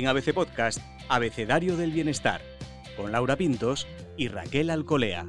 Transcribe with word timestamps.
En 0.00 0.06
ABC 0.06 0.32
Podcast, 0.32 0.78
Abecedario 1.10 1.76
del 1.76 1.92
Bienestar, 1.92 2.40
con 2.96 3.12
Laura 3.12 3.36
Pintos 3.36 3.86
y 4.16 4.28
Raquel 4.28 4.70
Alcolea. 4.70 5.26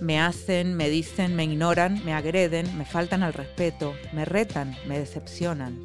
Me 0.00 0.20
hacen, 0.20 0.76
me 0.76 0.88
dicen, 0.88 1.34
me 1.34 1.42
ignoran, 1.42 2.04
me 2.04 2.12
agreden, 2.12 2.78
me 2.78 2.84
faltan 2.84 3.24
al 3.24 3.32
respeto, 3.32 3.92
me 4.12 4.24
retan, 4.24 4.76
me 4.86 5.00
decepcionan. 5.00 5.84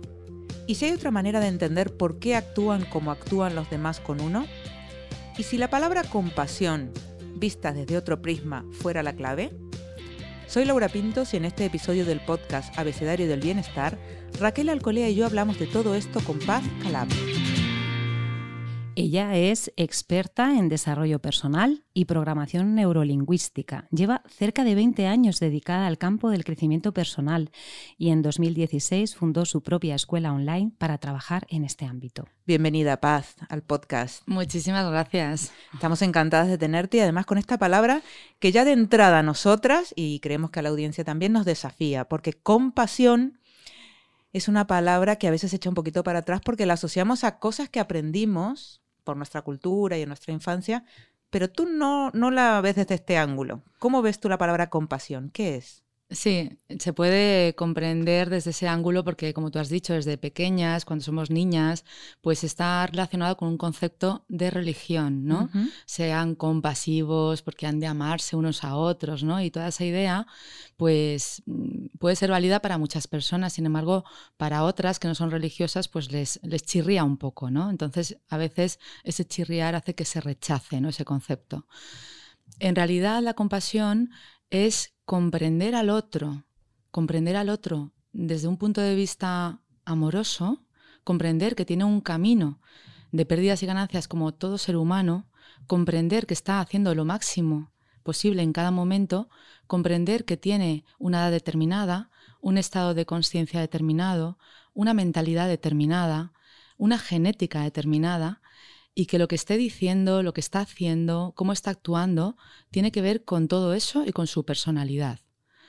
¿Y 0.68 0.76
si 0.76 0.86
hay 0.86 0.92
otra 0.92 1.10
manera 1.10 1.40
de 1.40 1.48
entender 1.48 1.98
por 1.98 2.20
qué 2.20 2.36
actúan 2.36 2.86
como 2.86 3.10
actúan 3.10 3.56
los 3.56 3.68
demás 3.72 4.00
con 4.00 4.22
uno? 4.22 4.46
¿Y 5.40 5.44
si 5.44 5.58
la 5.58 5.72
palabra 5.72 6.04
compasión, 6.04 6.92
vista 7.34 7.72
desde 7.72 7.98
otro 7.98 8.22
prisma, 8.22 8.64
fuera 8.74 9.02
la 9.02 9.14
clave? 9.14 9.50
Soy 10.50 10.66
Laura 10.66 10.90
Pintos 10.90 11.36
y 11.36 11.38
en 11.38 11.46
este 11.46 11.66
episodio 11.66 12.06
del 12.06 12.22
podcast 12.22 12.76
Abecedario 12.76 13.28
del 13.28 13.40
Bienestar, 13.40 14.00
Raquel 14.40 14.70
Alcolea 14.70 15.08
y 15.08 15.14
yo 15.14 15.28
hablamos 15.28 15.60
de 15.60 15.68
todo 15.68 15.94
esto 15.94 16.22
con 16.22 16.40
Paz 16.40 16.64
Calab. 16.82 17.08
Ella 19.02 19.34
es 19.38 19.72
experta 19.78 20.58
en 20.58 20.68
desarrollo 20.68 21.20
personal 21.20 21.86
y 21.94 22.04
programación 22.04 22.76
neurolingüística. 22.76 23.88
Lleva 23.92 24.24
cerca 24.28 24.66
de 24.66 24.76
20 24.76 25.08
años 25.08 25.40
dedicada 25.40 25.88
al 25.88 25.98
campo 25.98 26.30
del 26.30 26.44
crecimiento 26.44 26.94
personal 26.94 27.50
y 27.98 28.10
en 28.10 28.22
2016 28.22 29.16
fundó 29.16 29.46
su 29.46 29.64
propia 29.64 29.96
escuela 29.96 30.34
online 30.34 30.74
para 30.78 30.98
trabajar 30.98 31.48
en 31.50 31.64
este 31.64 31.86
ámbito. 31.86 32.28
Bienvenida, 32.46 33.00
Paz, 33.00 33.38
al 33.48 33.64
podcast. 33.64 34.22
Muchísimas 34.26 34.86
gracias. 34.92 35.54
Estamos 35.74 36.02
encantadas 36.02 36.50
de 36.50 36.58
tenerte 36.58 36.98
y 36.98 37.00
además 37.00 37.26
con 37.26 37.38
esta 37.38 37.58
palabra 37.58 38.02
que 38.40 38.52
ya 38.52 38.66
de 38.66 38.74
entrada 38.74 39.20
a 39.20 39.24
nosotras 39.24 39.94
y 39.96 40.20
creemos 40.20 40.52
que 40.52 40.60
a 40.60 40.64
la 40.64 40.70
audiencia 40.70 41.06
también 41.06 41.32
nos 41.32 41.46
desafía, 41.46 42.04
porque 42.10 42.34
compasión 42.34 43.40
es 44.34 44.50
una 44.50 44.68
palabra 44.68 45.16
que 45.16 45.30
a 45.30 45.32
veces 45.32 45.54
echa 45.54 45.70
un 45.70 45.76
poquito 45.76 46.04
para 46.04 46.20
atrás 46.20 46.42
porque 46.44 46.66
la 46.66 46.74
asociamos 46.74 47.24
a 47.24 47.40
cosas 47.40 47.70
que 47.70 47.80
aprendimos 47.80 48.82
por 49.10 49.18
nuestra 49.18 49.42
cultura 49.42 49.98
y 49.98 50.04
en 50.04 50.10
nuestra 50.10 50.32
infancia, 50.34 50.86
pero 51.32 51.50
tú 51.50 51.66
no, 51.66 52.12
no 52.12 52.30
la 52.30 52.62
ves 52.62 52.76
desde 52.76 52.94
este 52.94 53.18
ángulo. 53.18 53.64
¿Cómo 53.80 54.04
ves 54.04 54.20
tú 54.20 54.30
la 54.30 54.38
palabra 54.38 54.70
compasión? 54.70 55.32
¿Qué 55.32 55.56
es? 55.56 55.84
Sí, 56.12 56.58
se 56.80 56.92
puede 56.92 57.54
comprender 57.54 58.32
desde 58.32 58.50
ese 58.50 58.68
ángulo 58.68 59.04
porque, 59.04 59.32
como 59.32 59.52
tú 59.52 59.60
has 59.60 59.70
dicho, 59.70 59.94
desde 59.94 60.18
pequeñas, 60.18 60.84
cuando 60.84 61.06
somos 61.06 61.30
niñas, 61.30 61.86
pues 62.22 62.44
está 62.44 62.88
relacionado 62.88 63.38
con 63.38 63.50
un 63.50 63.60
concepto 63.60 64.26
de 64.28 64.50
religión, 64.50 65.28
¿no? 65.28 65.52
Sean 65.86 66.34
compasivos 66.34 67.44
porque 67.44 67.68
han 67.68 67.80
de 67.80 67.86
amarse 67.86 68.36
unos 68.36 68.64
a 68.64 68.76
otros, 68.76 69.24
¿no? 69.24 69.40
Y 69.40 69.52
toda 69.52 69.68
esa 69.68 69.86
idea, 69.86 70.26
pues 70.78 71.44
mm, 71.46 71.98
puede 72.00 72.16
ser 72.16 72.32
válida 72.32 72.60
para 72.60 72.80
muchas 72.80 73.08
personas, 73.08 73.54
sin 73.54 73.68
embargo, 73.68 74.04
para 74.36 74.64
otras 74.64 74.98
que 74.98 75.08
no 75.08 75.14
son 75.14 75.30
religiosas, 75.30 75.90
pues 75.90 76.12
les, 76.12 76.40
les 76.42 76.64
chirría 76.64 77.04
un 77.04 77.18
poco, 77.18 77.52
¿no? 77.52 77.70
Entonces, 77.70 78.18
a 78.30 78.38
veces 78.38 78.80
ese 79.04 79.26
chirriar 79.26 79.76
hace 79.76 79.94
que 79.94 80.06
se 80.06 80.22
rechace, 80.22 80.82
¿no? 80.82 80.90
Ese 80.90 81.06
concepto. 81.06 81.68
En 82.58 82.76
realidad, 82.76 83.22
la 83.22 83.36
compasión 83.36 84.10
es 84.50 84.94
comprender 85.10 85.74
al 85.74 85.90
otro, 85.90 86.44
comprender 86.92 87.36
al 87.36 87.50
otro 87.50 87.94
desde 88.14 88.48
un 88.48 88.58
punto 88.58 88.80
de 88.80 88.94
vista 88.94 89.60
amoroso, 89.84 90.62
comprender 91.04 91.56
que 91.56 91.66
tiene 91.66 91.84
un 91.84 92.00
camino 92.00 92.62
de 93.12 93.26
pérdidas 93.26 93.64
y 93.64 93.66
ganancias 93.66 94.08
como 94.08 94.36
todo 94.36 94.60
ser 94.60 94.76
humano, 94.76 95.26
comprender 95.66 96.28
que 96.28 96.36
está 96.36 96.60
haciendo 96.60 96.94
lo 96.94 97.06
máximo 97.06 97.72
posible 98.04 98.44
en 98.44 98.54
cada 98.54 98.70
momento, 98.70 99.30
comprender 99.66 100.26
que 100.26 100.38
tiene 100.38 100.86
una 101.00 101.22
edad 101.22 101.32
determinada, 101.32 102.12
un 102.40 102.60
estado 102.60 102.94
de 102.94 103.08
conciencia 103.08 103.60
determinado, 103.60 104.38
una 104.76 104.94
mentalidad 104.94 105.48
determinada, 105.48 106.34
una 106.78 107.00
genética 107.00 107.64
determinada, 107.64 108.44
y 109.00 109.06
que 109.06 109.18
lo 109.18 109.30
que 109.30 109.36
esté 109.36 109.56
diciendo, 109.56 110.24
lo 110.24 110.34
que 110.34 110.42
está 110.42 110.60
haciendo, 110.60 111.32
cómo 111.38 111.54
está 111.54 111.72
actuando, 111.72 112.36
tiene 112.70 112.92
que 112.92 113.02
ver 113.02 113.24
con 113.24 113.48
todo 113.48 113.74
eso 113.74 114.04
y 114.06 114.12
con 114.12 114.28
su 114.28 114.44
personalidad. 114.44 115.22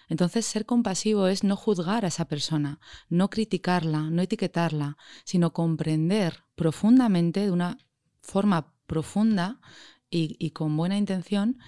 Entonces, 0.08 0.44
ser 0.46 0.66
compasivo 0.66 1.28
es 1.28 1.44
no 1.44 1.54
juzgar 1.54 2.04
a 2.04 2.08
esa 2.08 2.24
persona, 2.24 2.80
no 3.08 3.30
criticarla, 3.30 4.10
no 4.10 4.20
etiquetarla, 4.20 4.96
sino 5.22 5.52
comprender 5.52 6.42
profundamente, 6.56 7.44
de 7.44 7.52
una 7.52 7.78
forma 8.20 8.74
profunda 8.88 9.60
y, 10.10 10.50
con 10.50 10.76
buena 10.76 10.98
intención, 10.98 11.60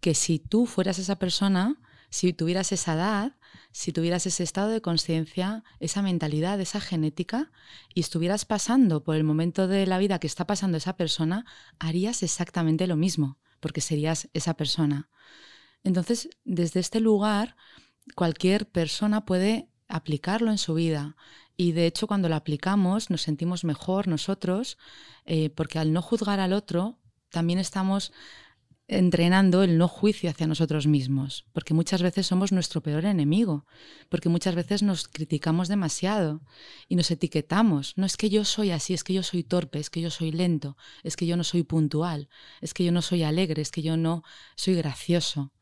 que 0.00 0.14
si 0.14 0.38
tú 0.38 0.64
fueras 0.64 0.98
esa 0.98 1.16
persona, 1.16 1.82
si 2.08 2.32
tuvieras 2.32 2.72
esa 2.72 2.94
edad, 2.94 3.36
si 3.72 3.92
tuvieras 3.92 4.26
ese 4.26 4.42
estado 4.42 4.68
de 4.70 4.80
conciencia, 4.80 5.64
esa 5.78 6.02
mentalidad, 6.02 6.60
esa 6.60 6.80
genética, 6.80 7.52
y 7.94 8.00
estuvieras 8.00 8.44
pasando 8.44 9.04
por 9.04 9.16
el 9.16 9.24
momento 9.24 9.68
de 9.68 9.86
la 9.86 9.98
vida 9.98 10.18
que 10.18 10.26
está 10.26 10.46
pasando 10.46 10.76
esa 10.76 10.96
persona, 10.96 11.44
harías 11.78 12.22
exactamente 12.22 12.86
lo 12.86 12.96
mismo, 12.96 13.38
porque 13.60 13.80
serías 13.80 14.28
esa 14.32 14.54
persona. 14.54 15.08
Entonces, 15.84 16.28
desde 16.44 16.80
este 16.80 17.00
lugar, 17.00 17.56
cualquier 18.14 18.68
persona 18.68 19.24
puede 19.24 19.68
aplicarlo 19.88 20.50
en 20.50 20.58
su 20.58 20.74
vida. 20.74 21.16
Y 21.56 21.72
de 21.72 21.86
hecho, 21.86 22.06
cuando 22.06 22.28
lo 22.28 22.36
aplicamos, 22.36 23.10
nos 23.10 23.22
sentimos 23.22 23.64
mejor 23.64 24.08
nosotros, 24.08 24.78
eh, 25.26 25.50
porque 25.50 25.78
al 25.78 25.92
no 25.92 26.02
juzgar 26.02 26.40
al 26.40 26.52
otro, 26.52 26.98
también 27.30 27.58
estamos 27.58 28.12
entrenando 28.90 29.62
el 29.62 29.78
no 29.78 29.86
juicio 29.86 30.28
hacia 30.28 30.48
nosotros 30.48 30.88
mismos, 30.88 31.46
porque 31.52 31.74
muchas 31.74 32.02
veces 32.02 32.26
somos 32.26 32.50
nuestro 32.50 32.82
peor 32.82 33.04
enemigo, 33.04 33.64
porque 34.08 34.28
muchas 34.28 34.56
veces 34.56 34.82
nos 34.82 35.06
criticamos 35.06 35.68
demasiado 35.68 36.40
y 36.88 36.96
nos 36.96 37.10
etiquetamos. 37.12 37.96
No 37.96 38.04
es 38.04 38.16
que 38.16 38.30
yo 38.30 38.44
soy 38.44 38.72
así, 38.72 38.92
es 38.92 39.04
que 39.04 39.14
yo 39.14 39.22
soy 39.22 39.44
torpe, 39.44 39.78
es 39.78 39.90
que 39.90 40.00
yo 40.00 40.10
soy 40.10 40.32
lento, 40.32 40.76
es 41.04 41.16
que 41.16 41.26
yo 41.26 41.36
no 41.36 41.44
soy 41.44 41.62
puntual, 41.62 42.28
es 42.60 42.74
que 42.74 42.84
yo 42.84 42.90
no 42.90 43.00
soy 43.00 43.22
alegre, 43.22 43.62
es 43.62 43.70
que 43.70 43.82
yo 43.82 43.96
no 43.96 44.24
soy 44.56 44.74
gracioso 44.74 45.52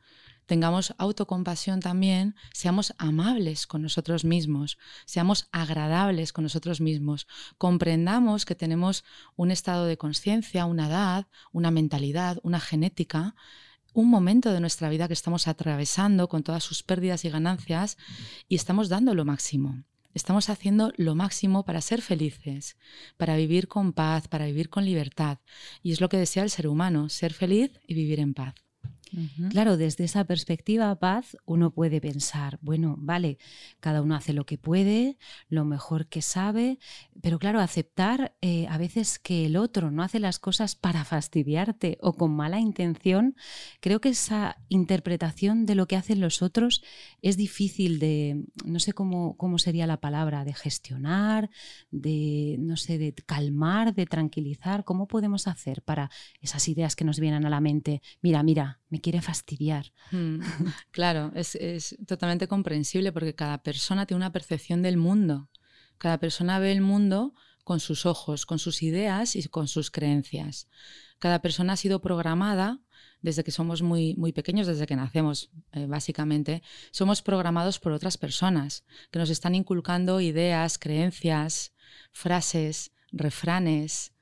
tengamos 0.49 0.95
autocompasión 0.97 1.81
también, 1.81 2.35
seamos 2.53 2.95
amables 2.97 3.67
con 3.67 3.83
nosotros 3.83 4.25
mismos, 4.25 4.79
seamos 5.05 5.47
agradables 5.53 6.33
con 6.33 6.43
nosotros 6.43 6.81
mismos, 6.81 7.29
comprendamos 7.59 8.47
que 8.47 8.55
tenemos 8.55 9.05
un 9.37 9.51
estado 9.51 9.85
de 9.85 9.99
conciencia, 9.99 10.65
una 10.65 10.89
edad, 10.89 11.27
una 11.53 11.71
mentalidad, 11.71 12.39
una 12.43 12.61
genética, 12.61 13.37
un 13.93 14.09
momento 14.09 14.51
de 14.51 14.61
nuestra 14.61 14.89
vida 14.89 15.07
que 15.07 15.13
estamos 15.13 15.49
atravesando 15.49 16.29
con 16.31 16.43
todas 16.43 16.65
sus 16.65 16.83
pérdidas 16.83 17.27
y 17.27 17.31
ganancias 17.31 17.99
y 18.49 18.57
estamos 18.57 18.89
dando 18.89 19.15
lo 19.15 19.27
máximo. 19.27 19.85
Estamos 20.15 20.49
haciendo 20.49 20.93
lo 20.97 21.15
máximo 21.15 21.67
para 21.67 21.83
ser 21.83 22.01
felices, 22.01 22.79
para 23.19 23.37
vivir 23.37 23.69
con 23.69 23.93
paz, 23.93 24.29
para 24.29 24.47
vivir 24.47 24.71
con 24.71 24.87
libertad. 24.87 25.41
Y 25.83 25.93
es 25.93 26.01
lo 26.01 26.09
que 26.09 26.17
desea 26.17 26.43
el 26.43 26.51
ser 26.51 26.69
humano, 26.69 27.11
ser 27.11 27.35
feliz 27.35 27.79
y 27.87 27.93
vivir 27.93 28.19
en 28.19 28.33
paz. 28.33 28.55
Claro, 29.51 29.77
desde 29.77 30.05
esa 30.05 30.25
perspectiva, 30.25 30.95
paz, 30.99 31.37
uno 31.45 31.71
puede 31.71 32.01
pensar, 32.01 32.59
bueno, 32.63 32.97
vale, 32.99 33.39
cada 33.81 34.03
uno 34.03 34.15
hace 34.15 34.33
lo 34.33 34.45
que 34.45 34.59
puede, 34.59 35.19
lo 35.49 35.65
mejor 35.65 36.07
que 36.07 36.23
sabe, 36.23 36.79
pero 37.23 37.39
claro, 37.39 37.61
aceptar 37.61 38.37
eh, 38.41 38.67
a 38.69 38.79
veces 38.79 39.19
que 39.19 39.47
el 39.47 39.57
otro 39.57 39.91
no 39.91 40.03
hace 40.03 40.21
las 40.21 40.39
cosas 40.39 40.75
para 40.75 41.05
fastidiarte 41.05 41.99
o 42.01 42.15
con 42.15 42.35
mala 42.35 42.61
intención, 42.61 43.37
creo 43.81 44.01
que 44.01 44.11
esa 44.11 44.57
interpretación 44.69 45.67
de 45.67 45.75
lo 45.75 45.87
que 45.87 45.97
hacen 45.97 46.21
los 46.21 46.43
otros 46.43 46.83
es 47.23 47.37
difícil 47.37 47.99
de, 47.99 48.45
no 48.65 48.81
sé 48.81 48.93
cómo, 48.93 49.37
cómo 49.37 49.59
sería 49.59 49.87
la 49.87 50.01
palabra, 50.01 50.45
de 50.45 50.55
gestionar, 50.55 51.51
de, 51.91 52.57
no 52.59 52.77
sé, 52.77 52.99
de 52.99 53.13
calmar, 53.15 53.95
de 53.95 54.07
tranquilizar. 54.07 54.85
¿Cómo 54.85 55.07
podemos 55.07 55.47
hacer 55.47 55.83
para 55.83 56.11
esas 56.41 56.69
ideas 56.69 56.97
que 56.97 57.05
nos 57.05 57.21
vienen 57.21 57.47
a 57.47 57.51
la 57.51 57.61
mente? 57.61 58.03
Mira, 58.23 58.43
mira, 58.43 58.78
me 58.89 59.01
quiere 59.01 59.21
fastidiar. 59.21 59.93
Mm, 60.13 60.41
claro, 60.91 61.33
es, 61.35 61.55
es 61.57 61.97
totalmente 62.07 62.49
comprensible 62.49 63.13
porque 63.13 63.35
cada 63.35 63.63
persona 63.63 64.07
tiene 64.07 64.19
una 64.19 64.33
percepción 64.33 64.83
del 64.83 64.97
mundo. 64.97 65.49
Cada 65.99 66.19
persona 66.19 66.59
ve 66.59 66.73
el 66.73 66.81
mundo 66.81 67.35
con 67.65 67.81
sus 67.81 68.07
ojos, 68.07 68.47
con 68.47 68.59
sus 68.59 68.83
ideas 68.83 69.37
y 69.37 69.47
con 69.49 69.69
sus 69.69 69.91
creencias. 69.91 70.69
Cada 71.19 71.43
persona 71.43 71.75
ha 71.75 71.77
sido 71.77 72.01
programada 72.01 72.81
desde 73.21 73.45
que 73.45 73.51
somos 73.51 73.83
muy, 73.83 74.15
muy 74.15 74.33
pequeños, 74.33 74.67
desde 74.67 74.87
que 74.87 74.97
nacemos, 74.97 75.51
eh, 75.73 75.87
básicamente, 75.87 76.63
somos 76.93 77.21
programados 77.21 77.79
por 77.79 77.93
otras 77.93 78.17
personas 78.17 78.85
que 79.11 79.19
nos 79.19 79.29
están 79.29 79.55
inculcando 79.55 80.21
ideas, 80.21 80.79
creencias, 80.79 81.75
frases, 82.13 82.93
refranes, 83.11 84.13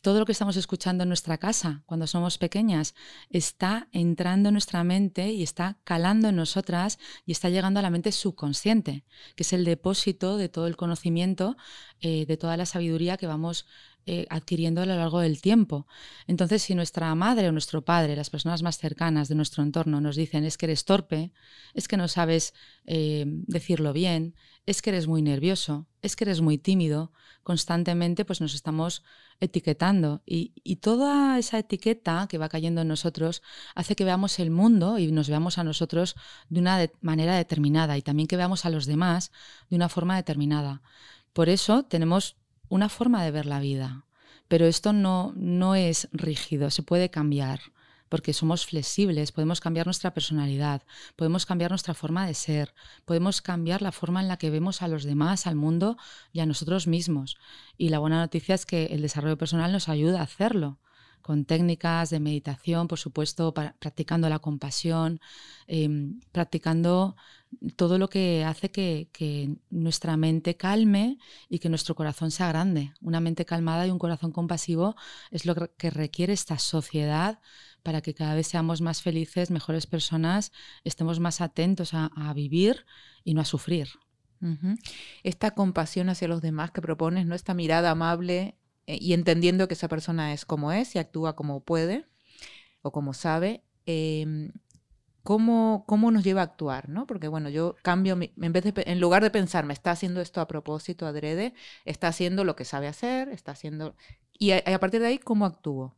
todo 0.00 0.18
lo 0.18 0.26
que 0.26 0.32
estamos 0.32 0.56
escuchando 0.56 1.02
en 1.02 1.08
nuestra 1.08 1.38
casa 1.38 1.82
cuando 1.86 2.06
somos 2.06 2.38
pequeñas 2.38 2.94
está 3.28 3.88
entrando 3.92 4.48
en 4.48 4.54
nuestra 4.54 4.82
mente 4.84 5.30
y 5.30 5.42
está 5.42 5.78
calando 5.84 6.28
en 6.28 6.36
nosotras 6.36 6.98
y 7.26 7.32
está 7.32 7.48
llegando 7.48 7.80
a 7.80 7.82
la 7.82 7.90
mente 7.90 8.12
subconsciente, 8.12 9.04
que 9.36 9.42
es 9.42 9.52
el 9.52 9.64
depósito 9.64 10.36
de 10.36 10.48
todo 10.48 10.66
el 10.66 10.76
conocimiento, 10.76 11.56
eh, 12.00 12.26
de 12.26 12.36
toda 12.36 12.56
la 12.56 12.66
sabiduría 12.66 13.16
que 13.16 13.26
vamos 13.26 13.66
eh, 14.12 14.26
adquiriendo 14.28 14.82
a 14.82 14.86
lo 14.86 14.96
largo 14.96 15.20
del 15.20 15.40
tiempo. 15.40 15.86
Entonces, 16.26 16.62
si 16.62 16.74
nuestra 16.74 17.14
madre 17.14 17.48
o 17.48 17.52
nuestro 17.52 17.84
padre, 17.84 18.16
las 18.16 18.28
personas 18.28 18.60
más 18.60 18.76
cercanas 18.76 19.28
de 19.28 19.36
nuestro 19.36 19.62
entorno, 19.62 20.00
nos 20.00 20.16
dicen 20.16 20.42
es 20.44 20.58
que 20.58 20.66
eres 20.66 20.84
torpe, 20.84 21.30
es 21.74 21.86
que 21.86 21.96
no 21.96 22.08
sabes 22.08 22.52
eh, 22.86 23.24
decirlo 23.46 23.92
bien, 23.92 24.34
es 24.66 24.82
que 24.82 24.90
eres 24.90 25.06
muy 25.06 25.22
nervioso, 25.22 25.86
es 26.02 26.16
que 26.16 26.24
eres 26.24 26.40
muy 26.40 26.58
tímido, 26.58 27.12
constantemente 27.44 28.24
pues 28.24 28.40
nos 28.40 28.52
estamos 28.52 29.04
etiquetando 29.38 30.22
y, 30.26 30.50
toda 30.80 31.38
esa 31.38 31.60
etiqueta 31.60 32.26
que 32.28 32.38
va 32.38 32.48
cayendo 32.48 32.80
en 32.80 32.88
nosotros 32.88 33.42
hace 33.76 33.94
que 33.94 34.04
veamos 34.04 34.40
el 34.40 34.50
mundo 34.50 34.98
y 34.98 35.12
nos 35.12 35.28
veamos 35.28 35.56
a 35.58 35.62
nosotros 35.62 36.16
de 36.48 36.58
una 36.58 36.90
manera 37.00 37.36
determinada 37.36 37.96
y 37.96 38.02
también 38.02 38.26
que 38.26 38.36
veamos 38.36 38.64
a 38.64 38.70
los 38.70 38.86
demás 38.86 39.30
de 39.68 39.76
una 39.76 39.88
forma 39.88 40.16
determinada. 40.16 40.82
Por 41.32 41.48
eso 41.48 41.84
tenemos 41.84 42.39
una 42.70 42.88
forma 42.88 43.22
de 43.22 43.30
ver 43.30 43.44
la 43.44 43.60
vida, 43.60 44.06
pero 44.48 44.64
esto 44.64 44.94
no, 44.94 45.34
no 45.36 45.74
es 45.74 46.08
rígido, 46.12 46.70
se 46.70 46.82
puede 46.82 47.10
cambiar 47.10 47.60
porque 48.08 48.32
somos 48.32 48.66
flexibles, 48.66 49.30
podemos 49.30 49.60
cambiar 49.60 49.86
nuestra 49.86 50.12
personalidad, 50.12 50.82
podemos 51.14 51.46
cambiar 51.46 51.70
nuestra 51.70 51.94
forma 51.94 52.26
de 52.26 52.34
ser, 52.34 52.74
podemos 53.04 53.40
cambiar 53.40 53.82
la 53.82 53.92
forma 53.92 54.20
en 54.20 54.28
la 54.28 54.36
que 54.36 54.50
vemos 54.50 54.82
a 54.82 54.88
los 54.88 55.04
demás, 55.04 55.46
al 55.46 55.54
mundo 55.54 55.96
y 56.32 56.40
a 56.40 56.46
nosotros 56.46 56.88
mismos. 56.88 57.36
Y 57.78 57.90
la 57.90 58.00
buena 58.00 58.18
noticia 58.18 58.56
es 58.56 58.66
que 58.66 58.86
el 58.86 59.00
desarrollo 59.02 59.38
personal 59.38 59.70
nos 59.70 59.88
ayuda 59.88 60.20
a 60.20 60.24
hacerlo 60.24 60.80
con 61.22 61.44
técnicas 61.44 62.10
de 62.10 62.20
meditación, 62.20 62.88
por 62.88 62.98
supuesto, 62.98 63.52
practicando 63.52 64.28
la 64.28 64.38
compasión, 64.38 65.20
em, 65.66 66.20
practicando 66.32 67.16
todo 67.76 67.98
lo 67.98 68.08
que 68.08 68.44
hace 68.44 68.70
que, 68.70 69.08
que, 69.12 69.56
nuestra 69.70 70.16
mente 70.16 70.56
calme 70.56 71.18
y 71.48 71.58
que 71.58 71.68
nuestro 71.68 71.94
corazón 71.94 72.30
sea 72.30 72.48
grande. 72.48 72.92
Una 73.00 73.20
mente 73.20 73.44
calmada 73.44 73.86
y 73.86 73.90
un 73.90 73.98
corazón 73.98 74.32
compasivo 74.32 74.94
es 75.30 75.46
lo 75.46 75.54
que 75.54 75.90
requiere 75.90 76.32
esta 76.32 76.58
sociedad 76.58 77.40
para 77.82 78.00
que 78.00 78.14
cada 78.14 78.34
vez 78.34 78.46
seamos 78.46 78.80
más 78.80 79.02
felices, 79.02 79.50
mejores 79.50 79.86
personas, 79.86 80.52
estemos 80.84 81.20
más 81.20 81.40
atentos 81.40 81.94
a, 81.94 82.10
vivir 82.34 82.86
y 83.24 83.34
no 83.34 83.40
a 83.40 83.44
sufrir. 83.44 83.88
Esta 85.22 85.50
compasión 85.50 86.08
hacia 86.08 86.28
los 86.28 86.40
demás 86.40 86.70
que 86.70 86.80
propones, 86.80 87.26
¿no? 87.26 87.34
Esta 87.34 87.52
mirada 87.52 87.90
amable 87.90 88.56
eh, 88.90 88.98
y 89.00 89.12
entendiendo 89.12 89.68
que 89.68 89.74
esa 89.74 89.86
persona 89.86 90.32
es 90.32 90.44
como 90.44 90.72
es 90.72 90.96
y 90.96 90.98
actúa 90.98 91.36
como 91.36 91.60
puede 91.60 92.06
o 92.82 92.90
como 92.90 93.14
sabe, 93.14 93.62
em, 93.86 94.50
¿cómo, 95.22 95.84
¿cómo, 95.86 96.10
nos 96.10 96.24
lleva 96.24 96.40
a 96.40 96.44
actuar? 96.44 96.88
¿no? 96.88 97.06
Porque 97.06 97.28
bueno, 97.28 97.48
yo 97.50 97.76
cambio, 97.82 98.18
en, 98.18 99.00
lugar 99.00 99.22
de 99.22 99.30
pensar, 99.30 99.64
me 99.64 99.74
está 99.74 99.92
haciendo 99.92 100.20
esto 100.20 100.40
a 100.40 100.48
propósito, 100.48 101.06
adrede, 101.06 101.54
está 101.84 102.08
haciendo 102.08 102.42
lo 102.42 102.56
que 102.56 102.64
sabe 102.64 102.88
hacer, 102.88 103.28
está 103.28 103.52
haciendo... 103.52 103.94
Y 104.32 104.52
a 104.52 104.80
partir 104.80 105.00
de 105.00 105.08
ahí, 105.08 105.18
¿cómo 105.18 105.44
actúo? 105.44 105.94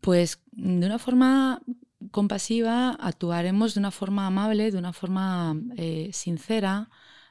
Pues 0.00 0.42
de 0.52 0.86
una 0.86 0.98
forma 0.98 1.62
compasiva 2.10 2.92
actuaremos 2.92 3.74
de 3.74 3.80
una 3.80 3.90
forma 3.90 4.26
amable, 4.26 4.72
de 4.72 4.78
una 4.78 4.92
forma 4.92 5.54
eh, 5.76 6.10
sincera, 6.12 6.88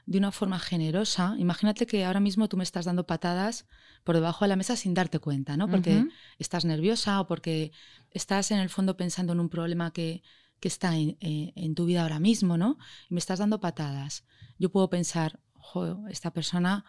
de 0.10 0.18
una 0.18 0.32
forma 0.32 0.58
generosa. 0.58 1.36
Imagínate 1.38 1.86
que 1.86 2.04
ahora 2.04 2.20
mismo 2.20 2.50
tú 2.50 2.58
me 2.58 2.64
estás 2.64 2.86
dando 2.86 3.06
patadas 3.06 3.68
por 4.04 4.16
debajo 4.16 4.44
de 4.44 4.50
la 4.50 4.56
mesa 4.56 4.76
sin 4.76 4.96
darte 4.96 5.20
cuenta, 5.20 5.56
¿no? 5.56 5.70
Porque 5.70 6.04
estás 6.40 6.66
nerviosa 6.66 7.22
o 7.22 7.28
porque 7.28 7.72
estás 8.10 8.50
en 8.50 8.58
el 8.58 8.70
fondo 8.70 8.98
pensando 8.98 9.34
en 9.34 9.40
un 9.40 9.50
problema 9.50 9.94
que, 9.94 10.24
está 10.62 10.98
en, 10.98 11.16
eh, 11.20 11.54
en, 11.56 11.76
tu 11.76 11.86
vida 11.86 12.02
ahora 12.02 12.20
mismo, 12.20 12.58
¿no? 12.58 12.80
Y 13.08 13.14
me 13.14 13.20
estás 13.20 13.38
dando 13.38 13.60
patadas. 13.60 14.26
Yo 14.58 14.72
puedo 14.72 14.90
pensar, 14.90 15.40
esta 16.10 16.32
persona 16.32 16.86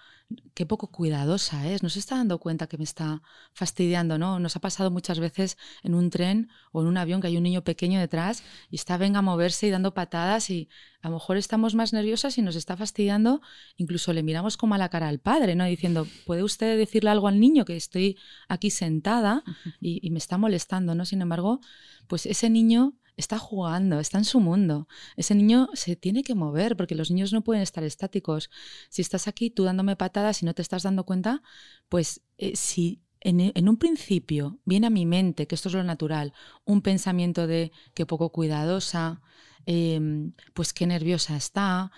qué 0.54 0.64
poco 0.64 0.88
cuidadosa 0.88 1.68
es, 1.68 1.82
no 1.82 1.88
se 1.88 1.98
está 1.98 2.16
dando 2.16 2.38
cuenta 2.38 2.68
que 2.68 2.78
me 2.78 2.84
está 2.84 3.22
fastidiando, 3.52 4.18
¿no? 4.18 4.38
Nos 4.38 4.56
ha 4.56 4.60
pasado 4.60 4.90
muchas 4.90 5.18
veces 5.18 5.58
en 5.82 5.94
un 5.94 6.10
tren 6.10 6.48
o 6.72 6.82
en 6.82 6.88
un 6.88 6.96
avión 6.96 7.20
que 7.20 7.26
hay 7.26 7.36
un 7.36 7.42
niño 7.42 7.64
pequeño 7.64 7.98
detrás 7.98 8.42
y 8.70 8.76
está 8.76 8.96
venga 8.96 9.18
a 9.18 9.22
moverse 9.22 9.66
y 9.66 9.70
dando 9.70 9.92
patadas 9.92 10.50
y 10.50 10.68
a 11.02 11.08
lo 11.08 11.14
mejor 11.14 11.36
estamos 11.36 11.74
más 11.74 11.92
nerviosas 11.92 12.38
y 12.38 12.42
nos 12.42 12.56
está 12.56 12.76
fastidiando, 12.76 13.40
incluso 13.76 14.12
le 14.12 14.22
miramos 14.22 14.56
como 14.56 14.74
a 14.74 14.78
la 14.78 14.88
cara 14.88 15.08
al 15.08 15.18
padre, 15.18 15.56
¿no? 15.56 15.64
Diciendo, 15.64 16.06
¿puede 16.26 16.42
usted 16.42 16.76
decirle 16.78 17.10
algo 17.10 17.28
al 17.28 17.40
niño 17.40 17.64
que 17.64 17.76
estoy 17.76 18.18
aquí 18.48 18.70
sentada 18.70 19.42
y, 19.80 20.06
y 20.06 20.10
me 20.10 20.18
está 20.18 20.38
molestando, 20.38 20.94
¿no? 20.94 21.04
Sin 21.04 21.22
embargo, 21.22 21.60
pues 22.06 22.26
ese 22.26 22.50
niño 22.50 22.94
está 23.20 23.38
jugando, 23.38 24.00
está 24.00 24.18
en 24.18 24.24
su 24.24 24.40
mundo. 24.40 24.88
Ese 25.16 25.34
niño 25.34 25.68
se 25.74 25.94
tiene 25.96 26.22
que 26.22 26.34
mover 26.34 26.76
porque 26.76 26.94
los 26.94 27.10
niños 27.10 27.32
no 27.32 27.42
pueden 27.42 27.62
estar 27.62 27.84
estáticos. 27.84 28.50
Si 28.88 29.02
estás 29.02 29.28
aquí 29.28 29.50
tú 29.50 29.64
dándome 29.64 29.96
patadas 29.96 30.42
y 30.42 30.46
no 30.46 30.54
te 30.54 30.62
estás 30.62 30.82
dando 30.82 31.04
cuenta, 31.04 31.42
pues 31.88 32.22
eh, 32.38 32.56
si 32.56 33.02
en, 33.20 33.68
un 33.68 33.76
principio 33.76 34.58
viene 34.64 34.86
a 34.86 34.90
mi 34.90 35.06
mente, 35.06 35.46
que 35.46 35.54
esto 35.54 35.68
es 35.68 35.74
lo 35.74 35.84
natural, 35.84 36.32
un 36.64 36.82
pensamiento 36.82 37.46
de 37.46 37.72
que 37.94 38.06
poco 38.06 38.30
cuidadosa, 38.32 39.20
em, 39.66 40.32
pues 40.54 40.72
qué 40.72 40.86
nerviosa 40.86 41.36
está, 41.36 41.92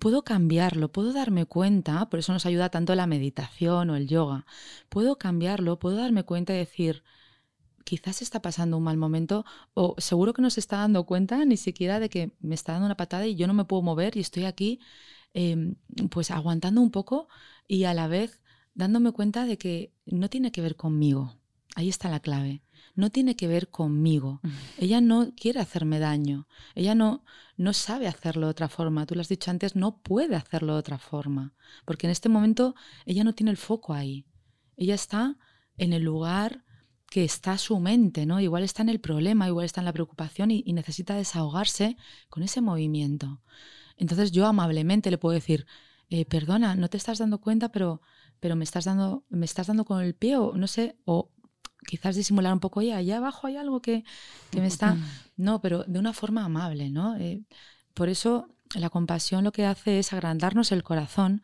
puedo 0.00 0.22
cambiarlo, 0.24 0.90
puedo 0.92 1.12
darme 1.12 1.44
cuenta, 1.46 2.08
por 2.08 2.20
eso 2.20 2.32
nos 2.32 2.46
ayuda 2.46 2.70
tanto 2.70 2.94
la 2.94 3.06
meditación 3.06 3.90
o 3.90 3.96
el 3.96 4.08
yoga, 4.08 4.46
puedo 4.88 5.18
cambiarlo, 5.18 5.78
puedo 5.78 5.96
darme 5.96 6.24
cuenta 6.24 6.54
y 6.54 6.58
decir, 6.58 7.02
quizás 7.88 8.20
está 8.20 8.42
pasando 8.42 8.76
un 8.76 8.84
mal 8.84 8.98
momento 8.98 9.46
o 9.72 9.94
seguro 9.96 10.34
que 10.34 10.42
no 10.42 10.50
se 10.50 10.60
está 10.60 10.76
dando 10.76 11.06
cuenta 11.06 11.42
ni 11.46 11.56
siquiera 11.56 12.00
de 12.00 12.10
que 12.10 12.36
me 12.38 12.54
está 12.54 12.72
dando 12.72 12.84
una 12.84 12.98
patada 12.98 13.26
y 13.26 13.34
yo 13.34 13.46
no 13.46 13.54
me 13.54 13.64
puedo 13.64 13.80
mover 13.80 14.14
y 14.18 14.20
estoy 14.20 14.44
aquí 14.44 14.78
em, 15.32 15.76
pues 16.10 16.30
aguantando 16.30 16.82
un 16.82 16.90
poco 16.90 17.28
y 17.66 17.84
a 17.84 17.94
la 17.94 18.06
vez 18.06 18.42
dándome 18.74 19.12
cuenta 19.12 19.46
de 19.46 19.56
que 19.56 19.94
no 20.04 20.28
tiene 20.28 20.52
que 20.52 20.60
ver 20.60 20.76
conmigo. 20.76 21.38
Ahí 21.76 21.88
está 21.88 22.10
la 22.10 22.20
clave. 22.20 22.62
No 22.94 23.08
tiene 23.08 23.36
que 23.36 23.48
ver 23.48 23.70
conmigo. 23.70 24.42
Ella 24.76 25.00
no 25.00 25.32
quiere 25.34 25.60
hacerme 25.60 25.98
daño. 25.98 26.46
Ella 26.74 26.94
no, 26.94 27.24
no 27.56 27.72
sabe 27.72 28.06
hacerlo 28.06 28.48
de 28.48 28.50
otra 28.50 28.68
forma. 28.68 29.06
Tú 29.06 29.14
lo 29.14 29.22
has 29.22 29.28
dicho 29.28 29.50
antes, 29.50 29.76
no 29.76 30.02
puede 30.02 30.36
hacerlo 30.36 30.74
de 30.74 30.80
otra 30.80 30.98
forma. 30.98 31.54
Porque 31.86 32.06
en 32.06 32.10
este 32.10 32.28
momento 32.28 32.74
ella 33.06 33.24
no 33.24 33.34
tiene 33.34 33.50
el 33.50 33.56
foco 33.56 33.94
ahí. 33.94 34.26
Ella 34.76 34.94
está 34.94 35.38
en 35.76 35.92
el 35.94 36.02
lugar 36.02 36.64
que 37.10 37.24
está 37.24 37.56
su 37.58 37.78
mente, 37.80 38.26
¿no? 38.26 38.40
Igual 38.40 38.62
está 38.62 38.82
en 38.82 38.88
el 38.88 39.00
problema, 39.00 39.48
igual 39.48 39.64
está 39.64 39.80
en 39.80 39.86
la 39.86 39.92
preocupación 39.92 40.50
y, 40.50 40.62
necesita 40.72 41.14
desahogarse 41.14 41.96
con 42.28 42.42
ese 42.42 42.60
movimiento. 42.60 43.40
Entonces 43.96 44.30
yo 44.30 44.46
amablemente 44.46 45.10
le 45.10 45.18
puedo 45.18 45.34
decir, 45.34 45.66
eh, 46.10 46.24
perdona, 46.26 46.74
no 46.74 46.88
te 46.88 46.96
estás 46.96 47.18
dando 47.18 47.40
cuenta, 47.40 47.70
pero, 47.70 48.02
pero 48.40 48.56
me, 48.56 48.64
estás 48.64 48.84
dando, 48.84 49.24
me 49.30 49.46
estás 49.46 49.66
dando 49.66 49.84
con 49.84 50.02
el 50.02 50.14
pie 50.14 50.36
o 50.36 50.54
no 50.56 50.66
sé, 50.66 50.96
o 51.04 51.30
quizás 51.86 52.14
disimular 52.14 52.52
un 52.52 52.60
poco, 52.60 52.80
oye, 52.80 52.92
allá 52.92 53.16
abajo 53.16 53.46
hay 53.46 53.56
algo 53.56 53.80
que, 53.80 54.04
me 54.52 54.66
está... 54.66 54.96
No, 55.36 55.60
pero 55.60 55.84
de 55.84 55.98
una 55.98 56.12
forma 56.12 56.44
amable, 56.44 56.90
¿no? 56.90 57.16
Eh, 57.16 57.42
por 57.94 58.08
eso 58.08 58.48
la 58.74 58.90
compasión 58.90 59.44
lo 59.44 59.52
que 59.52 59.64
hace 59.64 59.98
es 59.98 60.12
agrandarnos 60.12 60.72
el 60.72 60.82
corazón 60.82 61.42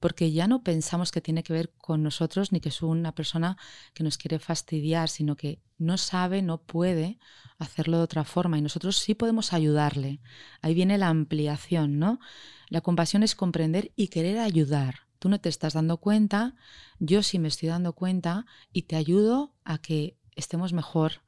porque 0.00 0.32
ya 0.32 0.46
no 0.46 0.62
pensamos 0.62 1.10
que 1.10 1.20
tiene 1.20 1.42
que 1.42 1.52
ver 1.52 1.72
con 1.78 2.02
nosotros 2.02 2.52
ni 2.52 2.60
que 2.60 2.68
es 2.68 2.82
una 2.82 3.14
persona 3.14 3.56
que 3.94 4.04
nos 4.04 4.18
quiere 4.18 4.38
fastidiar, 4.38 5.08
sino 5.08 5.36
que 5.36 5.60
no 5.78 5.96
sabe, 5.96 6.42
no 6.42 6.58
puede 6.58 7.18
hacerlo 7.58 7.98
de 7.98 8.04
otra 8.04 8.24
forma 8.24 8.58
y 8.58 8.62
nosotros 8.62 8.96
sí 8.98 9.14
podemos 9.14 9.52
ayudarle. 9.52 10.20
Ahí 10.60 10.74
viene 10.74 10.98
la 10.98 11.08
ampliación, 11.08 11.98
¿no? 11.98 12.20
La 12.68 12.80
compasión 12.80 13.22
es 13.22 13.34
comprender 13.34 13.92
y 13.96 14.08
querer 14.08 14.38
ayudar. 14.38 15.06
Tú 15.18 15.28
no 15.28 15.40
te 15.40 15.48
estás 15.48 15.74
dando 15.74 15.96
cuenta, 15.96 16.54
yo 16.98 17.22
sí 17.22 17.38
me 17.38 17.48
estoy 17.48 17.70
dando 17.70 17.94
cuenta 17.94 18.46
y 18.72 18.82
te 18.82 18.96
ayudo 18.96 19.54
a 19.64 19.78
que 19.78 20.18
estemos 20.34 20.72
mejor 20.72 21.25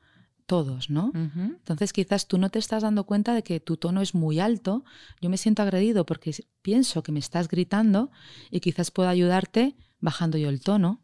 todos, 0.49 0.89
¿no? 0.89 1.13
Entonces 1.15 1.93
quizás 1.93 2.27
tú 2.27 2.39
no 2.39 2.49
te 2.49 2.59
estás 2.59 2.83
dando 2.83 3.05
cuenta 3.05 3.35
de 3.35 3.43
que 3.43 3.61
tu 3.61 3.77
tono 3.77 4.01
es 4.01 4.15
muy 4.15 4.41
alto, 4.41 4.83
yo 5.21 5.29
me 5.29 5.37
siento 5.37 5.61
agredido 5.61 6.07
porque 6.07 6.35
pienso 6.63 7.03
que 7.03 7.13
me 7.13 7.19
estás 7.19 7.49
gritando 7.49 8.11
y 8.51 8.61
quizás 8.61 8.91
puedo 8.91 9.11
ayudarte 9.11 9.77
bajando 10.01 10.39
yo 10.39 10.49
el 10.49 10.61
tono, 10.61 11.03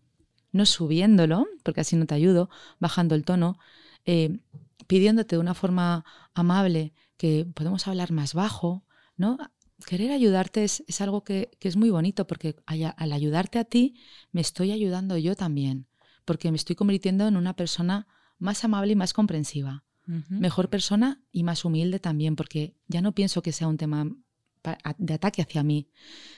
no 0.51 0.65
subiéndolo, 0.65 1.47
porque 1.63 1.83
así 1.83 1.95
no 1.95 2.07
te 2.07 2.15
ayudo, 2.15 2.49
bajando 2.81 3.15
el 3.15 3.27
tono, 3.27 3.59
eh, 4.07 4.41
pidiéndote 4.87 5.37
de 5.37 5.41
una 5.41 5.53
forma 5.53 6.07
amable 6.33 6.95
que 7.19 7.47
podemos 7.55 7.87
hablar 7.87 8.13
más 8.13 8.33
bajo, 8.33 8.87
¿no? 9.19 9.37
Querer 9.87 10.11
ayudarte 10.11 10.65
es, 10.65 11.01
algo 11.03 11.23
que, 11.23 11.51
que, 11.61 11.69
es 11.69 11.77
muy 11.77 11.91
bonito 11.91 12.27
porque 12.27 12.57
al 12.65 13.13
ayudarte 13.13 13.59
a 13.59 13.65
ti 13.65 14.01
me 14.33 14.41
estoy 14.41 14.73
ayudando 14.73 15.19
yo 15.19 15.37
también, 15.37 15.87
porque 16.25 16.51
me 16.51 16.57
estoy 16.57 16.77
convirtiendo 16.77 17.29
en 17.29 17.37
una 17.37 17.55
persona 17.55 18.07
más 18.45 18.63
amable 18.63 18.93
y 18.93 18.97
más 18.97 19.13
comprensiva. 19.13 19.85
Mejor 20.29 20.69
persona 20.69 21.23
y 21.33 21.45
más 21.45 21.65
humilde 21.65 21.99
también, 21.99 22.37
porque 22.37 22.77
ya 22.89 23.01
no 23.01 23.13
pienso 23.13 23.41
que 23.41 23.53
sea 23.53 23.69
un 23.69 23.79
tema 23.79 24.07
de 24.99 25.15
ataque 25.15 25.41
hacia 25.41 25.63
mí, 25.63 25.89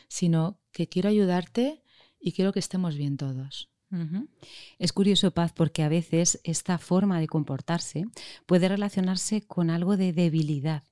sino 0.06 0.60
que 0.70 0.88
quiero 0.88 1.08
ayudarte 1.08 1.82
y 2.20 2.30
quiero 2.30 2.52
que 2.52 2.60
estemos 2.60 2.96
bien 2.96 3.16
todos. 3.16 3.68
Es 4.78 4.92
curioso, 4.92 5.32
Paz, 5.32 5.52
porque 5.52 5.82
a 5.82 5.88
veces 5.88 6.40
esta 6.44 6.78
forma 6.78 7.18
de 7.18 7.26
comportarse 7.26 8.04
puede 8.46 8.68
relacionarse 8.68 9.42
con 9.42 9.70
algo 9.70 9.96
de 9.96 10.12
debilidad 10.12 10.84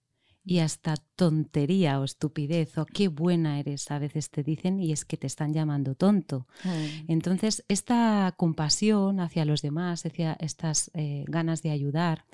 y 0.44 0.58
hasta 0.58 0.96
tontería 1.16 1.98
o 2.00 2.04
estupidez 2.04 2.76
o 2.76 2.84
qué 2.84 3.08
buena 3.08 3.58
eres 3.58 3.90
a 3.90 3.98
veces 3.98 4.30
te 4.30 4.42
dicen 4.42 4.78
y 4.78 4.92
es 4.92 5.04
que 5.04 5.16
te 5.16 5.26
están 5.26 5.54
llamando 5.54 5.94
tonto. 5.94 6.46
Mm. 6.64 7.10
Entonces, 7.12 7.64
esta 7.68 8.34
compasión 8.36 9.20
hacia 9.20 9.44
los 9.44 9.62
demás, 9.62 10.04
hacia 10.04 10.34
estas 10.34 10.90
eh, 10.94 11.24
ganas 11.28 11.62
de 11.62 11.70
ayudar, 11.70 12.26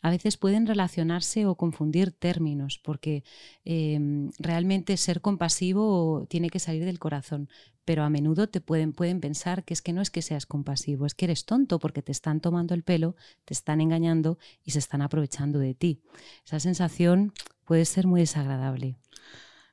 a 0.00 0.10
veces 0.10 0.36
pueden 0.36 0.66
relacionarse 0.66 1.46
o 1.46 1.56
confundir 1.56 2.12
términos 2.12 2.80
porque 2.82 3.24
em, 3.64 4.30
realmente 4.38 4.96
ser 4.96 5.20
compasivo 5.20 6.26
tiene 6.28 6.50
que 6.50 6.60
salir 6.60 6.84
del 6.84 7.00
corazón, 7.00 7.48
pero 7.86 8.02
a 8.02 8.10
menudo 8.10 8.48
te 8.48 8.60
pueden, 8.60 8.92
pueden 8.92 9.20
pensar 9.20 9.64
que 9.64 9.72
es 9.72 9.80
que 9.80 9.94
no 9.94 10.02
es 10.02 10.10
que 10.10 10.20
seas 10.20 10.44
compasivo, 10.44 11.06
es 11.06 11.14
que 11.14 11.24
eres 11.24 11.46
tonto 11.46 11.78
porque 11.78 12.02
te 12.02 12.12
están 12.12 12.40
tomando 12.40 12.74
el 12.74 12.82
pelo, 12.82 13.14
te 13.46 13.54
están 13.54 13.80
engañando 13.80 14.38
y 14.64 14.72
se 14.72 14.80
están 14.80 15.00
aprovechando 15.00 15.58
de 15.60 15.74
ti. 15.74 16.02
Esa 16.44 16.60
sensación 16.60 17.32
puede 17.64 17.84
ser 17.84 18.06
muy 18.06 18.20
desagradable. 18.20 18.96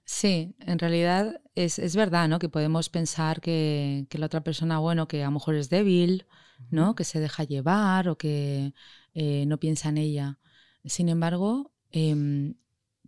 Sí, 0.06 0.56
en 0.60 0.80
realidad 0.80 1.42
es, 1.56 1.80
es 1.80 1.96
verdad, 1.96 2.30
¿no? 2.30 2.38
Que 2.38 2.50
podemos 2.50 2.90
pensar 2.90 3.42
que, 3.42 4.06
que, 4.10 4.20
la 4.20 4.28
otra 4.28 4.44
persona, 4.44 4.78
bueno, 4.78 5.08
que 5.08 5.24
a 5.24 5.28
lo 5.28 5.32
mejor 5.32 5.56
es 5.56 5.70
débil, 5.70 6.28
¿no? 6.70 6.94
Que 6.94 7.06
se 7.06 7.20
deja 7.20 7.44
llevar 7.46 8.10
o 8.10 8.18
que 8.18 8.74
eh, 9.16 9.46
no 9.48 9.60
piensa 9.60 9.90
en 9.90 9.98
ella. 9.98 10.40
Sin 10.86 11.10
embargo, 11.10 11.72
em, 11.92 12.56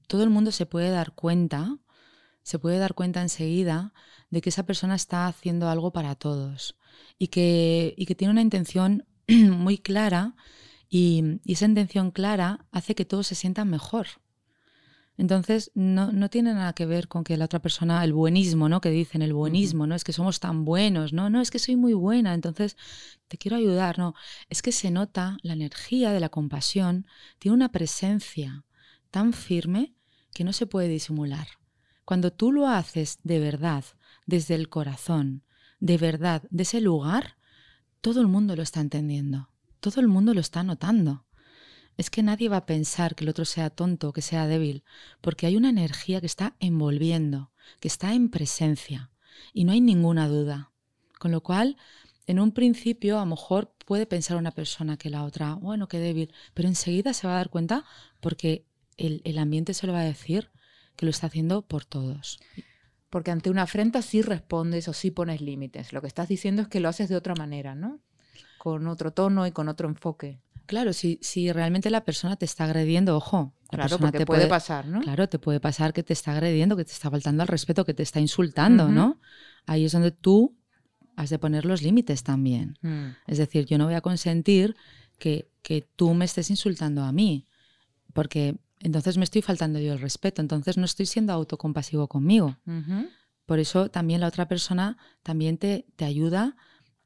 todo 0.08 0.24
el 0.24 0.30
mundo 0.32 0.52
se 0.52 0.66
puede 0.66 0.90
dar 0.90 1.14
cuenta, 1.14 1.78
se 2.46 2.60
puede 2.60 2.78
dar 2.78 2.94
cuenta 2.94 3.24
enseguida 3.24 3.92
de 4.30 4.40
que 4.40 4.50
esa 4.50 4.68
persona 4.68 4.94
está 4.94 5.26
haciendo 5.26 5.68
algo 5.68 5.92
para 5.92 6.14
todos 6.14 6.78
y 7.18 7.30
que, 7.30 7.96
y 7.98 8.06
que 8.06 8.14
tiene 8.14 8.32
una 8.32 8.44
intención 8.44 9.04
muy 9.28 9.80
clara 9.80 10.36
y, 10.88 11.42
esa 11.48 11.66
intención 11.66 12.12
clara 12.12 12.68
hace 12.72 12.94
que 12.94 13.04
todos 13.04 13.26
se 13.26 13.34
sientan 13.34 13.72
mejor. 13.72 14.06
Entonces, 15.18 15.72
no, 15.74 16.12
no, 16.12 16.30
tiene 16.30 16.54
nada 16.54 16.74
que 16.74 16.86
ver 16.86 17.08
con 17.08 17.24
que 17.24 17.36
la 17.36 17.46
otra 17.46 17.62
persona, 17.64 18.04
el 18.04 18.14
buenismo, 18.14 18.70
¿no? 18.70 18.80
Que 18.80 18.92
dicen, 18.92 19.24
el 19.24 19.34
buenismo, 19.34 19.88
¿no? 19.88 19.96
Es 19.96 20.04
que 20.04 20.14
somos 20.14 20.40
tan 20.40 20.66
buenos, 20.66 21.14
¿no? 21.14 21.32
No, 21.32 21.42
es 21.42 21.50
que 21.50 21.58
soy 21.58 21.76
muy 21.78 21.94
buena, 21.94 22.36
entonces 22.36 22.78
te 23.28 23.40
quiero 23.40 23.58
ayudar, 23.58 23.98
no. 23.98 24.14
Es 24.50 24.62
que 24.62 24.72
se 24.72 24.92
nota 24.92 25.38
la 25.42 25.54
energía 25.54 26.12
de 26.12 26.20
la 26.20 26.30
compasión, 26.30 27.08
tiene 27.40 27.56
una 27.56 27.72
presencia 27.72 28.66
tan 29.10 29.34
firme 29.34 29.96
que 30.34 30.44
no 30.44 30.54
se 30.54 30.68
puede 30.68 30.90
disimular. 30.90 31.48
Cuando 32.06 32.32
tú 32.32 32.52
lo 32.52 32.68
haces 32.68 33.20
de 33.24 33.40
verdad, 33.40 33.84
desde 34.28 34.54
el 34.54 34.70
corazón, 34.70 35.44
de 35.80 35.98
verdad, 35.98 36.44
de 36.52 36.64
ese 36.64 36.80
lugar, 36.80 37.38
todo 38.00 38.22
el 38.22 38.28
mundo 38.28 38.56
lo 38.56 38.62
está 38.62 38.80
entendiendo, 38.80 39.50
todo 39.80 40.02
el 40.02 40.08
mundo 40.08 40.36
lo 40.36 40.40
está 40.40 40.64
notando. 40.64 41.26
Es 41.98 42.12
que 42.12 42.22
nadie 42.22 42.50
va 42.50 42.58
a 42.58 42.66
pensar 42.68 43.16
que 43.16 43.24
el 43.24 43.30
otro 43.30 43.46
sea 43.46 43.72
tonto 43.72 44.14
que 44.14 44.22
sea 44.22 44.46
débil, 44.46 44.84
porque 45.22 45.48
hay 45.48 45.56
una 45.56 45.70
energía 45.70 46.20
que 46.20 46.28
está 46.28 46.56
envolviendo, 46.60 47.52
que 47.80 47.88
está 47.88 48.14
en 48.14 48.30
presencia, 48.30 49.10
y 49.52 49.64
no 49.64 49.72
hay 49.72 49.82
ninguna 49.82 50.28
duda. 50.28 50.72
Con 51.18 51.32
lo 51.32 51.42
cual, 51.42 51.78
en 52.28 52.40
un 52.40 52.52
principio, 52.52 53.18
a 53.18 53.22
lo 53.22 53.28
mejor 53.28 53.74
puede 53.86 54.06
pensar 54.06 54.38
una 54.38 54.52
persona 54.52 54.98
que 54.98 55.10
la 55.10 55.24
otra, 55.24 55.56
bueno, 55.56 55.88
qué 55.88 55.98
débil, 55.98 56.32
pero 56.54 56.68
enseguida 56.68 57.14
se 57.14 57.26
va 57.26 57.34
a 57.34 57.38
dar 57.38 57.50
cuenta 57.50 57.84
porque 58.20 58.68
el, 58.98 59.22
el 59.24 59.40
ambiente 59.40 59.74
se 59.74 59.88
lo 59.88 59.94
va 59.94 60.02
a 60.02 60.04
decir 60.04 60.52
que 60.96 61.06
lo 61.06 61.10
está 61.10 61.28
haciendo 61.28 61.62
por 61.62 61.86
todos. 61.86 62.40
Porque 63.10 63.32
ante 63.32 63.50
una 63.50 63.64
afrenta 63.64 64.02
sí 64.02 64.22
respondes 64.22 64.88
o 64.88 64.94
sí 64.94 65.12
pones 65.12 65.42
límites. 65.42 65.94
Lo 65.94 66.02
que 66.02 66.08
estás 66.08 66.28
diciendo 66.28 66.64
es 66.64 66.68
que 66.68 66.80
lo 66.80 66.90
haces 66.90 67.10
de 67.10 67.16
otra 67.16 67.36
manera, 67.36 67.76
¿no? 67.76 68.00
Con 68.58 68.88
otro 68.88 69.12
tono 69.12 69.46
y 69.48 69.52
con 69.52 69.70
otro 69.70 69.88
enfoque. 69.88 70.40
Claro, 70.66 70.94
si, 70.94 71.20
si 71.22 71.52
realmente 71.52 71.90
la 71.90 72.04
persona 72.04 72.36
te 72.36 72.46
está 72.46 72.66
agrediendo, 72.66 73.16
ojo. 73.16 73.54
Claro, 73.70 74.00
porque 74.00 74.20
te 74.20 74.26
puede, 74.26 74.48
pasar, 74.48 74.88
¿no? 74.88 75.02
Claro, 75.02 75.28
te 75.30 75.40
puede 75.40 75.60
pasar 75.60 75.94
que 75.94 76.04
te 76.04 76.14
está 76.14 76.32
agrediendo, 76.32 76.76
que 76.76 76.86
te 76.86 76.92
está 76.92 77.10
faltando 77.10 77.44
al 77.44 77.48
respeto, 77.48 77.86
que 77.86 77.94
te 77.94 78.04
está 78.04 78.20
insultando, 78.20 78.88
¿no? 78.90 79.20
Ahí 79.66 79.86
es 79.86 79.92
donde 79.92 80.12
tú 80.12 80.56
has 81.16 81.30
de 81.30 81.40
poner 81.40 81.66
los 81.66 81.82
límites 81.82 82.24
también. 82.24 82.78
Mm. 82.82 83.10
Es 83.28 83.38
decir, 83.38 83.66
yo 83.66 83.78
no 83.78 83.86
voy 83.86 83.96
a 83.96 84.02
consentir 84.02 84.76
que, 85.18 85.50
que 85.62 85.88
tú 85.96 86.14
me 86.14 86.26
estés 86.26 86.50
insultando 86.50 87.04
a 87.04 87.12
mí, 87.12 87.48
porque 88.14 88.58
entonces 88.80 89.18
me 89.18 89.24
estoy 89.24 89.42
faltando 89.42 89.80
yo 89.80 89.94
el 89.94 90.00
respeto, 90.00 90.42
entonces 90.42 90.78
no 90.78 90.86
estoy 90.86 91.06
siendo 91.06 91.34
autocompasivo 91.34 92.08
conmigo. 92.08 92.58
Por 93.46 93.60
eso 93.60 93.90
también 93.90 94.22
la 94.22 94.28
otra 94.28 94.48
persona 94.48 94.98
también 95.24 95.58
te, 95.58 95.86
te 95.96 96.06
ayuda 96.06 96.56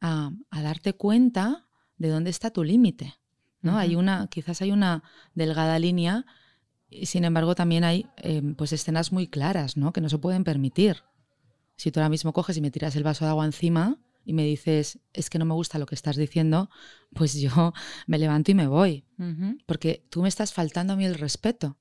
a, 0.02 0.32
darte 0.52 0.94
cuenta 0.94 1.68
de 1.98 2.10
dónde 2.10 2.30
está 2.30 2.52
tu 2.52 2.64
límite. 2.64 3.16
¿no? 3.62 3.78
Hay 3.78 3.96
una, 3.96 4.28
quizás 4.28 4.62
hay 4.62 4.72
una 4.72 5.04
delgada 5.34 5.78
línea, 5.80 6.26
y 6.90 7.06
sin 7.06 7.24
embargo 7.24 7.56
también 7.56 7.84
hay 7.84 8.08
em, 8.18 8.56
pues 8.56 8.74
escenas 8.74 9.12
muy 9.12 9.28
claras, 9.28 9.78
¿no? 9.78 9.94
Que 9.94 10.02
no 10.02 10.10
se 10.10 10.18
pueden 10.18 10.44
permitir. 10.44 11.04
Si 11.76 11.92
tú 11.92 12.00
ahora 12.00 12.10
mismo 12.10 12.34
coges 12.34 12.58
y 12.58 12.62
me 12.62 12.72
tiras 12.72 12.96
el 12.96 13.04
vaso 13.04 13.26
de 13.26 13.30
agua 13.30 13.46
encima, 13.46 13.98
y 14.30 14.34
me 14.34 14.44
dices, 14.44 15.00
es 15.12 15.28
que 15.32 15.40
no 15.40 15.46
me 15.46 15.56
gusta 15.56 15.80
lo 15.80 15.88
que 15.88 15.96
estás 15.96 16.16
diciendo, 16.16 16.70
pues 17.16 17.34
yo 17.34 17.74
me 18.06 18.20
levanto 18.20 18.52
y 18.52 18.54
me 18.54 18.68
voy, 18.68 19.06
porque 19.66 20.06
tú 20.12 20.22
me 20.22 20.30
estás 20.30 20.54
faltando 20.54 20.94
a 20.94 20.96
mí 20.96 21.04
el 21.04 21.16
respeto. 21.16 21.80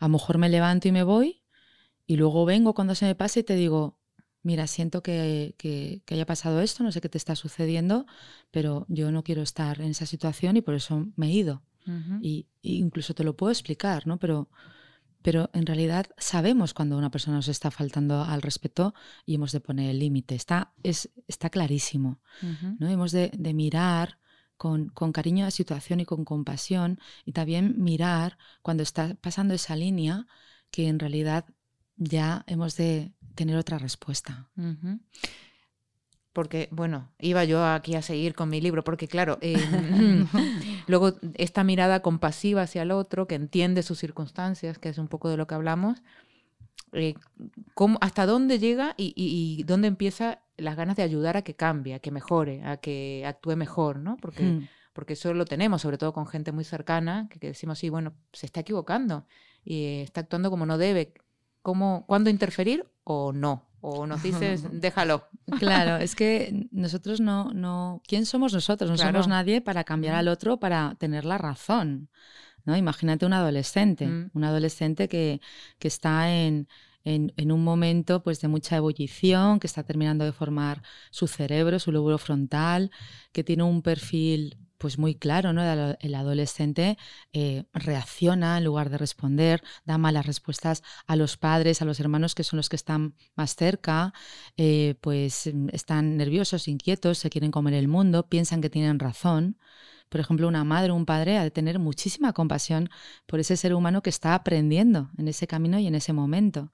A 0.00 0.06
lo 0.06 0.14
mejor 0.14 0.36
me 0.38 0.48
levanto 0.48 0.88
y 0.88 0.92
me 0.92 1.04
voy 1.04 1.44
y 2.04 2.16
luego 2.16 2.44
vengo 2.44 2.74
cuando 2.74 2.96
se 2.96 3.04
me 3.04 3.14
pase 3.14 3.40
y 3.40 3.42
te 3.44 3.54
digo, 3.54 4.00
mira, 4.42 4.66
siento 4.66 5.00
que, 5.00 5.54
que, 5.58 6.02
haya 6.10 6.26
pasado 6.26 6.60
esto, 6.60 6.82
no 6.82 6.90
sé 6.90 7.00
qué 7.00 7.08
te 7.08 7.18
está 7.18 7.36
sucediendo, 7.36 8.04
pero 8.50 8.84
yo 8.88 9.12
no 9.12 9.22
quiero 9.22 9.42
estar 9.42 9.80
en 9.80 9.90
esa 9.92 10.06
situación 10.06 10.56
y 10.56 10.62
por 10.62 10.74
eso 10.74 11.06
me 11.14 11.28
he 11.28 11.32
ido. 11.32 11.62
y, 12.20 12.48
incluso 12.62 13.14
te 13.14 13.22
lo 13.22 13.36
puedo 13.36 13.52
explicar, 13.52 14.08
¿no? 14.08 14.18
Pero 14.18 14.48
pero 15.26 15.50
en 15.54 15.66
realidad 15.66 16.06
sabemos 16.18 16.72
cuando 16.72 16.96
una 16.96 17.10
persona 17.10 17.38
nos 17.38 17.48
está 17.48 17.72
faltando 17.72 18.22
al 18.22 18.42
respeto 18.42 18.94
y 19.24 19.34
hemos 19.34 19.50
de 19.50 19.58
poner 19.58 19.90
el 19.90 19.98
límite. 19.98 20.36
Está, 20.36 20.72
es, 20.84 21.10
está 21.26 21.50
clarísimo. 21.50 22.20
¿no? 22.78 22.88
Hemos 22.88 23.10
de, 23.10 23.32
mirar 23.52 24.20
con, 24.56 24.88
con, 24.90 25.10
cariño 25.10 25.42
a 25.42 25.48
la 25.48 25.50
situación 25.50 25.98
y 25.98 26.04
con 26.04 26.24
compasión 26.24 27.00
y 27.24 27.32
también 27.32 27.74
mirar 27.76 28.38
cuando 28.62 28.84
está 28.84 29.16
pasando 29.20 29.52
esa 29.52 29.74
línea 29.74 30.28
que 30.70 30.86
en 30.86 31.00
realidad 31.00 31.44
ya 31.96 32.44
hemos 32.46 32.76
de 32.76 33.12
tener 33.34 33.56
otra 33.56 33.78
respuesta 33.78 34.48
porque, 36.36 36.68
bueno, 36.70 37.08
iba 37.18 37.44
yo 37.44 37.64
aquí 37.64 37.94
a 37.94 38.02
seguir 38.02 38.34
con 38.34 38.50
mi 38.50 38.60
libro, 38.60 38.84
porque 38.84 39.08
claro, 39.08 39.38
eh, 39.40 39.56
luego 40.86 41.14
esta 41.32 41.64
mirada 41.64 42.00
compasiva 42.00 42.60
hacia 42.60 42.82
el 42.82 42.90
otro, 42.90 43.26
que 43.26 43.36
entiende 43.36 43.82
sus 43.82 43.98
circunstancias, 43.98 44.78
que 44.78 44.90
es 44.90 44.98
un 44.98 45.08
poco 45.08 45.30
de 45.30 45.38
lo 45.38 45.46
que 45.46 45.54
hablamos, 45.54 46.02
eh, 46.92 47.14
¿hasta 48.02 48.26
dónde 48.26 48.58
llega 48.58 48.92
y, 48.98 49.62
dónde 49.66 49.88
empieza 49.88 50.40
las 50.58 50.76
ganas 50.76 50.96
de 50.96 51.04
ayudar 51.04 51.38
a 51.38 51.42
que 51.42 51.54
cambie, 51.56 51.94
a 51.94 52.00
que 52.00 52.10
mejore, 52.10 52.62
a 52.64 52.76
que 52.76 53.24
actúe 53.26 53.56
mejor, 53.56 53.98
¿no? 53.98 54.18
Porque, 54.18 54.42
hmm. 54.42 54.68
porque 54.92 55.14
eso 55.14 55.32
lo 55.32 55.46
tenemos, 55.46 55.80
sobre 55.80 55.96
todo 55.96 56.12
con 56.12 56.26
gente 56.26 56.52
muy 56.52 56.64
cercana, 56.64 57.30
que, 57.30 57.38
decimos, 57.48 57.78
sí, 57.78 57.88
bueno, 57.88 58.12
se 58.34 58.44
está 58.44 58.60
equivocando 58.60 59.24
y 59.64 60.02
está 60.02 60.20
actuando 60.20 60.50
como 60.50 60.66
no 60.66 60.76
debe. 60.76 61.14
¿Cómo, 61.62 62.04
¿Cuándo 62.06 62.28
interferir 62.28 62.86
o 63.04 63.32
no? 63.32 63.64
O 63.88 64.06
nos 64.06 64.22
dices, 64.22 64.64
déjalo. 64.72 65.28
Claro, 65.58 65.96
es 66.02 66.16
que 66.16 66.68
nosotros 66.72 67.20
no, 67.20 67.52
no, 67.52 68.02
¿quién 68.06 68.26
somos 68.26 68.52
nosotros? 68.52 68.90
No 68.90 68.96
somos 68.96 69.28
nadie 69.28 69.60
para 69.60 69.84
cambiar 69.84 70.16
al 70.16 70.26
otro, 70.26 70.58
para 70.58 70.96
tener 70.98 71.24
la 71.24 71.38
razón. 71.38 72.08
¿no? 72.64 72.76
Imagínate 72.76 73.24
un 73.26 73.32
adolescente, 73.32 74.06
mm. 74.08 74.30
un 74.34 74.44
adolescente 74.44 75.08
que, 75.08 75.40
que 75.78 75.86
está 75.86 76.34
en, 76.34 76.66
en, 77.04 77.32
en, 77.36 77.52
un 77.52 77.62
momento 77.62 78.24
pues, 78.24 78.40
de 78.40 78.48
mucha 78.48 78.76
ebullición, 78.76 79.60
que 79.60 79.68
está 79.68 79.84
terminando 79.84 80.24
de 80.24 80.32
formar 80.32 80.82
su 81.12 81.28
cerebro, 81.28 81.78
su 81.78 81.92
lóbulo 81.92 82.18
frontal, 82.18 82.90
que 83.30 83.44
tiene 83.44 83.62
un 83.62 83.82
perfil 83.82 84.58
pues 84.78 84.98
muy 84.98 85.14
claro, 85.14 85.52
¿no? 85.52 85.62
El 86.00 86.14
adolescente 86.14 86.98
eh, 87.32 87.64
reacciona 87.72 88.58
en 88.58 88.64
lugar 88.64 88.90
de 88.90 88.98
responder, 88.98 89.62
da 89.84 89.98
malas 89.98 90.26
respuestas 90.26 90.82
a 91.06 91.16
los 91.16 91.36
padres, 91.36 91.82
a 91.82 91.84
los 91.84 92.00
hermanos 92.00 92.34
que 92.34 92.44
son 92.44 92.58
los 92.58 92.68
que 92.68 92.76
están 92.76 93.14
más 93.34 93.56
cerca, 93.56 94.12
eh, 94.56 94.96
pues 95.00 95.50
mm, 95.52 95.68
están 95.72 96.16
nerviosos, 96.16 96.68
inquietos, 96.68 97.18
se 97.18 97.30
quieren 97.30 97.50
comer 97.50 97.74
el 97.74 97.88
mundo, 97.88 98.28
piensan 98.28 98.60
que 98.60 98.70
tienen 98.70 98.98
razón. 98.98 99.58
Por 100.08 100.20
ejemplo, 100.20 100.46
una 100.48 100.64
madre 100.64 100.92
o 100.92 100.94
un 100.94 101.06
padre 101.06 101.36
ha 101.38 101.42
de 101.42 101.50
tener 101.50 101.78
muchísima 101.78 102.32
compasión 102.32 102.88
por 103.26 103.40
ese 103.40 103.56
ser 103.56 103.74
humano 103.74 104.02
que 104.02 104.10
está 104.10 104.34
aprendiendo 104.34 105.10
en 105.18 105.28
ese 105.28 105.46
camino 105.46 105.78
y 105.78 105.86
en 105.86 105.94
ese 105.96 106.12
momento. 106.12 106.70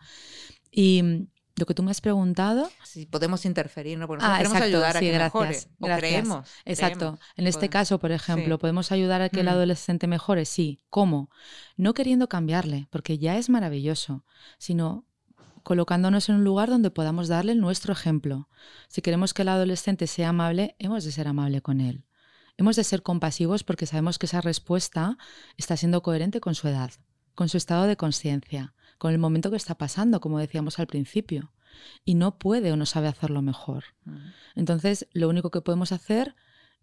Y 0.70 1.02
mm, 1.02 1.26
lo 1.56 1.66
que 1.66 1.74
tú 1.74 1.82
me 1.82 1.90
has 1.90 2.00
preguntado. 2.00 2.70
Si 2.84 3.06
podemos 3.06 3.44
interferir, 3.44 3.98
¿no? 3.98 4.06
Porque 4.06 4.24
ah, 4.26 4.38
queremos 4.38 4.60
ayudar 4.60 4.96
a 4.96 5.00
que 5.00 5.10
gracias, 5.10 5.68
mejore. 5.78 5.98
creemos. 5.98 6.48
Exacto. 6.64 7.18
En 7.36 7.46
este 7.46 7.68
caso, 7.68 7.98
por 7.98 8.12
ejemplo, 8.12 8.58
¿podemos 8.58 8.92
ayudar 8.92 9.22
a 9.22 9.28
que 9.28 9.40
el 9.40 9.46
mm. 9.46 9.50
adolescente 9.50 10.06
mejore? 10.06 10.44
Sí. 10.44 10.80
¿Cómo? 10.88 11.30
No 11.76 11.94
queriendo 11.94 12.28
cambiarle, 12.28 12.88
porque 12.90 13.18
ya 13.18 13.36
es 13.36 13.50
maravilloso, 13.50 14.24
sino 14.58 15.04
colocándonos 15.62 16.28
en 16.28 16.36
un 16.36 16.44
lugar 16.44 16.68
donde 16.68 16.90
podamos 16.90 17.28
darle 17.28 17.54
nuestro 17.54 17.92
ejemplo. 17.92 18.48
Si 18.88 19.02
queremos 19.02 19.34
que 19.34 19.42
el 19.42 19.48
adolescente 19.48 20.06
sea 20.06 20.30
amable, 20.30 20.74
hemos 20.78 21.04
de 21.04 21.12
ser 21.12 21.28
amable 21.28 21.62
con 21.62 21.80
él. 21.80 22.04
Hemos 22.56 22.76
de 22.76 22.84
ser 22.84 23.02
compasivos 23.02 23.64
porque 23.64 23.86
sabemos 23.86 24.18
que 24.18 24.26
esa 24.26 24.40
respuesta 24.40 25.18
está 25.56 25.76
siendo 25.76 26.02
coherente 26.02 26.40
con 26.40 26.54
su 26.54 26.68
edad. 26.68 26.90
con 27.34 27.48
su 27.48 27.56
estado 27.56 27.84
de 27.86 27.96
conciencia, 27.96 28.74
con 29.02 29.12
el 29.12 29.18
momento 29.18 29.50
que 29.50 29.56
está 29.56 29.74
pasando, 29.74 30.20
como 30.20 30.38
decíamos 30.38 30.78
al 30.78 30.86
principio, 30.86 31.52
y 32.04 32.14
no 32.14 32.38
puede 32.38 32.70
o 32.70 32.76
no 32.76 32.86
sabe 32.86 33.08
hacerlo 33.08 33.42
mejor. 33.42 33.82
Entonces, 34.54 35.08
lo 35.12 35.28
único 35.28 35.50
que 35.50 35.60
podemos 35.60 35.90
hacer 35.90 36.36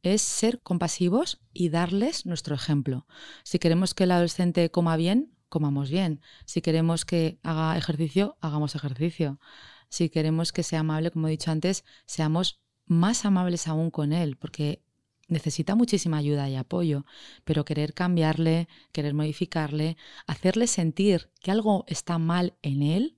es 0.04 0.22
ser 0.22 0.60
compasivos 0.60 1.40
y 1.54 1.70
darles 1.70 2.26
nuestro 2.26 2.56
ejemplo. 2.56 3.08
Si 3.44 3.58
queremos 3.58 3.94
que 3.94 4.04
el 4.04 4.12
adolescente 4.12 4.70
coma 4.70 4.98
bien, 4.98 5.34
comamos 5.48 5.90
bien. 5.90 6.20
Si 6.44 6.62
queremos 6.62 7.06
que 7.06 7.40
haga 7.42 7.78
ejercicio, 7.78 8.36
hagamos 8.42 8.76
ejercicio. 8.76 9.40
Si 9.88 10.10
queremos 10.10 10.52
que 10.52 10.64
sea 10.64 10.82
amable, 10.82 11.12
como 11.12 11.30
he 11.30 11.32
dicho 11.32 11.52
antes, 11.52 11.86
seamos 12.06 12.60
más 12.86 13.24
amables 13.24 13.66
aún 13.66 13.92
con 13.92 14.12
él, 14.12 14.36
porque 14.36 14.84
necesita 15.30 15.76
muchísima 15.76 16.18
ayuda 16.18 16.50
y 16.50 16.56
apoyo, 16.56 17.06
pero 17.46 17.66
querer 17.66 17.94
cambiarle, 17.94 18.68
querer 18.92 19.14
modificarle, 19.14 19.98
hacerle 20.28 20.68
sentir 20.68 21.30
que 21.42 21.52
algo 21.52 21.86
está 21.88 22.18
mal 22.18 22.56
en 22.62 22.82
él, 22.84 23.18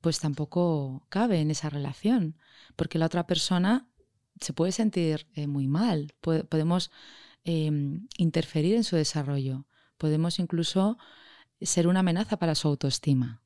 pues 0.00 0.20
tampoco 0.20 1.06
cabe 1.08 1.40
en 1.40 1.50
esa 1.50 1.70
relación, 1.70 2.36
porque 2.76 2.98
la 2.98 3.06
otra 3.06 3.26
persona 3.26 3.88
se 4.40 4.52
puede 4.52 4.72
sentir 4.72 5.26
eh, 5.34 5.46
muy 5.46 5.68
mal, 5.68 6.14
podemos 6.20 6.90
em, 7.44 8.08
interferir 8.18 8.74
en 8.74 8.84
su 8.84 8.96
desarrollo, 8.96 9.66
podemos 9.96 10.38
incluso 10.38 10.98
ser 11.60 11.86
una 11.86 12.00
amenaza 12.00 12.36
para 12.38 12.54
su 12.54 12.68
autoestima. 12.68 13.43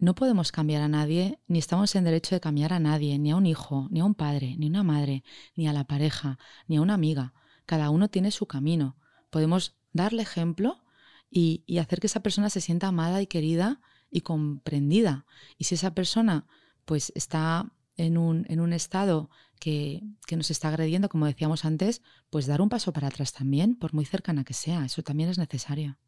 No 0.00 0.14
podemos 0.14 0.52
cambiar 0.52 0.82
a 0.82 0.88
nadie, 0.88 1.40
ni 1.48 1.58
estamos 1.58 1.96
en 1.96 2.04
derecho 2.04 2.36
de 2.36 2.40
cambiar 2.40 2.72
a 2.72 2.78
nadie, 2.78 3.18
ni 3.18 3.32
a 3.32 3.36
un 3.36 3.46
hijo, 3.46 3.88
ni 3.90 3.98
a 3.98 4.04
un 4.04 4.14
padre, 4.14 4.54
ni 4.56 4.66
a 4.66 4.70
una 4.70 4.84
madre, 4.84 5.24
ni 5.56 5.66
a 5.66 5.72
la 5.72 5.88
pareja, 5.88 6.38
ni 6.68 6.76
a 6.76 6.80
una 6.80 6.94
amiga. 6.94 7.34
Cada 7.66 7.90
uno 7.90 8.08
tiene 8.08 8.30
su 8.30 8.46
camino. 8.46 8.96
Podemos 9.28 9.76
darle 9.92 10.22
ejemplo 10.22 10.84
y, 11.28 11.64
hacer 11.78 11.98
que 11.98 12.06
esa 12.06 12.22
persona 12.22 12.48
se 12.48 12.60
sienta 12.60 12.86
amada 12.86 13.20
y 13.20 13.26
querida 13.26 13.80
y 14.08 14.20
comprendida. 14.20 15.26
Y 15.58 15.64
si 15.64 15.74
esa 15.74 15.94
persona 15.94 16.46
pues 16.84 17.12
está 17.16 17.72
en 17.96 18.18
un, 18.18 18.46
en 18.48 18.60
un 18.60 18.72
estado 18.72 19.30
que, 19.58 20.04
que, 20.28 20.36
nos 20.36 20.52
está 20.52 20.68
agrediendo, 20.68 21.08
como 21.08 21.26
decíamos 21.26 21.64
antes, 21.64 22.02
pues 22.30 22.46
dar 22.46 22.62
un 22.62 22.68
paso 22.68 22.92
para 22.92 23.08
atrás 23.08 23.32
también, 23.32 23.74
por 23.74 23.94
muy 23.94 24.04
cercana 24.04 24.44
que 24.44 24.54
sea. 24.54 24.84
Eso 24.84 25.02
también 25.02 25.28
es 25.28 25.38
necesario. 25.38 25.98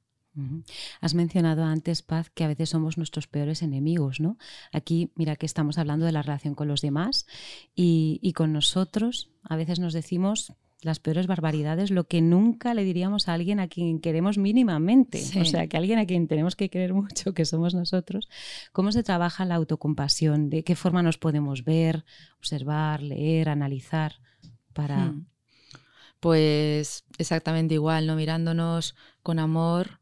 Has 1.01 1.15
mencionado 1.15 1.65
antes, 1.65 2.03
Paz, 2.03 2.31
que 2.31 2.45
a 2.45 2.49
veces 2.49 2.71
somos 2.71 2.97
nuestros 2.97 3.27
peores 3.27 3.63
enemigos, 3.63 4.21
¿no? 4.21 4.39
Aquí, 4.73 5.11
mira 5.17 5.37
que 5.37 5.47
estamos 5.47 5.77
hablando 5.77 6.07
de 6.07 6.13
la 6.13 6.23
relación 6.23 6.55
con 6.55 6.69
los 6.69 6.81
demás 6.81 7.27
y, 7.75 8.33
con 8.35 8.53
nosotros. 8.53 9.31
A 9.43 9.57
veces 9.57 9.81
nos 9.81 9.93
decimos 9.93 10.53
las 10.83 10.99
peores 10.99 11.27
barbaridades, 11.27 11.91
lo 11.91 12.05
que 12.05 12.23
nunca 12.23 12.73
le 12.75 12.85
diríamos 12.85 13.29
a 13.29 13.35
alguien 13.35 13.61
a 13.61 13.69
quien 13.69 14.01
queremos 14.01 14.39
mínimamente. 14.39 15.23
O 15.41 15.45
sea, 15.45 15.67
que 15.67 15.77
alguien 15.77 15.99
a 15.99 16.07
quien 16.07 16.27
tenemos 16.29 16.57
que 16.57 16.71
querer 16.71 16.95
mucho, 16.95 17.35
que 17.35 17.45
somos 17.45 17.75
nosotros. 17.75 18.29
¿Cómo 18.73 18.93
se 18.93 19.03
trabaja 19.03 19.45
la 19.45 19.57
autocompasión? 19.57 20.49
¿De 20.49 20.65
qué 20.65 20.77
forma 20.77 21.03
nos 21.03 21.19
podemos 21.19 21.65
ver, 21.65 22.05
observar, 22.39 23.03
leer, 23.03 23.49
analizar 23.49 24.21
para... 24.73 25.07
Hmm. 25.07 25.27
Pues 26.21 27.05
exactamente 27.17 27.73
igual, 27.73 28.07
¿no? 28.07 28.15
Mirándonos 28.15 28.95
con 29.23 29.39
amor, 29.39 30.00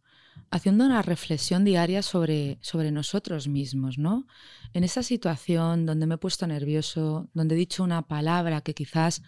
haciendo 0.50 0.84
una 0.84 1.02
reflexión 1.02 1.64
diaria 1.64 2.02
sobre, 2.02 2.58
sobre 2.62 2.90
nosotros 2.90 3.48
mismos, 3.48 3.98
¿no? 3.98 4.26
En 4.72 4.84
esa 4.84 5.02
situación 5.02 5.86
donde 5.86 6.06
me 6.06 6.14
he 6.14 6.18
puesto 6.18 6.46
nervioso, 6.46 7.28
donde 7.34 7.54
he 7.54 7.58
dicho 7.58 7.82
una 7.84 8.02
palabra 8.02 8.60
que 8.62 8.74
quizás 8.74 9.22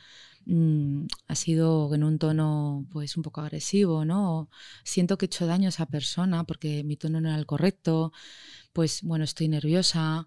mm, 0.46 1.06
ha 1.28 1.34
sido 1.34 1.94
en 1.94 2.04
un 2.04 2.18
tono 2.18 2.86
pues 2.90 3.16
un 3.16 3.22
poco 3.22 3.40
agresivo, 3.40 4.04
¿no? 4.04 4.48
siento 4.84 5.18
que 5.18 5.26
he 5.26 5.28
hecho 5.28 5.46
daño 5.46 5.66
a 5.66 5.70
esa 5.70 5.86
persona 5.86 6.44
porque 6.44 6.84
mi 6.84 6.96
tono 6.96 7.20
no 7.20 7.28
era 7.28 7.38
el 7.38 7.46
correcto, 7.46 8.12
pues 8.72 9.02
bueno, 9.02 9.24
estoy 9.24 9.48
nerviosa, 9.48 10.26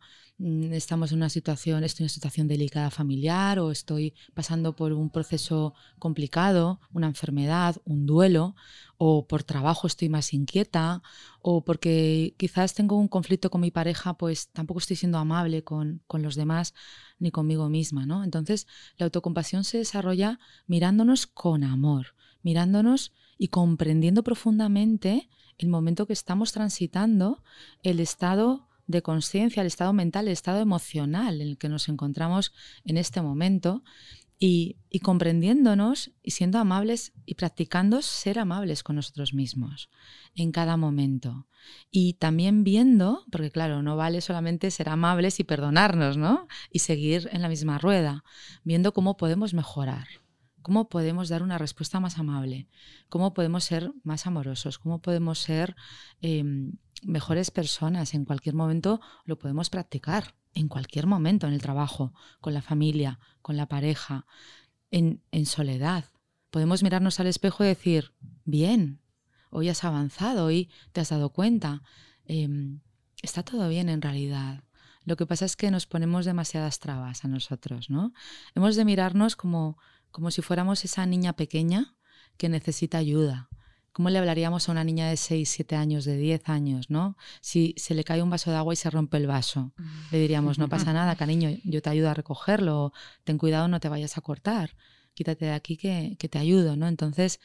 estamos 0.71 1.11
en 1.11 1.19
una 1.19 1.29
situación, 1.29 1.83
estoy 1.83 2.03
en 2.03 2.05
una 2.05 2.13
situación 2.13 2.47
delicada 2.47 2.89
familiar 2.91 3.59
o 3.59 3.71
estoy 3.71 4.13
pasando 4.33 4.75
por 4.75 4.91
un 4.91 5.09
proceso 5.09 5.73
complicado, 5.99 6.81
una 6.91 7.07
enfermedad, 7.07 7.77
un 7.85 8.05
duelo, 8.05 8.55
o 8.97 9.25
por 9.25 9.43
trabajo 9.43 9.87
estoy 9.87 10.09
más 10.09 10.33
inquieta, 10.33 11.01
o 11.41 11.63
porque 11.63 12.35
quizás 12.37 12.73
tengo 12.73 12.97
un 12.97 13.07
conflicto 13.07 13.49
con 13.49 13.61
mi 13.61 13.71
pareja, 13.71 14.15
pues 14.17 14.49
tampoco 14.49 14.79
estoy 14.79 14.97
siendo 14.97 15.17
amable 15.17 15.63
con, 15.63 16.01
con 16.07 16.21
los 16.21 16.35
demás 16.35 16.73
ni 17.19 17.31
conmigo 17.31 17.69
misma, 17.69 18.05
¿no? 18.05 18.23
Entonces, 18.23 18.67
la 18.97 19.05
autocompasión 19.05 19.63
se 19.63 19.77
desarrolla 19.77 20.39
mirándonos 20.67 21.25
con 21.25 21.63
amor, 21.63 22.15
mirándonos 22.41 23.13
y 23.37 23.47
comprendiendo 23.47 24.23
profundamente 24.23 25.29
el 25.57 25.69
momento 25.69 26.05
que 26.05 26.13
estamos 26.13 26.51
transitando, 26.51 27.43
el 27.81 27.99
estado 27.99 28.67
de 28.87 29.01
conciencia, 29.01 29.61
el 29.61 29.67
estado 29.67 29.93
mental, 29.93 30.27
el 30.27 30.33
estado 30.33 30.59
emocional 30.59 31.41
en 31.41 31.47
el 31.47 31.57
que 31.57 31.69
nos 31.69 31.89
encontramos 31.89 32.53
en 32.85 32.97
este 32.97 33.21
momento 33.21 33.83
y, 34.45 34.77
comprendiéndonos 35.01 36.11
y 36.21 36.31
siendo 36.31 36.59
amables 36.59 37.13
y 37.25 37.35
practicando 37.35 38.01
ser 38.01 38.39
amables 38.39 38.83
con 38.83 38.97
nosotros 38.97 39.33
mismos 39.33 39.89
en 40.35 40.51
cada 40.51 40.75
momento. 40.75 41.47
Y 41.91 42.15
también 42.15 42.65
viendo, 42.65 43.23
porque 43.31 43.51
claro, 43.51 43.81
no 43.81 43.95
vale 43.95 44.19
solamente 44.19 44.69
ser 44.69 44.89
amables 44.89 45.39
y 45.39 45.45
perdonarnos, 45.45 46.17
¿no? 46.17 46.47
Y 46.69 46.79
seguir 46.79 47.29
en 47.31 47.41
la 47.41 47.47
misma 47.47 47.77
rueda, 47.77 48.25
viendo 48.63 48.93
cómo 48.93 49.15
podemos 49.15 49.53
mejorar 49.53 50.07
cómo 50.63 50.87
podemos 50.87 51.27
dar 51.27 51.43
una 51.43 51.57
respuesta 51.57 51.99
más 51.99 52.17
amable, 52.17 52.69
cómo 53.09 53.33
podemos 53.33 53.65
ser 53.65 53.91
más 54.03 54.25
amorosos, 54.25 54.79
cómo 54.79 55.01
podemos 55.01 55.39
ser 55.39 55.75
em, 56.21 56.77
mejores 57.05 57.51
personas. 57.51 58.13
En 58.13 58.25
cualquier 58.25 58.55
momento 58.55 59.01
lo 59.25 59.37
podemos 59.37 59.69
practicar, 59.69 60.35
en 60.53 60.67
cualquier 60.67 61.07
momento, 61.07 61.47
en 61.47 61.53
el 61.53 61.61
trabajo, 61.61 62.13
con 62.41 62.53
la 62.53 62.61
familia, 62.61 63.19
con 63.41 63.57
la 63.57 63.67
pareja, 63.67 64.25
en, 64.91 65.21
soledad. 65.45 66.05
Podemos 66.51 66.83
mirarnos 66.83 67.19
al 67.19 67.27
espejo 67.27 67.63
y 67.63 67.67
decir, 67.67 68.13
bien, 68.45 69.01
hoy 69.49 69.69
has 69.69 69.83
avanzado, 69.83 70.45
hoy 70.45 70.69
te 70.91 71.01
has 71.01 71.09
dado 71.09 71.29
cuenta, 71.29 71.81
em, 72.25 72.81
está 73.21 73.43
todo 73.43 73.67
bien 73.69 73.89
en 73.89 74.01
realidad. 74.01 74.63
Lo 75.05 75.15
que 75.17 75.25
pasa 75.25 75.45
es 75.45 75.55
que 75.55 75.71
nos 75.71 75.87
ponemos 75.87 76.25
demasiadas 76.25 76.79
trabas 76.79 77.25
a 77.25 77.27
nosotros, 77.27 77.89
¿no? 77.89 78.13
Hemos 78.55 78.75
de 78.75 78.85
mirarnos 78.85 79.35
como 79.35 79.77
como 80.13 80.29
si 80.29 80.43
fuéramos 80.43 80.85
esa 80.85 81.05
niña 81.07 81.33
pequeña 81.33 81.95
que 82.37 82.47
necesita 82.47 82.99
ayuda. 82.99 83.49
¿Cómo 83.93 84.09
le 84.09 84.17
hablaríamos 84.17 84.67
a 84.67 84.71
una 84.71 84.83
niña 84.83 85.07
de 85.07 85.17
6, 85.17 85.47
7 85.47 85.75
años, 85.75 86.03
de 86.03 86.17
10 86.17 86.49
años, 86.49 86.89
no? 86.89 87.15
Si 87.41 87.75
se 87.77 87.93
le 87.93 88.03
cae 88.03 88.23
un 88.23 88.29
vaso 88.31 88.49
de 88.49 88.57
agua 88.57 88.73
y 88.73 88.77
se 88.77 88.89
rompe 88.89 89.17
el 89.17 89.27
vaso, 89.27 89.71
le 90.11 90.19
diríamos, 90.19 90.57
no 90.57 90.67
pasa 90.67 90.93
nada, 90.93 91.15
cariño, 91.15 91.51
yo 91.63 91.79
te 91.83 91.91
ayudo 91.91 92.09
a 92.09 92.15
recogerlo, 92.15 92.91
ten 93.23 93.37
cuidado, 93.37 93.67
no 93.67 93.79
te 93.79 93.89
vayas 93.89 94.17
a 94.17 94.21
cortar, 94.21 94.75
quítate 95.13 95.45
de 95.45 95.51
aquí 95.51 95.77
que, 95.77 96.17
te 96.17 96.39
ayudo, 96.39 96.75
¿no? 96.75 96.87
Entonces, 96.87 97.39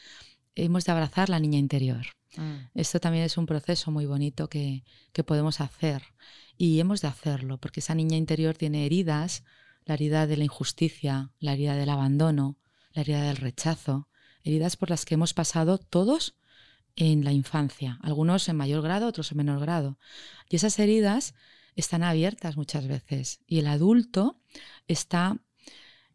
hemos 0.55 0.87
de 0.87 0.93
abrazar 0.93 1.29
la 1.29 1.39
niña 1.39 1.59
interior. 1.59 2.07
Mm. 2.37 2.71
Esto 2.75 2.99
también 2.99 3.25
es 3.25 3.37
un 3.37 3.45
proceso 3.45 3.91
muy 3.91 4.07
bonito 4.07 4.49
que, 4.49 4.85
que 5.13 5.25
podemos 5.25 5.61
hacer 5.61 6.03
y 6.57 6.81
hemos 6.81 7.03
de 7.03 7.09
hacerlo, 7.09 7.59
porque 7.59 7.81
esa 7.81 7.95
niña 7.95 8.17
interior 8.17 8.57
tiene 8.57 8.87
heridas, 8.87 9.45
la 9.85 9.95
herida 9.95 10.27
de 10.27 10.39
la 10.39 10.45
injusticia, 10.45 11.31
la 11.41 11.53
herida 11.53 11.77
del 11.77 11.91
abandono, 11.91 12.57
la 12.93 13.03
herida 13.03 13.23
del 13.23 13.37
rechazo, 13.37 14.08
heridas 14.44 14.77
por 14.77 14.90
las 14.90 15.05
que 15.05 15.14
hemos 15.14 15.35
pasado 15.35 15.79
todos 15.79 16.37
en 16.96 17.24
la 17.24 17.33
infancia, 17.33 17.98
algunos 18.03 18.48
en 18.48 18.57
mayor 18.57 18.83
grado, 18.83 19.07
otros 19.07 19.31
en 19.31 19.38
menor 19.38 19.61
grado. 19.61 19.98
Y 20.48 20.57
esas 20.57 20.79
heridas 20.79 21.35
están 21.77 22.03
abiertas 22.03 22.57
muchas 22.57 22.88
veces 22.88 23.40
y 23.46 23.61
el 23.61 23.68
adulto 23.68 24.40
está 24.88 25.37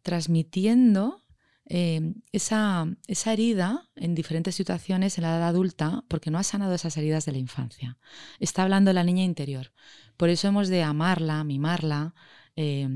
transmitiendo 0.02 1.22
eh, 1.66 2.12
esa, 2.32 2.86
esa, 3.06 3.32
herida 3.32 3.88
en 3.96 4.14
diferentes 4.14 4.54
situaciones 4.54 5.16
en 5.16 5.22
la 5.22 5.30
edad 5.30 5.48
adulta 5.48 6.04
porque 6.08 6.30
no 6.30 6.38
ha 6.38 6.42
sanado 6.42 6.74
esas 6.74 6.98
heridas 6.98 7.24
de 7.24 7.32
la 7.32 7.38
infancia. 7.38 7.96
Está 8.38 8.64
hablando 8.64 8.92
la 8.92 9.04
niña 9.04 9.24
interior. 9.24 9.72
Por 10.18 10.28
eso 10.28 10.48
hemos 10.48 10.68
de 10.68 10.82
amarla, 10.82 11.42
mimarla, 11.44 12.14
eh, 12.56 12.86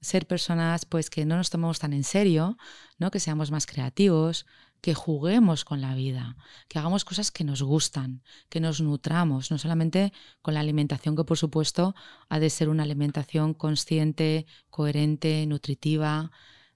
ser 0.00 0.26
personas 0.26 0.84
pues 0.84 1.10
que 1.10 1.24
no 1.24 1.36
nos 1.36 1.50
tomemos 1.50 1.78
tan 1.78 1.92
en 1.92 2.04
serio, 2.04 2.58
¿no? 2.98 3.10
que 3.10 3.20
seamos 3.20 3.50
más 3.50 3.66
creativos, 3.66 4.46
que 4.80 4.94
juguemos 4.94 5.64
con 5.64 5.80
la 5.80 5.94
vida, 5.94 6.36
que 6.68 6.78
hagamos 6.78 7.04
cosas 7.04 7.30
que 7.30 7.44
nos 7.44 7.62
gustan, 7.62 8.22
que 8.48 8.60
nos 8.60 8.80
nutramos, 8.80 9.50
no 9.50 9.58
solamente 9.58 10.12
con 10.42 10.54
la 10.54 10.60
alimentación 10.60 11.16
que 11.16 11.24
por 11.24 11.38
supuesto 11.38 11.94
ha 12.28 12.38
de 12.38 12.50
ser 12.50 12.68
una 12.68 12.84
alimentación 12.84 13.54
consciente, 13.54 14.46
coherente, 14.70 15.46
nutritiva, 15.46 16.30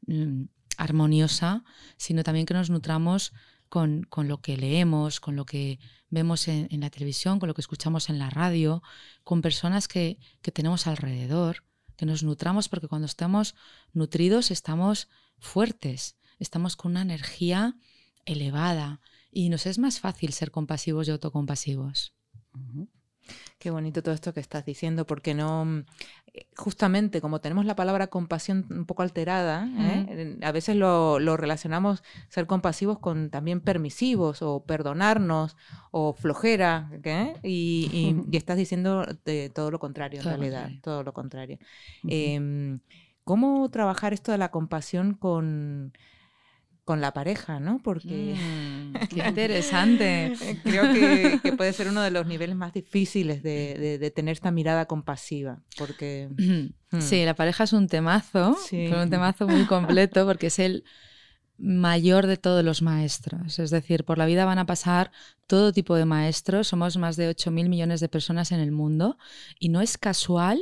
mm, 0.06 0.44
armoniosa, 0.78 1.64
sino 1.96 2.22
también 2.22 2.46
que 2.46 2.54
nos 2.54 2.70
nutramos 2.70 3.32
con, 3.68 4.06
lo 4.16 4.42
que 4.42 4.56
leemos, 4.56 5.20
con 5.20 5.34
lo 5.36 5.46
que 5.46 5.78
vemos 6.10 6.48
en, 6.48 6.68
la 6.80 6.90
televisión, 6.90 7.38
con 7.38 7.48
lo 7.48 7.54
que 7.54 7.62
escuchamos 7.62 8.10
en 8.10 8.18
la 8.18 8.28
radio, 8.28 8.82
con 9.24 9.40
personas 9.40 9.88
que, 9.88 10.18
que 10.42 10.52
tenemos 10.52 10.86
alrededor 10.86 11.64
que 11.96 12.06
nos 12.06 12.22
nutramos 12.22 12.68
porque 12.68 12.88
cuando 12.88 13.06
estamos 13.06 13.54
nutridos 13.92 14.50
estamos 14.50 15.08
fuertes, 15.38 16.16
estamos 16.38 16.76
con 16.76 16.92
una 16.92 17.02
energía 17.02 17.76
elevada 18.26 19.00
y 19.30 19.48
nos 19.48 19.66
es 19.66 19.78
más 19.78 20.00
fácil 20.00 20.32
ser 20.32 20.50
compasivos 20.50 21.08
y 21.08 21.11
autocompasivos. 21.11 22.14
Qué 23.58 23.70
bonito 23.70 24.02
todo 24.02 24.14
esto 24.14 24.35
que 24.35 24.40
estás 24.40 24.64
diciendo, 24.64 25.06
porque 25.06 25.35
no, 25.35 25.64
mm, 25.64 25.85
eh, 26.35 26.46
justamente 26.56 27.20
como 27.20 27.40
tenemos 27.40 27.64
la 27.64 27.76
palabra 27.76 28.08
compasión 28.08 28.66
un 28.70 28.87
poco 28.87 29.02
alterada, 29.02 29.68
¿eh? 29.78 30.38
a 30.42 30.50
veces 30.50 30.76
lo, 30.76 31.18
relacionamos 31.37 32.02
ser 32.28 32.46
compasivos 32.46 32.98
con 32.98 33.30
también 33.30 33.61
permisivos 33.61 34.42
o 34.42 34.64
perdonarnos 34.64 35.56
o 35.92 36.12
flojera, 36.12 36.90
y, 37.44 38.16
estás 38.32 38.56
diciendo 38.56 39.06
de 39.24 39.50
todo 39.50 39.70
lo 39.70 39.78
contrario 39.78 40.20
en 40.20 40.26
realidad, 40.26 40.70
todo 40.82 41.04
lo 41.04 41.12
contrario. 41.12 41.58
Em, 42.08 42.80
¿Cómo 43.24 43.70
trabajar 43.70 44.12
esto 44.12 44.32
de 44.32 44.38
la 44.38 44.50
compasión 44.50 45.14
con 45.14 45.92
con 46.84 47.00
la 47.00 47.12
pareja, 47.12 47.60
¿no? 47.60 47.80
Porque 47.82 48.34
mm, 48.36 49.08
qué 49.08 49.22
interesante. 49.28 50.32
creo 50.62 50.92
que, 51.42 51.52
puede 51.52 51.72
ser 51.72 51.88
uno 51.88 52.02
de 52.02 52.10
los 52.10 52.26
niveles 52.26 52.56
más 52.56 52.72
difíciles 52.72 53.42
de, 53.42 54.12
tener 54.14 54.32
esta 54.32 54.50
mirada 54.50 54.86
compasiva, 54.86 55.62
porque 55.78 56.28
mm. 56.90 57.00
sí, 57.00 57.24
la 57.24 57.34
pareja 57.34 57.64
es 57.64 57.72
un 57.72 57.88
temazo, 57.88 58.56
un 58.72 59.10
temazo 59.10 59.46
muy 59.46 59.66
completo 59.66 60.26
porque 60.26 60.48
es 60.48 60.58
el 60.58 60.84
mayor 61.58 62.26
de 62.26 62.36
todos 62.36 62.64
los 62.64 62.82
maestros. 62.82 63.58
Es 63.60 63.70
decir, 63.70 64.04
por 64.04 64.18
la 64.18 64.26
vida 64.26 64.44
van 64.44 64.58
a 64.58 64.66
pasar 64.66 65.12
todo 65.46 65.72
tipo 65.72 65.94
de 65.94 66.04
maestros. 66.04 66.66
Somos 66.68 66.96
más 66.96 67.16
de 67.16 67.28
8 67.28 67.50
mil 67.52 67.68
millones 67.68 68.00
de 68.00 68.08
personas 68.08 68.50
en 68.50 68.58
el 68.58 68.72
mundo 68.72 69.16
y 69.60 69.68
no 69.68 69.80
es 69.80 69.96
casual 69.96 70.60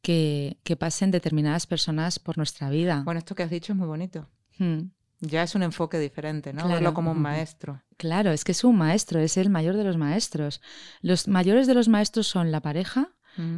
que, 0.00 0.56
pasen 0.78 1.10
determinadas 1.10 1.66
personas 1.66 2.18
por 2.18 2.38
nuestra 2.38 2.70
vida. 2.70 3.02
Bueno, 3.04 3.18
esto 3.18 3.34
que 3.34 3.42
has 3.42 3.50
dicho 3.50 3.72
es 3.72 3.78
muy 3.78 3.86
bonito. 3.86 4.28
Hmm. 4.58 4.90
Ya 5.20 5.42
es 5.42 5.54
un 5.54 5.62
enfoque 5.62 5.98
diferente, 5.98 6.52
¿no? 6.52 6.68
Verlo 6.68 6.94
como 6.94 7.10
un 7.12 7.20
maestro. 7.20 7.82
Claro, 7.96 8.30
es 8.30 8.44
que 8.44 8.52
es 8.52 8.62
un 8.62 8.76
maestro, 8.76 9.18
es 9.20 9.36
el 9.36 9.50
mayor 9.50 9.76
de 9.76 9.84
los 9.84 9.96
maestros. 9.96 10.60
Los 11.00 11.26
mayores 11.26 11.66
de 11.66 11.74
los 11.74 11.88
maestros 11.88 12.28
son 12.28 12.52
la 12.52 12.60
pareja, 12.60 13.10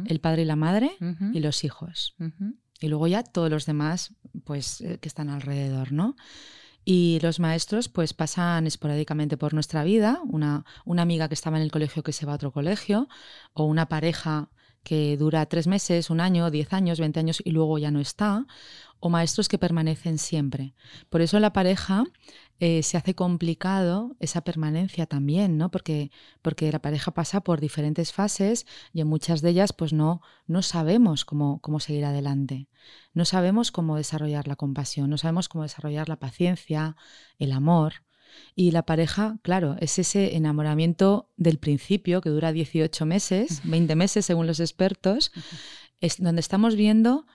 el 0.05 0.19
padre 0.19 0.43
y 0.43 0.45
la 0.45 0.55
madre 0.55 0.91
y 1.33 1.39
los 1.39 1.63
hijos. 1.63 2.15
Y 2.79 2.87
luego 2.87 3.07
ya 3.07 3.23
todos 3.23 3.49
los 3.49 3.65
demás, 3.65 4.13
pues, 4.43 4.81
eh, 4.81 4.97
que 4.99 5.07
están 5.07 5.29
alrededor, 5.29 5.91
¿no? 5.91 6.15
Y 6.83 7.19
los 7.21 7.39
maestros, 7.39 7.89
pues, 7.89 8.13
pasan 8.13 8.65
esporádicamente 8.65 9.37
por 9.37 9.53
nuestra 9.53 9.83
vida. 9.83 10.19
Una, 10.25 10.65
una 10.83 11.03
amiga 11.03 11.27
que 11.27 11.35
estaba 11.35 11.57
en 11.57 11.63
el 11.63 11.71
colegio 11.71 12.01
que 12.01 12.11
se 12.11 12.25
va 12.25 12.31
a 12.31 12.35
otro 12.35 12.51
colegio, 12.51 13.07
o 13.53 13.65
una 13.65 13.87
pareja 13.87 14.49
que 14.83 15.17
dura 15.17 15.45
tres 15.45 15.67
meses, 15.67 16.09
un 16.09 16.19
año, 16.19 16.49
diez 16.51 16.73
años, 16.73 16.99
veinte 16.99 17.19
años 17.19 17.41
y 17.43 17.51
luego 17.51 17.77
ya 17.77 17.91
no 17.91 17.99
está, 17.99 18.45
o 18.99 19.09
maestros 19.09 19.49
que 19.49 19.57
permanecen 19.57 20.17
siempre. 20.17 20.75
Por 21.09 21.21
eso 21.21 21.39
la 21.39 21.53
pareja 21.53 22.03
eh, 22.59 22.83
se 22.83 22.97
hace 22.97 23.15
complicado 23.15 24.15
esa 24.19 24.41
permanencia 24.41 25.07
también, 25.07 25.57
¿no? 25.57 25.71
Porque, 25.71 26.11
porque 26.43 26.71
la 26.71 26.79
pareja 26.79 27.11
pasa 27.11 27.41
por 27.41 27.59
diferentes 27.59 28.13
fases 28.13 28.67
y 28.93 29.01
en 29.01 29.07
muchas 29.07 29.41
de 29.41 29.49
ellas 29.49 29.73
pues 29.73 29.93
no, 29.93 30.21
no 30.45 30.61
sabemos 30.61 31.25
cómo, 31.25 31.59
cómo 31.61 31.79
seguir 31.79 32.05
adelante. 32.05 32.67
No 33.13 33.25
sabemos 33.25 33.71
cómo 33.71 33.97
desarrollar 33.97 34.47
la 34.47 34.55
compasión, 34.55 35.09
no 35.09 35.17
sabemos 35.17 35.49
cómo 35.49 35.63
desarrollar 35.63 36.07
la 36.07 36.19
paciencia, 36.19 36.95
el 37.39 37.51
amor. 37.51 38.03
Y 38.55 38.71
la 38.71 38.83
pareja, 38.83 39.37
claro, 39.41 39.75
es 39.79 39.99
ese 39.99 40.35
enamoramiento 40.35 41.29
del 41.37 41.57
principio 41.57 42.21
que 42.21 42.29
dura 42.29 42.51
18 42.51 43.05
meses, 43.05 43.61
20 43.63 43.95
meses 43.95 44.25
según 44.25 44.47
los 44.47 44.59
expertos, 44.59 45.31
es 45.99 46.21
donde 46.21 46.41
estamos 46.41 46.75
viendo 46.75 47.25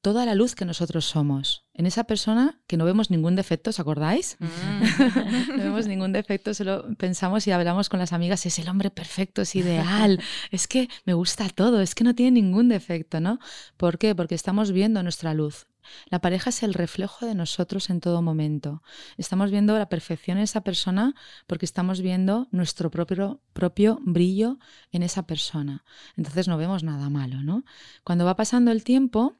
toda 0.00 0.24
la 0.24 0.34
luz 0.34 0.54
que 0.54 0.64
nosotros 0.64 1.04
somos. 1.04 1.66
En 1.74 1.86
esa 1.86 2.04
persona 2.04 2.60
que 2.66 2.76
no 2.76 2.84
vemos 2.84 3.10
ningún 3.10 3.36
defecto, 3.36 3.70
¿os 3.70 3.80
acordáis? 3.80 4.36
Mm. 4.38 5.56
no 5.56 5.64
vemos 5.64 5.86
ningún 5.86 6.12
defecto, 6.12 6.54
solo 6.54 6.86
pensamos 6.96 7.46
y 7.46 7.52
hablamos 7.52 7.88
con 7.88 8.00
las 8.00 8.12
amigas, 8.12 8.46
es 8.46 8.58
el 8.58 8.68
hombre 8.68 8.90
perfecto, 8.90 9.42
es 9.42 9.54
ideal, 9.56 10.20
es 10.50 10.66
que 10.66 10.88
me 11.04 11.14
gusta 11.14 11.48
todo, 11.48 11.80
es 11.80 11.94
que 11.94 12.04
no 12.04 12.14
tiene 12.14 12.40
ningún 12.40 12.68
defecto, 12.68 13.20
¿no? 13.20 13.38
¿Por 13.76 13.98
qué? 13.98 14.14
Porque 14.14 14.34
estamos 14.34 14.72
viendo 14.72 15.02
nuestra 15.02 15.34
luz. 15.34 15.66
La 16.08 16.20
pareja 16.20 16.50
es 16.50 16.62
el 16.62 16.74
reflejo 16.74 17.26
de 17.26 17.34
nosotros 17.34 17.90
en 17.90 18.00
todo 18.00 18.22
momento. 18.22 18.82
Estamos 19.16 19.50
viendo 19.50 19.78
la 19.78 19.88
perfección 19.88 20.38
en 20.38 20.44
esa 20.44 20.62
persona 20.62 21.14
porque 21.46 21.64
estamos 21.64 22.00
viendo 22.00 22.48
nuestro 22.50 22.90
propio, 22.90 23.40
propio 23.52 23.98
brillo 24.02 24.58
en 24.92 25.02
esa 25.02 25.26
persona. 25.26 25.84
Entonces 26.16 26.48
no 26.48 26.58
vemos 26.58 26.82
nada 26.82 27.08
malo, 27.10 27.42
¿no? 27.42 27.64
Cuando 28.04 28.24
va 28.24 28.36
pasando 28.36 28.70
el 28.70 28.84
tiempo, 28.84 29.36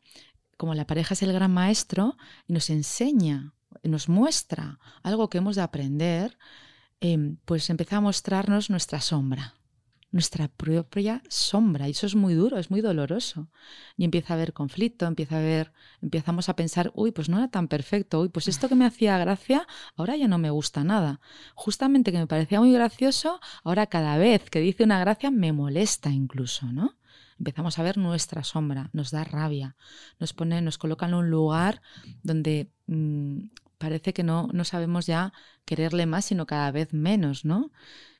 como 0.60 0.74
la 0.74 0.86
pareja 0.86 1.14
es 1.14 1.22
el 1.22 1.32
gran 1.32 1.50
maestro 1.50 2.18
y 2.46 2.52
nos 2.52 2.68
enseña, 2.68 3.54
nos 3.82 4.10
muestra 4.10 4.78
algo 5.02 5.30
que 5.30 5.38
hemos 5.38 5.56
de 5.56 5.62
aprender, 5.62 6.36
em, 7.00 7.38
pues 7.46 7.70
empieza 7.70 7.96
a 7.96 8.02
mostrarnos 8.02 8.68
nuestra 8.68 9.00
sombra, 9.00 9.54
nuestra 10.12 10.48
propia 10.48 11.22
sombra. 11.30 11.88
Y 11.88 11.92
eso 11.92 12.06
es 12.06 12.14
muy 12.14 12.34
duro, 12.34 12.58
es 12.58 12.70
muy 12.70 12.82
doloroso. 12.82 13.48
Y 13.96 14.04
empieza 14.04 14.34
a 14.34 14.36
haber 14.36 14.52
conflicto, 14.52 15.06
empieza 15.06 15.36
a 15.36 15.38
haber, 15.38 15.72
empezamos 16.02 16.50
a 16.50 16.56
pensar, 16.56 16.92
uy, 16.94 17.10
pues 17.10 17.30
no 17.30 17.38
era 17.38 17.48
tan 17.48 17.66
perfecto, 17.66 18.20
uy, 18.20 18.28
pues 18.28 18.46
esto 18.46 18.68
que 18.68 18.74
me 18.74 18.84
hacía 18.84 19.16
gracia, 19.16 19.66
ahora 19.96 20.14
ya 20.18 20.28
no 20.28 20.36
me 20.36 20.50
gusta 20.50 20.84
nada. 20.84 21.22
Justamente 21.54 22.12
que 22.12 22.18
me 22.18 22.26
parecía 22.26 22.60
muy 22.60 22.70
gracioso, 22.70 23.40
ahora 23.64 23.86
cada 23.86 24.18
vez 24.18 24.50
que 24.50 24.60
dice 24.60 24.84
una 24.84 25.00
gracia 25.00 25.30
me 25.30 25.54
molesta 25.54 26.10
incluso, 26.10 26.66
¿no? 26.66 26.99
Empezamos 27.40 27.78
a 27.78 27.82
ver 27.82 27.96
nuestra 27.96 28.44
sombra, 28.44 28.90
nos 28.92 29.10
da 29.10 29.24
rabia, 29.24 29.76
nos 30.18 30.32
pone, 30.34 30.60
nos 30.60 30.78
coloca 30.78 31.06
en 31.06 31.14
un 31.14 31.30
lugar 31.30 31.80
donde 32.22 32.70
mm, 32.86 33.48
parece 33.78 34.12
que 34.12 34.22
no, 34.22 34.48
no 34.52 34.64
sabemos 34.64 35.06
ya 35.06 35.32
quererle 35.64 36.04
más, 36.04 36.26
sino 36.26 36.46
cada 36.46 36.70
vez 36.70 36.92
menos, 36.92 37.46
¿no? 37.46 37.72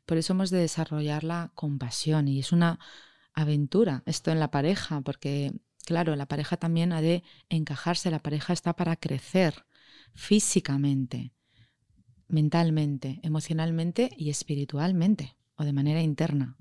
Por 0.06 0.16
eso 0.16 0.32
hemos 0.32 0.50
de 0.50 0.58
desarrollar 0.58 1.22
la 1.22 1.52
compasión 1.54 2.28
y 2.28 2.40
es 2.40 2.50
una 2.50 2.78
aventura 3.34 4.02
esto 4.06 4.30
en 4.32 4.40
la 4.40 4.50
pareja, 4.50 5.02
porque 5.02 5.52
claro, 5.84 6.16
la 6.16 6.26
pareja 6.26 6.56
también 6.56 6.92
ha 6.92 7.02
de 7.02 7.22
encajarse, 7.50 8.10
la 8.10 8.20
pareja 8.20 8.54
está 8.54 8.74
para 8.74 8.96
crecer 8.96 9.66
físicamente, 10.14 11.32
mentalmente, 12.26 13.20
emocionalmente 13.22 14.10
y 14.16 14.30
espiritualmente 14.30 15.36
o 15.56 15.64
de 15.64 15.74
manera 15.74 16.00
interna. 16.00 16.56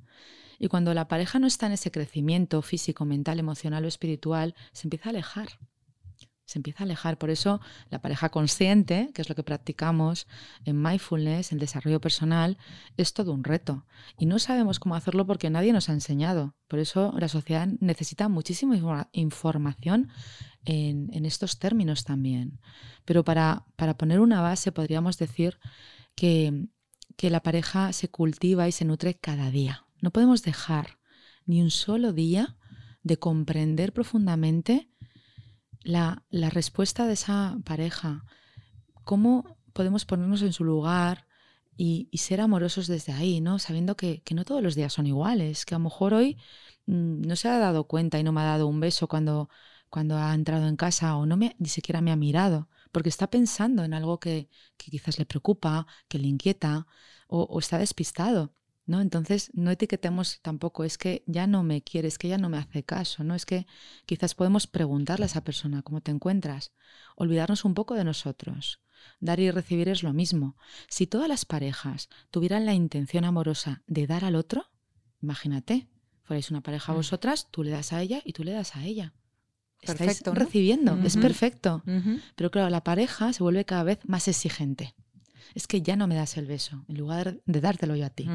Y 0.59 0.67
cuando 0.67 0.93
la 0.93 1.07
pareja 1.07 1.39
no 1.39 1.47
está 1.47 1.65
en 1.67 1.71
ese 1.71 1.89
crecimiento 1.89 2.61
físico, 2.61 3.05
mental, 3.05 3.39
emocional 3.39 3.85
o 3.85 3.87
espiritual, 3.87 4.55
se 4.73 4.87
empieza 4.87 5.09
a 5.09 5.11
alejar. 5.11 5.47
Se 6.43 6.59
empieza 6.59 6.83
a 6.83 6.85
alejar. 6.85 7.17
Por 7.17 7.29
eso 7.29 7.61
la 7.89 8.01
pareja 8.01 8.29
consciente, 8.29 9.11
que 9.13 9.21
es 9.21 9.29
lo 9.29 9.35
que 9.35 9.43
practicamos 9.43 10.27
en 10.65 10.81
mindfulness, 10.81 11.51
en 11.51 11.59
desarrollo 11.59 12.01
personal, 12.01 12.57
es 12.97 13.13
todo 13.13 13.31
un 13.31 13.43
reto. 13.43 13.85
Y 14.17 14.25
no 14.25 14.37
sabemos 14.39 14.79
cómo 14.79 14.95
hacerlo 14.95 15.25
porque 15.25 15.49
nadie 15.49 15.71
nos 15.71 15.89
ha 15.89 15.93
enseñado. 15.93 16.55
Por 16.67 16.79
eso 16.79 17.13
la 17.17 17.29
sociedad 17.29 17.67
necesita 17.79 18.27
muchísima 18.27 19.07
información 19.13 20.09
en, 20.65 21.25
estos 21.25 21.59
términos 21.59 22.03
también. 22.03 22.59
Pero 23.05 23.23
para, 23.23 23.65
para 23.77 23.95
poner 23.95 24.19
una 24.19 24.41
base 24.41 24.71
podríamos 24.71 25.17
decir 25.17 25.59
que, 26.15 26.67
que 27.15 27.29
la 27.29 27.43
pareja 27.43 27.93
se 27.93 28.09
cultiva 28.09 28.67
y 28.67 28.71
se 28.71 28.85
nutre 28.85 29.13
cada 29.13 29.51
día. 29.51 29.85
No 30.01 30.11
podemos 30.11 30.43
dejar 30.43 30.99
ni 31.45 31.61
un 31.61 31.71
solo 31.71 32.13
día 32.13 32.55
de 33.03 33.17
comprender 33.17 33.93
profundamente 33.93 34.89
la, 35.81 36.23
respuesta 36.31 37.07
de 37.07 37.13
esa 37.13 37.57
pareja, 37.65 38.25
cómo 39.03 39.57
podemos 39.73 40.05
ponernos 40.05 40.41
en 40.41 40.53
su 40.53 40.63
lugar 40.63 41.27
y, 41.77 42.09
ser 42.17 42.41
amorosos 42.41 42.87
desde 42.87 43.13
ahí, 43.13 43.41
¿no? 43.41 43.59
Sabiendo 43.59 43.95
que, 43.95 44.21
no 44.33 44.45
todos 44.45 44.61
los 44.61 44.75
días 44.75 44.93
son 44.93 45.07
iguales, 45.07 45.65
que 45.65 45.75
a 45.75 45.79
lo 45.79 45.85
mejor 45.85 46.13
hoy 46.13 46.37
mm, 46.85 47.21
no 47.21 47.35
se 47.35 47.47
ha 47.47 47.57
dado 47.57 47.85
cuenta 47.85 48.19
y 48.19 48.23
no 48.23 48.31
me 48.31 48.41
ha 48.41 48.45
dado 48.45 48.67
un 48.67 48.79
beso 48.79 49.07
cuando, 49.07 49.49
cuando 49.89 50.17
ha 50.17 50.33
entrado 50.33 50.67
en 50.67 50.75
casa 50.75 51.15
o 51.15 51.25
no 51.25 51.37
me, 51.37 51.55
ni 51.59 51.69
siquiera 51.69 52.01
me 52.01 52.11
ha 52.11 52.15
mirado, 52.15 52.69
porque 52.91 53.09
está 53.09 53.29
pensando 53.29 53.83
en 53.83 53.93
algo 53.93 54.19
que, 54.19 54.49
quizás 54.77 55.19
le 55.19 55.25
preocupa, 55.25 55.87
que 56.07 56.19
le 56.19 56.27
inquieta 56.27 56.87
o 57.27 57.59
está 57.59 57.77
despistado. 57.77 58.53
¿No? 58.89 59.01
Entonces, 59.01 59.51
no 59.53 59.69
etiquetemos 59.69 60.39
tampoco, 60.41 60.83
es 60.83 60.97
que 60.97 61.23
ya 61.27 61.45
no 61.45 61.61
me 61.61 61.83
quiere, 61.83 62.07
es 62.07 62.17
que 62.17 62.27
ya 62.27 62.39
no 62.39 62.49
me 62.49 62.57
hace 62.57 62.83
caso, 62.83 63.23
¿no? 63.23 63.35
Es 63.35 63.45
que 63.45 63.67
quizás 64.07 64.33
podemos 64.33 64.65
preguntarle 64.65 65.25
a 65.25 65.27
esa 65.27 65.43
persona 65.43 65.83
cómo 65.83 66.01
te 66.01 66.09
encuentras, 66.09 66.73
olvidarnos 67.15 67.65
un 67.65 67.75
poco 67.75 67.93
de 67.93 68.03
nosotros. 68.03 68.81
Dar 69.19 69.39
y 69.39 69.51
recibir 69.51 69.89
es 69.89 70.01
lo 70.01 70.11
mismo. 70.11 70.57
Si 70.87 71.05
todas 71.05 71.29
las 71.29 71.45
parejas 71.45 72.09
tuvieran 72.31 72.65
la 72.65 72.73
intención 72.73 73.25
amorosa 73.25 73.83
de 73.85 74.07
dar 74.07 74.25
al 74.25 74.35
otro, 74.35 74.71
imagínate, 75.21 75.87
fuerais 76.23 76.49
una 76.49 76.61
pareja 76.61 76.91
mm. 76.91 76.95
vosotras, 76.95 77.51
tú 77.51 77.63
le 77.63 77.69
das 77.69 77.93
a 77.93 78.01
ella 78.01 78.21
y 78.25 78.33
tú 78.33 78.43
le 78.43 78.53
das 78.53 78.75
a 78.75 78.83
ella. 78.83 79.13
Perfecto, 79.85 80.33
recibiendo, 80.33 80.97
es 81.03 81.15
perfecto. 81.15 81.83
Pero 82.35 82.49
claro, 82.49 82.69
la 82.71 82.83
pareja 82.83 83.31
se 83.33 83.43
vuelve 83.43 83.65
cada 83.65 83.83
vez 83.83 83.99
más 84.05 84.27
exigente 84.27 84.95
es 85.53 85.67
que 85.67 85.81
ya 85.81 85.95
no 85.95 86.07
me 86.07 86.15
das 86.15 86.37
el 86.37 86.45
beso, 86.45 86.85
en 86.87 86.97
lugar 86.97 87.39
de 87.45 87.61
dártelo 87.61 87.95
yo 87.95 88.05
a 88.05 88.09
ti. 88.09 88.27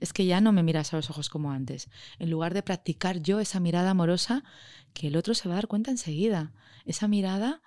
Es 0.00 0.12
que 0.12 0.26
ya 0.26 0.40
no 0.40 0.52
me 0.52 0.62
miras 0.62 0.92
a 0.92 0.96
los 0.96 1.10
ojos 1.10 1.28
como 1.28 1.52
antes. 1.52 1.88
En 2.18 2.30
lugar 2.30 2.54
de 2.54 2.62
practicar 2.62 3.20
yo 3.20 3.40
esa 3.40 3.60
mirada 3.60 3.90
amorosa, 3.90 4.44
que 4.92 5.08
el 5.08 5.16
otro 5.16 5.34
se 5.34 5.48
va 5.48 5.54
a 5.54 5.56
dar 5.56 5.68
cuenta 5.68 5.90
enseguida. 5.90 6.52
Esa 6.84 7.08
mirada 7.08 7.62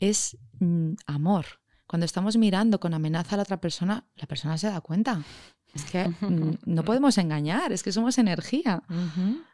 es 0.00 0.38
mm, 0.60 0.94
amor. 1.06 1.46
Cuando 1.86 2.04
estamos 2.04 2.36
mirando 2.36 2.80
con 2.80 2.94
amenaza 2.94 3.34
a 3.34 3.38
la 3.38 3.42
otra 3.42 3.60
persona, 3.60 4.04
la 4.16 4.26
persona 4.26 4.58
se 4.58 4.68
da 4.68 4.80
cuenta. 4.80 5.22
Es 5.74 5.84
que 5.84 6.08
mm, 6.08 6.58
no 6.64 6.84
podemos 6.84 7.18
engañar, 7.18 7.72
es 7.72 7.82
que 7.82 7.92
somos 7.92 8.18
energía. 8.18 8.82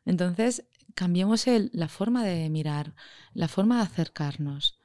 Entonces, 0.05 0.65
cambiemos 0.95 1.45
la 1.73 1.89
forma 1.89 2.25
de 2.25 2.49
mirar, 2.51 2.95
la 3.35 3.49
forma 3.49 3.77
de 3.77 3.83
acercarnos. 3.83 4.79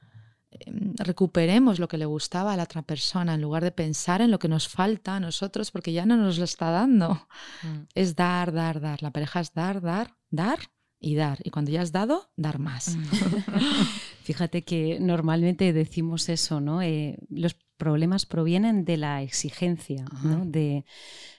Em, 0.59 0.93
recuperemos 0.97 1.79
lo 1.79 1.87
que 1.87 1.97
le 1.97 2.05
gustaba 2.05 2.53
a 2.53 2.57
la 2.57 2.63
otra 2.63 2.81
persona 2.81 3.35
en 3.35 3.41
lugar 3.41 3.63
de 3.63 3.71
pensar 3.71 4.21
en 4.21 4.31
lo 4.31 4.39
que 4.39 4.47
nos 4.47 4.67
falta 4.67 5.15
a 5.15 5.19
nosotros 5.19 5.71
porque 5.71 5.93
ya 5.93 6.05
no 6.05 6.17
nos 6.17 6.37
lo 6.37 6.43
está 6.43 6.71
dando. 6.71 7.27
Mm. 7.63 7.87
Es 7.95 8.15
dar, 8.15 8.51
dar, 8.51 8.79
dar. 8.79 9.01
La 9.03 9.11
pareja 9.11 9.39
es 9.39 9.53
dar, 9.53 9.81
dar, 9.81 10.15
dar 10.29 10.59
y 10.99 11.15
dar. 11.15 11.39
Y 11.43 11.49
cuando 11.49 11.71
ya 11.71 11.81
has 11.81 11.91
dado, 11.91 12.31
dar 12.35 12.59
más. 12.59 12.95
Mm. 12.95 13.03
Fíjate 14.23 14.63
que 14.63 14.99
normalmente 14.99 15.71
decimos 15.73 16.29
eso, 16.29 16.59
¿no? 16.59 16.81
Eh, 16.81 17.17
los 17.29 17.55
problemas 17.77 18.25
provienen 18.25 18.83
de 18.83 18.97
la 18.97 19.21
exigencia, 19.21 20.05
¿no? 20.23 20.45
De 20.45 20.83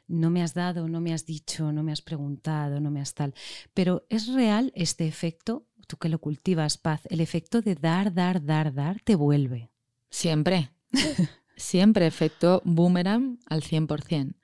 no 0.07 0.31
me 0.31 0.43
has 0.43 0.55
dado, 0.55 0.89
no 0.89 1.01
me 1.01 1.13
has 1.13 1.27
dicho, 1.27 1.73
no 1.73 1.83
me 1.83 1.93
has 1.93 2.01
preguntado, 2.01 2.81
no 2.81 2.91
me 2.91 3.01
has 3.01 3.15
tal. 3.15 3.35
Pero 3.75 4.07
¿es 4.09 4.29
real 4.29 4.73
este 4.75 5.07
efecto? 5.07 5.67
Tú 5.89 5.97
que 5.97 6.09
lo 6.09 6.21
cultivas, 6.21 6.79
paz, 6.79 7.01
el 7.11 7.21
efecto 7.21 7.63
de 7.63 7.75
dar, 7.75 8.15
dar, 8.15 8.45
dar, 8.45 8.73
dar 8.73 9.01
te 9.01 9.17
vuelve. 9.17 9.73
Siempre. 10.11 10.71
Siempre 11.57 12.07
efecto 12.07 12.63
boomerang 12.65 13.41
al 13.47 13.63
100%. 13.63 14.35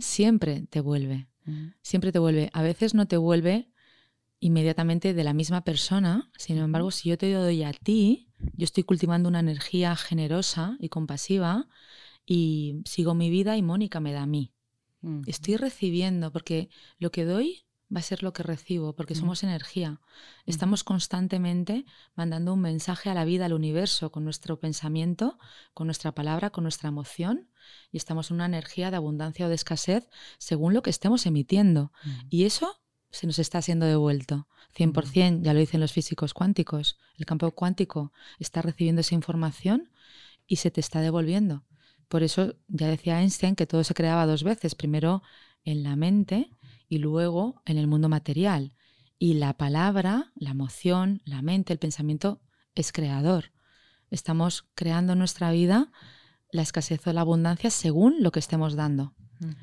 Siempre 0.00 0.62
te 0.62 0.80
vuelve. 0.80 1.28
Siempre 1.82 2.10
te 2.10 2.18
vuelve. 2.18 2.50
A 2.52 2.62
veces 2.62 2.94
no 2.94 3.06
te 3.06 3.16
vuelve 3.16 3.70
inmediatamente 4.40 5.14
de 5.14 5.24
la 5.24 5.34
misma 5.34 5.62
persona. 5.62 6.30
Sin 6.36 6.58
embargo, 6.58 6.90
si 6.90 7.10
yo 7.10 7.18
te 7.18 7.30
doy 7.32 7.62
a 7.62 7.72
ti, 7.72 8.28
yo 8.54 8.64
estoy 8.64 8.82
cultivando 8.82 9.28
una 9.28 9.40
energía 9.40 9.94
generosa 9.94 10.76
y 10.80 10.88
compasiva 10.88 11.68
y 12.26 12.82
sigo 12.86 13.14
mi 13.14 13.30
vida 13.30 13.56
y 13.56 13.62
Mónica 13.62 14.00
me 14.00 14.12
da 14.12 14.22
a 14.22 14.26
mí. 14.26 14.52
Estoy 15.26 15.56
recibiendo 15.56 16.32
porque 16.32 16.70
lo 16.98 17.10
que 17.10 17.26
doy 17.26 17.66
va 17.94 18.00
a 18.00 18.02
ser 18.02 18.22
lo 18.22 18.32
que 18.32 18.42
recibo, 18.42 18.94
porque 18.94 19.14
somos 19.14 19.42
energía. 19.42 20.00
Estamos 20.46 20.82
constantemente 20.82 21.84
mandando 22.16 22.52
un 22.52 22.60
mensaje 22.60 23.10
a 23.10 23.14
la 23.14 23.24
vida, 23.24 23.46
al 23.46 23.52
universo, 23.52 24.10
con 24.10 24.24
nuestro 24.24 24.58
pensamiento, 24.58 25.38
con 25.74 25.86
nuestra 25.86 26.12
palabra, 26.12 26.50
con 26.50 26.64
nuestra 26.64 26.88
emoción, 26.88 27.48
y 27.92 27.96
estamos 27.96 28.30
en 28.30 28.36
una 28.36 28.46
energía 28.46 28.90
de 28.90 28.96
abundancia 28.96 29.46
o 29.46 29.48
de 29.48 29.54
escasez 29.54 30.08
según 30.38 30.74
lo 30.74 30.82
que 30.82 30.90
estemos 30.90 31.26
emitiendo. 31.26 31.92
Y 32.28 32.44
eso 32.44 32.80
se 33.10 33.26
nos 33.26 33.38
está 33.38 33.62
siendo 33.62 33.86
devuelto. 33.86 34.48
100%, 34.76 35.42
ya 35.42 35.54
lo 35.54 35.60
dicen 35.60 35.80
los 35.80 35.92
físicos 35.92 36.34
cuánticos. 36.34 36.98
El 37.16 37.26
campo 37.26 37.50
cuántico 37.52 38.12
está 38.40 38.60
recibiendo 38.60 39.02
esa 39.02 39.14
información 39.14 39.90
y 40.46 40.56
se 40.56 40.72
te 40.72 40.80
está 40.80 41.00
devolviendo. 41.00 41.64
Por 42.08 42.22
eso 42.24 42.56
ya 42.68 42.88
decía 42.88 43.20
Einstein 43.20 43.54
que 43.54 43.66
todo 43.66 43.84
se 43.84 43.94
creaba 43.94 44.26
dos 44.26 44.42
veces, 44.42 44.74
primero 44.74 45.22
en 45.64 45.82
la 45.82 45.96
mente 45.96 46.50
y 46.94 46.98
luego 46.98 47.60
en 47.64 47.76
el 47.76 47.88
mundo 47.88 48.08
material. 48.08 48.72
Y 49.18 49.34
la 49.34 49.54
palabra, 49.54 50.30
la 50.36 50.50
emoción, 50.50 51.22
la 51.24 51.42
mente, 51.42 51.72
el 51.72 51.80
pensamiento 51.80 52.40
es 52.76 52.92
creador. 52.92 53.50
Estamos 54.10 54.68
creando 54.76 55.16
nuestra 55.16 55.50
vida 55.50 55.90
la 56.52 56.62
escasez 56.62 57.04
o 57.08 57.12
la 57.12 57.22
abundancia 57.22 57.68
según 57.68 58.22
lo 58.22 58.30
que 58.30 58.38
estemos 58.38 58.76
dando. 58.76 59.12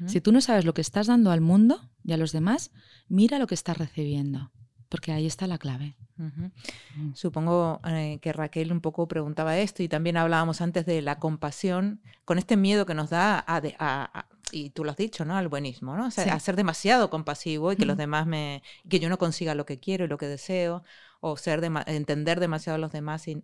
Si 0.05 0.19
tú 0.19 0.33
no 0.33 0.41
sabes 0.41 0.65
lo 0.65 0.73
que 0.73 0.81
estás 0.81 1.07
dando 1.07 1.31
al 1.31 1.39
mundo 1.39 1.89
y 2.03 2.11
a 2.11 2.17
los 2.17 2.33
demás, 2.33 2.71
mira 3.07 3.39
lo 3.39 3.47
que 3.47 3.55
estás 3.55 3.77
recibiendo, 3.77 4.51
porque 4.89 5.13
ahí 5.13 5.25
está 5.25 5.47
la 5.47 5.57
clave. 5.57 5.95
Mm. 6.17 7.13
Supongo 7.15 7.79
eh, 7.87 8.19
que 8.21 8.33
Raquel 8.33 8.73
un 8.73 8.81
poco 8.81 9.07
preguntaba 9.07 9.57
esto 9.57 9.81
y 9.81 9.87
también 9.87 10.17
hablábamos 10.17 10.59
antes 10.59 10.85
de 10.85 11.01
la 11.01 11.17
compasión, 11.17 12.01
con 12.25 12.37
este 12.37 12.57
miedo 12.57 12.85
que 12.85 12.93
nos 12.93 13.09
da 13.09 13.43
a, 13.47 14.27
y 14.51 14.71
tú 14.71 14.83
lo 14.83 14.91
has 14.91 14.97
dicho, 14.97 15.25
¿no? 15.25 15.35
Al 15.35 15.47
buenismo, 15.47 15.95
¿no? 15.95 16.07
O 16.07 16.11
sea, 16.11 16.33
a 16.33 16.39
ser 16.39 16.55
demasiado 16.55 17.09
compasivo 17.09 17.71
y 17.71 17.75
que 17.75 17.85
los 17.85 17.97
demás 17.97 18.27
me, 18.27 18.63
que 18.89 18.99
yo 18.99 19.09
no 19.09 19.17
consiga 19.17 19.55
lo 19.55 19.65
que 19.65 19.79
quiero 19.79 20.05
y 20.05 20.07
lo 20.07 20.17
que 20.17 20.27
deseo, 20.27 20.83
o 21.19 21.37
ser 21.37 21.63
entender 21.87 22.39
demasiado 22.39 22.75
a 22.75 22.79
los 22.79 22.91
demás 22.91 23.27
y 23.27 23.43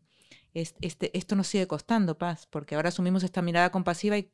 este, 0.53 1.15
esto 1.17 1.35
nos 1.35 1.47
sigue 1.47 1.67
costando 1.67 2.17
paz, 2.17 2.47
porque 2.49 2.75
ahora 2.75 2.89
asumimos 2.89 3.23
esta 3.23 3.41
mirada 3.41 3.71
compasiva 3.71 4.17
y 4.17 4.31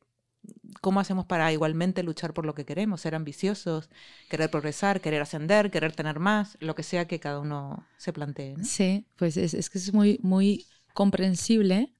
¿Cómo 0.80 1.00
hacemos 1.00 1.24
para 1.24 1.52
igualmente 1.52 2.02
luchar 2.02 2.34
por 2.34 2.44
lo 2.44 2.54
que 2.54 2.66
queremos? 2.66 3.00
Ser 3.00 3.14
ambiciosos, 3.14 3.88
querer 4.28 4.50
progresar, 4.50 5.00
querer 5.00 5.22
ascender, 5.22 5.70
querer 5.70 5.92
tener 5.92 6.18
más, 6.18 6.58
lo 6.60 6.74
que 6.74 6.82
sea 6.82 7.06
que 7.06 7.20
cada 7.20 7.40
uno 7.40 7.86
se 7.96 8.12
plantee. 8.12 8.56
Sí, 8.62 9.06
pues 9.16 9.36
es, 9.38 9.70
que 9.70 9.78
es 9.78 9.94
muy, 9.94 10.18
muy 10.22 10.66
comprensible. 10.92 11.93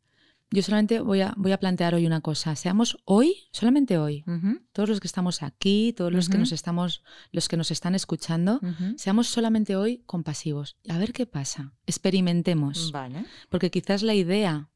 Yo 0.50 0.62
solamente 0.62 1.00
voy 1.00 1.20
a, 1.20 1.34
voy 1.36 1.52
a 1.52 1.58
plantear 1.58 1.94
hoy 1.94 2.06
una 2.06 2.20
cosa. 2.20 2.54
Seamos 2.54 2.96
hoy, 3.04 3.48
solamente 3.50 3.98
hoy, 3.98 4.24
todos 4.72 4.88
los 4.88 5.00
que 5.00 5.08
estamos 5.08 5.42
aquí, 5.42 5.92
todos 5.96 6.12
los 6.12 6.28
que 6.28 6.38
nos 6.38 6.52
estamos, 6.52 7.02
los 7.32 7.48
que 7.48 7.56
nos 7.56 7.70
están 7.70 7.94
escuchando, 7.94 8.60
seamos 8.96 9.28
solamente 9.28 9.74
hoy 9.74 10.04
compasivos. 10.06 10.76
A 10.88 10.98
ver 10.98 11.12
qué 11.12 11.26
pasa. 11.26 11.72
Experimentemos. 11.86 12.92
Vale. 12.92 13.26
Porque 13.48 13.70
quizás 13.70 14.02
la 14.02 14.14
idea 14.14 14.70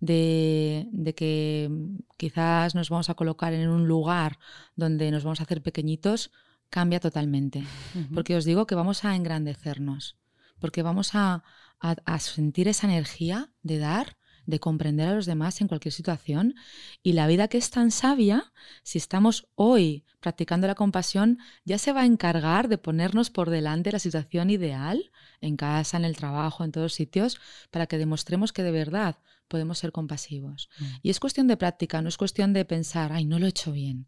de, 0.00 1.14
que 1.16 1.70
quizás 2.16 2.74
nos 2.74 2.90
vamos 2.90 3.10
a 3.10 3.14
colocar 3.14 3.52
en 3.52 3.68
un 3.68 3.88
lugar 3.88 4.38
donde 4.76 5.10
nos 5.10 5.24
vamos 5.24 5.40
a 5.40 5.44
hacer 5.44 5.62
pequeñitos, 5.62 6.30
cambia 6.70 7.00
totalmente. 7.00 7.64
Porque 8.12 8.36
os 8.36 8.44
digo 8.44 8.66
que 8.66 8.74
vamos 8.74 9.04
a 9.04 9.16
engrandecernos, 9.16 10.16
porque 10.58 10.82
vamos 10.82 11.14
a, 11.14 11.44
a, 11.80 12.18
sentir 12.18 12.68
esa 12.68 12.86
energía 12.86 13.50
de 13.62 13.78
dar, 13.78 14.16
de 14.46 14.60
comprender 14.60 15.08
a 15.08 15.14
los 15.14 15.26
demás 15.26 15.60
en 15.60 15.68
cualquier 15.68 15.92
situación. 15.92 16.54
Y 17.02 17.12
la 17.12 17.26
vida 17.26 17.48
que 17.48 17.58
es 17.58 17.70
tan 17.70 17.90
sabia, 17.90 18.52
si 18.82 18.98
estamos 18.98 19.48
hoy 19.54 20.04
practicando 20.20 20.66
la 20.66 20.74
compasión, 20.74 21.38
ya 21.64 21.78
se 21.78 21.92
va 21.92 22.02
a 22.02 22.06
encargar 22.06 22.68
de 22.68 22.78
ponernos 22.78 23.30
por 23.30 23.50
delante 23.50 23.92
la 23.92 23.98
situación 23.98 24.50
ideal, 24.50 25.10
en 25.40 25.56
casa, 25.56 25.96
en 25.96 26.04
el 26.04 26.16
trabajo, 26.16 26.64
en 26.64 26.72
todos 26.72 26.94
sitios, 26.94 27.38
para 27.70 27.86
que 27.86 27.98
demostremos 27.98 28.52
que 28.52 28.62
de 28.62 28.70
verdad 28.70 29.18
podemos 29.48 29.78
ser 29.78 29.92
compasivos. 29.92 30.70
Mm. 30.78 30.84
Y 31.02 31.10
es 31.10 31.20
cuestión 31.20 31.46
de 31.46 31.56
práctica, 31.56 32.00
no 32.00 32.08
es 32.08 32.16
cuestión 32.16 32.52
de 32.52 32.64
pensar, 32.64 33.12
ay, 33.12 33.26
no 33.26 33.38
lo 33.38 33.46
he 33.46 33.50
hecho 33.50 33.72
bien. 33.72 34.06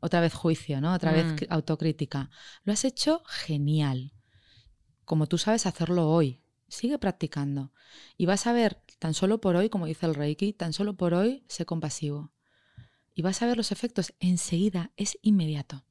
Otra 0.00 0.20
vez 0.20 0.32
juicio, 0.32 0.80
¿no? 0.80 0.94
Otra 0.94 1.12
vez 1.12 1.26
mm. 1.26 1.36
autocrítica. 1.50 2.30
Lo 2.64 2.72
has 2.72 2.84
hecho 2.84 3.22
genial. 3.26 4.12
Como 5.04 5.26
tú 5.26 5.38
sabes 5.38 5.66
hacerlo 5.66 6.08
hoy. 6.08 6.40
Sigue 6.68 6.98
practicando. 6.98 7.72
Y 8.16 8.26
vas 8.26 8.46
a 8.46 8.52
ver, 8.52 8.80
tan 8.98 9.14
solo 9.14 9.40
por 9.40 9.56
hoy, 9.56 9.68
como 9.68 9.86
dice 9.86 10.06
el 10.06 10.14
Reiki, 10.14 10.52
tan 10.52 10.72
solo 10.72 10.94
por 10.94 11.14
hoy, 11.14 11.44
sé 11.48 11.64
compasivo. 11.66 12.30
Y 13.14 13.22
vas 13.22 13.42
a 13.42 13.46
ver 13.46 13.56
los 13.56 13.72
efectos 13.72 14.14
enseguida, 14.20 14.92
es 14.96 15.18
inmediato. 15.22 15.84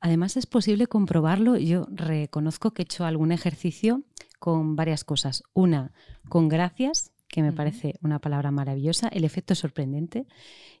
Además 0.00 0.36
es 0.36 0.46
posible 0.46 0.86
comprobarlo. 0.86 1.56
Yo 1.56 1.86
reconozco 1.90 2.72
que 2.72 2.82
he 2.82 2.84
hecho 2.84 3.04
algún 3.04 3.32
ejercicio 3.32 4.02
con 4.38 4.76
varias 4.76 5.04
cosas. 5.04 5.42
Una, 5.54 5.92
con 6.28 6.48
gracias, 6.48 7.12
que 7.28 7.42
me 7.42 7.52
parece 7.52 7.94
una 8.02 8.18
palabra 8.18 8.50
maravillosa, 8.50 9.08
el 9.08 9.24
efecto 9.24 9.54
sorprendente, 9.54 10.26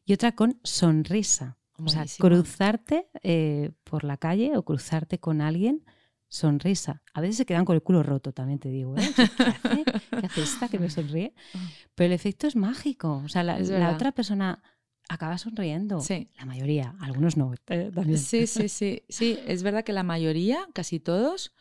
y 0.04 0.12
otra 0.12 0.32
con 0.32 0.58
sonrisa. 0.64 1.56
O 1.82 1.88
sea, 1.88 2.04
cruzarte 2.18 3.08
eh, 3.22 3.70
por 3.84 4.04
la 4.04 4.18
calle 4.18 4.56
o 4.56 4.62
cruzarte 4.64 5.18
con 5.18 5.40
alguien, 5.40 5.82
sonrisa. 6.30 7.02
A 7.12 7.20
veces 7.20 7.36
se 7.36 7.44
quedan 7.44 7.66
con 7.66 7.74
el 7.74 7.82
culo 7.82 8.02
roto, 8.02 8.32
también 8.32 8.60
te 8.60 8.70
digo. 8.70 8.96
¿eh? 8.96 9.10
¿Qué, 9.14 9.22
hace? 9.22 9.84
¿Qué 9.84 10.26
hace 10.26 10.42
esta 10.42 10.68
que 10.68 10.78
me 10.78 10.88
sonríe? 10.88 11.34
Ah. 11.54 11.68
Pero 11.96 12.06
el 12.06 12.12
efecto 12.12 12.46
es 12.46 12.54
mágico. 12.54 13.20
O 13.24 13.28
sea, 13.28 13.42
la, 13.42 13.58
otra 13.92 14.12
persona 14.12 14.62
acaba 15.08 15.36
sonriendo. 15.36 16.00
Sí. 16.00 16.30
La 16.38 16.46
mayoría, 16.46 16.94
algunos 17.00 17.36
no. 17.36 17.52
Eh, 17.66 17.90
sí, 18.16 18.46
sí, 18.46 18.68
sí. 18.68 19.02
Sí, 19.08 19.38
es 19.46 19.62
verdad 19.62 19.84
que 19.84 19.92
la 19.92 20.04
mayoría, 20.04 20.66
casi 20.72 21.00
todos, 21.00 21.52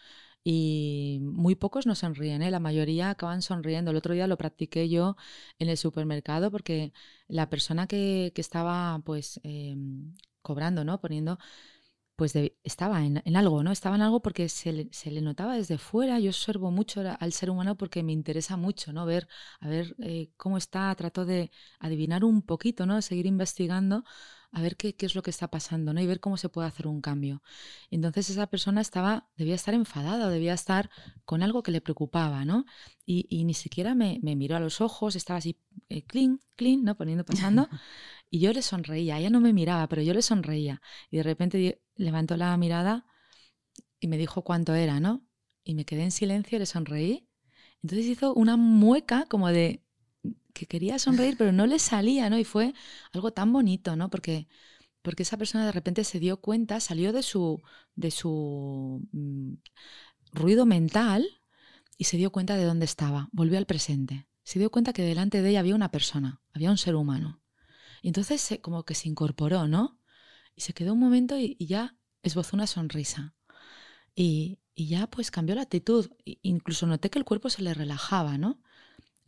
y 0.43 1.19
muy 1.21 1.55
pocos 1.55 1.85
nos 1.85 1.99
sonríen, 1.99 2.41
¿eh? 2.43 2.51
la 2.51 2.59
mayoría 2.59 3.09
acaban 3.09 3.41
sonriendo. 3.41 3.91
El 3.91 3.97
otro 3.97 4.13
día 4.13 4.27
lo 4.27 4.37
practiqué 4.37 4.87
yo 4.87 5.17
en 5.57 5.69
el 5.69 5.77
supermercado 5.77 6.51
porque 6.51 6.93
la 7.27 7.49
persona 7.49 7.87
que, 7.87 8.31
estaba 8.35 8.99
pues 9.03 9.39
em, 9.43 10.13
cobrando, 10.41 10.85
¿no? 10.85 11.01
Poniendo, 11.01 11.39
pues 12.19 12.35
estaba 12.65 13.05
en, 13.05 13.37
algo, 13.37 13.63
¿no? 13.63 13.71
Estaba 13.71 13.95
en 13.95 14.01
algo 14.01 14.21
porque 14.21 14.49
se 14.49 14.73
le, 14.73 15.21
notaba 15.21 15.55
desde 15.55 15.77
fuera. 15.77 16.19
Yo 16.19 16.31
observo 16.31 16.69
mucho 16.69 17.01
al 17.17 17.31
ser 17.31 17.49
humano 17.49 17.77
porque 17.77 18.03
me 18.03 18.11
interesa 18.11 18.57
mucho, 18.57 18.91
¿no? 18.91 19.05
Ver, 19.05 19.29
a 19.61 19.69
ver 19.69 19.95
eh, 19.99 20.29
cómo 20.35 20.57
está, 20.57 20.93
trato 20.95 21.23
de 21.23 21.49
adivinar 21.79 22.25
un 22.25 22.41
poquito, 22.41 22.85
¿no? 22.85 23.01
Seguir 23.01 23.25
investigando 23.25 24.03
a 24.51 24.61
ver 24.61 24.75
qué, 24.75 24.93
es 24.99 25.15
lo 25.15 25.23
que 25.23 25.29
está 25.29 25.49
pasando, 25.49 25.93
¿no? 25.93 26.01
Y 26.01 26.07
ver 26.07 26.19
cómo 26.19 26.35
se 26.35 26.49
puede 26.49 26.67
hacer 26.67 26.87
un 26.87 26.99
cambio. 26.99 27.41
Entonces 27.89 28.29
esa 28.29 28.47
persona 28.47 28.81
estaba, 28.81 29.29
debía 29.37 29.55
estar 29.55 29.73
enfadada 29.73 30.29
debía 30.29 30.53
estar 30.53 30.89
con 31.23 31.41
algo 31.41 31.63
que 31.63 31.71
le 31.71 31.79
preocupaba, 31.79 32.43
¿no? 32.43 32.65
Y, 33.05 33.43
ni 33.45 33.53
siquiera 33.53 33.95
me, 33.95 34.19
miró 34.21 34.57
a 34.57 34.59
los 34.59 34.81
ojos, 34.81 35.15
estaba 35.15 35.37
así, 35.37 35.57
eh, 35.87 36.03
clean, 36.03 36.41
clean, 36.57 36.83
¿no? 36.83 36.95
Poniendo, 36.95 37.23
pasando. 37.23 37.69
y 38.29 38.39
yo 38.39 38.53
le 38.53 38.61
sonreía, 38.61 39.19
ella 39.19 39.29
no 39.29 39.41
me 39.41 39.53
miraba, 39.53 39.87
pero 39.87 40.01
yo 40.01 40.13
le 40.13 40.21
sonreía. 40.21 40.81
Y 41.09 41.17
de 41.17 41.23
repente 41.23 41.81
levantó 41.95 42.37
la 42.37 42.55
mirada 42.57 43.05
y 43.99 44.07
me 44.07 44.17
dijo 44.17 44.43
cuánto 44.43 44.73
era, 44.75 44.99
¿no? 44.99 45.25
Y 45.63 45.75
me 45.75 45.85
quedé 45.85 46.03
en 46.03 46.11
silencio, 46.11 46.59
le 46.59 46.65
sonreí. 46.65 47.27
Entonces 47.83 48.07
hizo 48.07 48.33
una 48.33 48.57
mueca 48.57 49.25
como 49.29 49.49
de, 49.49 49.83
que 50.53 50.65
quería 50.65 50.99
sonreír, 50.99 51.35
pero 51.37 51.51
no 51.51 51.65
le 51.65 51.79
salía, 51.79 52.29
¿no? 52.29 52.37
Y 52.37 52.43
fue 52.43 52.73
algo 53.13 53.31
tan 53.31 53.51
bonito, 53.53 53.95
¿no? 53.95 54.09
Porque 54.09 54.47
porque 55.01 55.23
esa 55.23 55.37
persona 55.37 55.65
de 55.65 55.71
repente 55.71 56.03
se 56.03 56.19
dio 56.19 56.41
cuenta, 56.41 56.79
salió 56.79 57.13
de 57.13 57.23
su, 57.23 57.61
de 57.95 58.11
su 58.11 59.07
mm, 59.11 59.53
ruido 60.33 60.65
mental 60.65 61.25
y 61.97 62.05
se 62.05 62.17
dio 62.17 62.31
cuenta 62.31 62.55
de 62.55 62.65
dónde 62.65 62.85
estaba, 62.85 63.29
volvió 63.31 63.57
al 63.57 63.65
presente. 63.65 64.27
Se 64.43 64.59
dio 64.59 64.71
cuenta 64.71 64.93
que 64.93 65.03
delante 65.03 65.41
de 65.41 65.49
ella 65.49 65.59
había 65.59 65.75
una 65.75 65.91
persona, 65.91 66.41
había 66.53 66.71
un 66.71 66.77
ser 66.77 66.95
humano. 66.95 67.41
Y 68.01 68.07
entonces 68.09 68.41
se, 68.41 68.61
como 68.61 68.83
que 68.83 68.95
se 68.95 69.09
incorporó, 69.09 69.67
¿no? 69.67 69.99
Y 70.55 70.61
se 70.61 70.73
quedó 70.73 70.93
un 70.93 70.99
momento 70.99 71.37
y, 71.37 71.55
ya 71.59 71.95
esbozó 72.23 72.55
una 72.55 72.67
sonrisa. 72.67 73.35
Y, 74.15 74.59
y, 74.75 74.87
ya 74.87 75.07
pues 75.07 75.31
cambió 75.31 75.55
la 75.55 75.63
actitud. 75.63 76.09
Incluso 76.25 76.87
noté 76.87 77.09
que 77.09 77.19
el 77.19 77.25
cuerpo 77.25 77.49
se 77.49 77.61
le 77.61 77.73
relajaba, 77.73 78.37
¿no? 78.37 78.61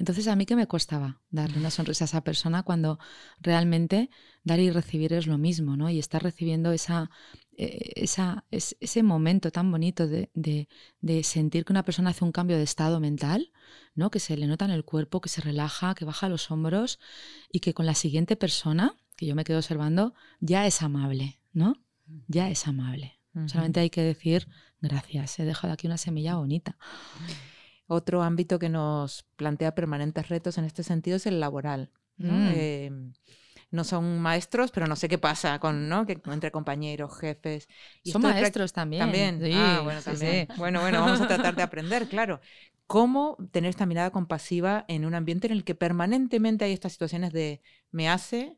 Entonces, 0.01 0.27
¿a 0.27 0.35
mí 0.35 0.47
qué 0.47 0.55
me 0.55 0.67
costaba 0.67 1.21
darle 1.29 1.59
una 1.59 1.69
sonrisa 1.69 2.05
a 2.05 2.07
esa 2.07 2.23
persona 2.23 2.63
cuando 2.63 2.97
realmente 3.39 4.09
dar 4.43 4.59
y 4.59 4.71
recibir 4.71 5.13
es 5.13 5.27
lo 5.27 5.37
mismo, 5.37 5.77
¿no? 5.77 5.91
Y 5.91 5.99
estar 5.99 6.23
recibiendo 6.23 6.71
esa, 6.71 7.11
esa, 7.61 8.43
ese 8.49 9.03
momento 9.03 9.51
tan 9.51 9.69
bonito 9.69 10.07
de, 10.07 10.29
de, 10.33 11.23
sentir 11.23 11.63
que 11.63 11.73
una 11.73 11.83
persona 11.83 12.09
hace 12.09 12.25
un 12.25 12.31
cambio 12.31 12.57
de 12.57 12.63
estado 12.63 12.99
mental, 12.99 13.51
¿no? 13.93 14.09
Que 14.09 14.19
se 14.19 14.35
le 14.35 14.47
nota 14.47 14.65
en 14.65 14.71
el 14.71 14.83
cuerpo, 14.83 15.21
que 15.21 15.29
se 15.29 15.41
relaja, 15.41 15.93
que 15.93 16.05
baja 16.05 16.27
los 16.27 16.49
hombros 16.49 16.99
y 17.51 17.59
que 17.59 17.75
con 17.75 17.85
la 17.85 17.93
siguiente 17.93 18.35
persona, 18.35 18.95
que 19.15 19.27
yo 19.27 19.35
me 19.35 19.43
quedo 19.43 19.59
observando, 19.59 20.15
ya 20.39 20.65
es 20.65 20.81
amable, 20.81 21.39
¿no? 21.53 21.75
Ya 22.27 22.49
es 22.49 22.67
amable. 22.67 23.19
Solamente 23.45 23.79
hay 23.79 23.89
que 23.89 24.01
decir 24.01 24.47
gracias, 24.81 25.39
he 25.39 25.45
dejado 25.45 25.73
aquí 25.73 25.87
una 25.87 25.97
semilla 25.97 26.35
bonita. 26.35 26.77
Otro 27.87 28.23
ámbito 28.23 28.57
que 28.57 28.69
nos 28.69 29.23
plantea 29.35 29.75
permanentes 29.75 30.29
retos 30.29 30.57
en 30.57 30.65
este 30.65 30.83
sentido 30.83 31.17
es 31.17 31.27
el 31.27 31.39
laboral. 31.39 31.91
¿no? 32.17 32.33
Mm. 32.33 33.13
Em, 33.71 33.83
son 33.83 34.19
maestros, 34.19 34.71
pero 34.71 34.87
no 34.87 34.95
sé 34.95 35.07
qué 35.07 35.17
pasa 35.17 35.59
con, 35.59 35.87
¿no? 35.87 36.05
Que 36.05 36.19
entre 36.25 36.51
compañeros, 36.51 37.17
jefes. 37.19 37.67
Son 38.03 38.21
maestros 38.21 38.73
también. 38.73 39.01
También. 39.01 39.41
ah, 39.53 39.81
bueno, 39.83 40.01
también. 40.01 40.47
Bueno, 40.57 40.81
bueno, 40.81 41.01
vamos 41.01 41.21
a 41.21 41.27
tratar 41.27 41.55
de 41.55 41.63
aprender, 41.63 42.07
claro. 42.07 42.41
¿Cómo 42.87 43.37
tener 43.51 43.69
esta 43.69 43.85
mirada 43.85 44.11
compasiva 44.11 44.83
en 44.89 45.05
un 45.05 45.15
ambiente 45.15 45.47
en 45.47 45.53
el 45.53 45.63
que 45.63 45.75
permanentemente 45.75 46.65
hay 46.65 46.73
estas 46.73 46.91
situaciones 46.91 47.31
de 47.31 47.61
me 47.91 48.09
hace 48.09 48.57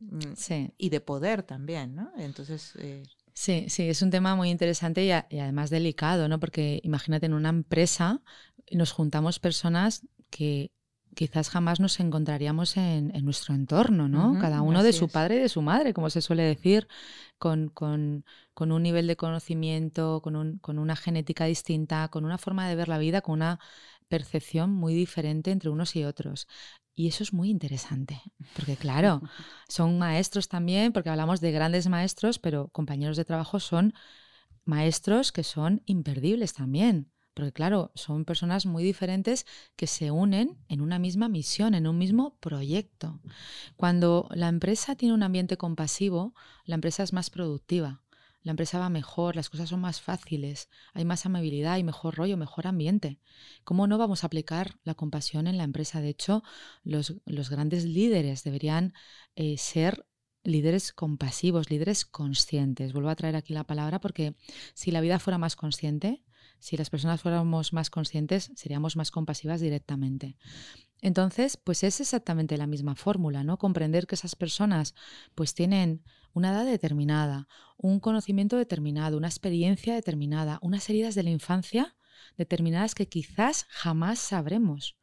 mm, 0.00 0.66
y 0.76 0.90
de 0.90 1.00
poder 1.00 1.42
también, 1.42 1.94
¿no? 1.94 2.12
Entonces. 2.18 2.74
Eh, 2.78 3.02
Sí, 3.32 3.66
sí, 3.68 3.88
es 3.88 4.02
un 4.02 4.10
tema 4.10 4.34
muy 4.36 4.50
interesante 4.50 5.04
y, 5.04 5.12
además 5.12 5.70
delicado, 5.70 6.28
¿no? 6.28 6.38
Porque 6.40 6.80
imagínate 6.82 7.24
en 7.24 7.32
una 7.32 7.48
empresa 7.48 8.20
nos 8.70 8.92
juntamos 8.92 9.38
personas 9.38 10.06
que 10.28 10.72
quizás 11.14 11.50
jamás 11.50 11.80
nos 11.80 11.98
encontraríamos 12.00 12.76
en, 12.76 13.12
nuestro 13.24 13.54
entorno, 13.54 14.08
¿no? 14.08 14.38
Cada 14.40 14.62
uno 14.62 14.82
de 14.82 14.92
su 14.92 15.08
padre 15.08 15.36
y 15.36 15.40
de 15.40 15.48
su 15.48 15.62
madre, 15.62 15.92
como 15.92 16.10
se 16.10 16.20
suele 16.20 16.42
decir, 16.42 16.88
con, 17.38 17.68
con, 17.68 18.24
con 18.54 18.72
un 18.72 18.82
nivel 18.82 19.06
de 19.06 19.16
conocimiento, 19.16 20.20
con, 20.22 20.36
un, 20.36 20.58
con 20.58 20.78
una 20.78 20.96
genética 20.96 21.44
distinta, 21.46 22.08
con 22.08 22.24
una 22.24 22.38
forma 22.38 22.68
de 22.68 22.76
ver 22.76 22.88
la 22.88 22.98
vida, 22.98 23.20
con 23.20 23.34
una 23.34 23.60
percepción 24.08 24.72
muy 24.72 24.94
diferente 24.94 25.50
entre 25.50 25.70
unos 25.70 25.96
y 25.96 26.04
otros. 26.04 26.46
Y 26.94 27.08
eso 27.08 27.22
es 27.22 27.32
muy 27.32 27.48
interesante, 27.48 28.20
porque 28.54 28.76
claro, 28.76 29.22
son 29.68 29.98
maestros 29.98 30.48
también, 30.48 30.92
porque 30.92 31.10
hablamos 31.10 31.40
de 31.40 31.52
grandes 31.52 31.88
maestros, 31.88 32.38
pero 32.38 32.68
compañeros 32.68 33.16
de 33.16 33.24
trabajo 33.24 33.60
son 33.60 33.94
maestros 34.64 35.32
que 35.32 35.44
son 35.44 35.82
imperdibles 35.86 36.52
también. 36.52 37.10
Porque 37.34 37.52
claro, 37.52 37.92
son 37.94 38.24
personas 38.24 38.66
muy 38.66 38.82
diferentes 38.82 39.46
que 39.76 39.86
se 39.86 40.10
unen 40.10 40.58
en 40.68 40.80
una 40.80 40.98
misma 40.98 41.28
misión, 41.28 41.74
en 41.74 41.86
un 41.86 41.96
mismo 41.96 42.36
proyecto. 42.40 43.20
Cuando 43.76 44.28
la 44.32 44.48
empresa 44.48 44.96
tiene 44.96 45.14
un 45.14 45.22
ambiente 45.22 45.56
compasivo, 45.56 46.34
la 46.64 46.74
empresa 46.74 47.02
es 47.02 47.12
más 47.12 47.30
productiva 47.30 48.02
la 48.42 48.52
empresa 48.52 48.78
va 48.78 48.88
mejor, 48.88 49.36
las 49.36 49.50
cosas 49.50 49.68
son 49.68 49.80
más 49.80 50.00
fáciles, 50.00 50.68
hay 50.94 51.04
más 51.04 51.26
amabilidad, 51.26 51.74
hay 51.74 51.84
mejor 51.84 52.16
rollo, 52.16 52.36
mejor 52.36 52.66
ambiente. 52.66 53.18
¿Cómo 53.64 53.86
no 53.86 53.98
vamos 53.98 54.24
a 54.24 54.28
aplicar 54.28 54.78
la 54.82 54.94
compasión 54.94 55.46
en 55.46 55.58
la 55.58 55.64
empresa? 55.64 56.00
De 56.00 56.08
hecho, 56.08 56.42
los, 56.82 57.20
grandes 57.50 57.84
líderes 57.84 58.42
deberían 58.42 58.94
eh, 59.36 59.58
ser 59.58 60.06
líderes 60.42 60.92
compasivos, 60.92 61.68
líderes 61.68 62.06
conscientes. 62.06 62.94
Vuelvo 62.94 63.10
a 63.10 63.16
traer 63.16 63.36
aquí 63.36 63.52
la 63.52 63.64
palabra 63.64 64.00
porque 64.00 64.34
si 64.72 64.90
la 64.90 65.02
vida 65.02 65.18
fuera 65.18 65.36
más 65.36 65.54
consciente, 65.54 66.22
si 66.60 66.76
las 66.76 66.90
personas 66.90 67.20
fuéramos 67.20 67.72
más 67.72 67.90
conscientes, 67.90 68.52
seríamos 68.54 68.96
más 68.96 69.10
compasivas 69.10 69.60
directamente. 69.60 70.36
Entonces, 71.02 71.56
pues 71.56 71.82
es 71.82 72.00
exactamente 72.00 72.58
la 72.58 72.66
misma 72.66 72.94
fórmula, 72.94 73.42
¿no? 73.42 73.58
Comprender 73.58 74.06
que 74.06 74.14
esas 74.14 74.36
personas 74.36 74.94
pues 75.34 75.54
tienen 75.54 76.02
una 76.34 76.50
edad 76.52 76.66
determinada, 76.66 77.48
un 77.76 78.00
conocimiento 78.00 78.56
determinado, 78.56 79.16
una 79.16 79.28
experiencia 79.28 79.94
determinada, 79.94 80.58
unas 80.62 80.88
heridas 80.90 81.14
de 81.14 81.22
la 81.22 81.30
infancia 81.30 81.96
determinadas 82.36 82.94
que 82.94 83.08
quizás 83.08 83.66
jamás 83.70 84.18
sabremos. 84.18 84.96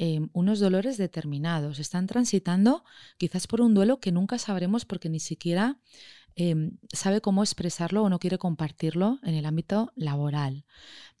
Em, 0.00 0.28
unos 0.32 0.60
dolores 0.60 0.96
determinados. 0.96 1.80
Están 1.80 2.06
transitando 2.06 2.84
quizás 3.18 3.48
por 3.48 3.60
un 3.60 3.74
duelo 3.74 3.98
que 3.98 4.12
nunca 4.12 4.38
sabremos 4.38 4.84
porque 4.84 5.08
ni 5.08 5.18
siquiera 5.18 5.80
Em, 6.40 6.78
sabe 6.92 7.20
cómo 7.20 7.42
expresarlo 7.42 8.04
o 8.04 8.08
no 8.08 8.20
quiere 8.20 8.38
compartirlo 8.38 9.18
en 9.24 9.34
el 9.34 9.44
ámbito 9.44 9.92
laboral. 9.96 10.64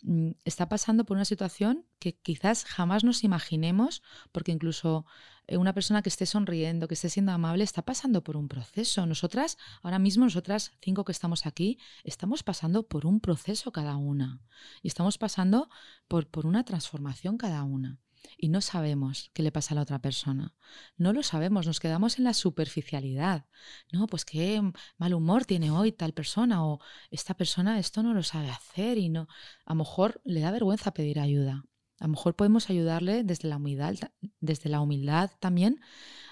Mm, 0.02 0.30
está 0.44 0.68
pasando 0.68 1.04
por 1.04 1.16
una 1.16 1.24
situación 1.24 1.84
que 1.98 2.16
quizás 2.16 2.64
jamás 2.64 3.02
nos 3.02 3.24
imaginemos, 3.24 4.00
porque 4.30 4.52
incluso 4.52 5.06
eh, 5.48 5.56
una 5.56 5.72
persona 5.74 6.02
que 6.02 6.08
esté 6.08 6.24
sonriendo, 6.24 6.86
que 6.86 6.94
esté 6.94 7.08
siendo 7.08 7.32
amable, 7.32 7.64
está 7.64 7.82
pasando 7.82 8.22
por 8.22 8.36
un 8.36 8.46
proceso. 8.46 9.06
Nosotras, 9.06 9.58
ahora 9.82 9.98
mismo, 9.98 10.24
nosotras 10.24 10.70
cinco 10.80 11.04
que 11.04 11.10
estamos 11.10 11.46
aquí, 11.46 11.80
estamos 12.04 12.44
pasando 12.44 12.86
por 12.86 13.04
un 13.04 13.18
proceso 13.18 13.72
cada 13.72 13.96
una. 13.96 14.40
Y 14.82 14.86
estamos 14.86 15.18
pasando 15.18 15.68
por, 16.06 16.28
por 16.28 16.46
una 16.46 16.64
transformación 16.64 17.38
cada 17.38 17.64
una 17.64 17.98
y 18.36 18.48
no 18.48 18.60
sabemos 18.60 19.30
qué 19.32 19.42
le 19.42 19.52
pasa 19.52 19.74
a 19.74 19.76
la 19.76 19.82
otra 19.82 20.00
persona. 20.00 20.54
No 20.96 21.12
lo 21.12 21.22
sabemos, 21.22 21.66
nos 21.66 21.80
quedamos 21.80 22.18
en 22.18 22.24
la 22.24 22.34
superficialidad. 22.34 23.46
No, 23.92 24.06
pues 24.06 24.24
qué 24.24 24.60
mal 24.96 25.14
humor 25.14 25.44
tiene 25.44 25.70
hoy 25.70 25.92
tal 25.92 26.12
persona 26.12 26.64
o 26.64 26.80
esta 27.10 27.34
persona 27.34 27.78
esto 27.78 28.02
no 28.02 28.14
lo 28.14 28.22
sabe 28.22 28.50
hacer 28.50 28.98
y 28.98 29.08
no, 29.08 29.28
a 29.64 29.72
lo 29.72 29.76
mejor 29.76 30.20
le 30.24 30.40
da 30.40 30.50
vergüenza 30.50 30.92
pedir 30.92 31.20
ayuda. 31.20 31.64
A 32.00 32.04
lo 32.04 32.10
mejor 32.10 32.36
podemos 32.36 32.70
ayudarle 32.70 33.24
desde 33.24 33.48
la 33.48 33.56
humildad, 33.56 33.94
desde 34.40 34.68
la 34.68 34.80
humildad 34.80 35.30
también 35.40 35.80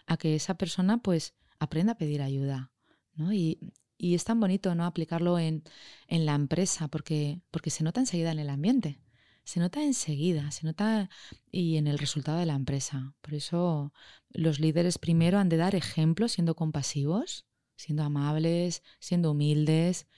a 0.07 0.17
que 0.17 0.37
esa 0.37 0.57
persona 0.57 0.99
pues 0.99 1.35
aprenda 1.59 1.95
a 1.95 1.99
pedir 1.99 2.23
ayuda, 2.23 2.71
¿no? 3.15 3.33
Y, 3.33 3.59
y 3.99 4.15
es 4.15 4.25
tan 4.25 4.39
bonito 4.39 4.75
no 4.75 4.85
aplicarlo 4.85 5.39
en, 5.39 5.65
en 6.07 6.27
la 6.27 6.35
empresa 6.35 6.89
porque, 6.89 7.41
porque 7.51 7.71
se 7.71 7.83
nota 7.83 8.01
enseguida 8.01 8.31
en 8.31 8.39
el 8.39 8.51
ambiente 8.51 9.01
se 9.47 9.61
nota 9.61 9.83
enseguida, 9.83 10.51
se 10.51 10.67
nota 10.67 11.09
y 11.53 11.77
en 11.77 11.87
el 11.87 11.99
resultado 11.99 12.39
de 12.39 12.47
la 12.47 12.55
empresa. 12.55 13.15
Por 13.23 13.35
eso 13.35 13.93
los 14.31 14.59
líderes 14.59 14.99
primero 14.99 15.39
han 15.39 15.49
de 15.49 15.57
dar 15.57 15.77
ejemplos 15.77 16.33
siendo 16.33 16.57
compasivos, 16.57 17.47
siendo 17.77 18.03
amables, 18.03 18.83
siendo 18.99 19.31
humildes, 19.31 20.09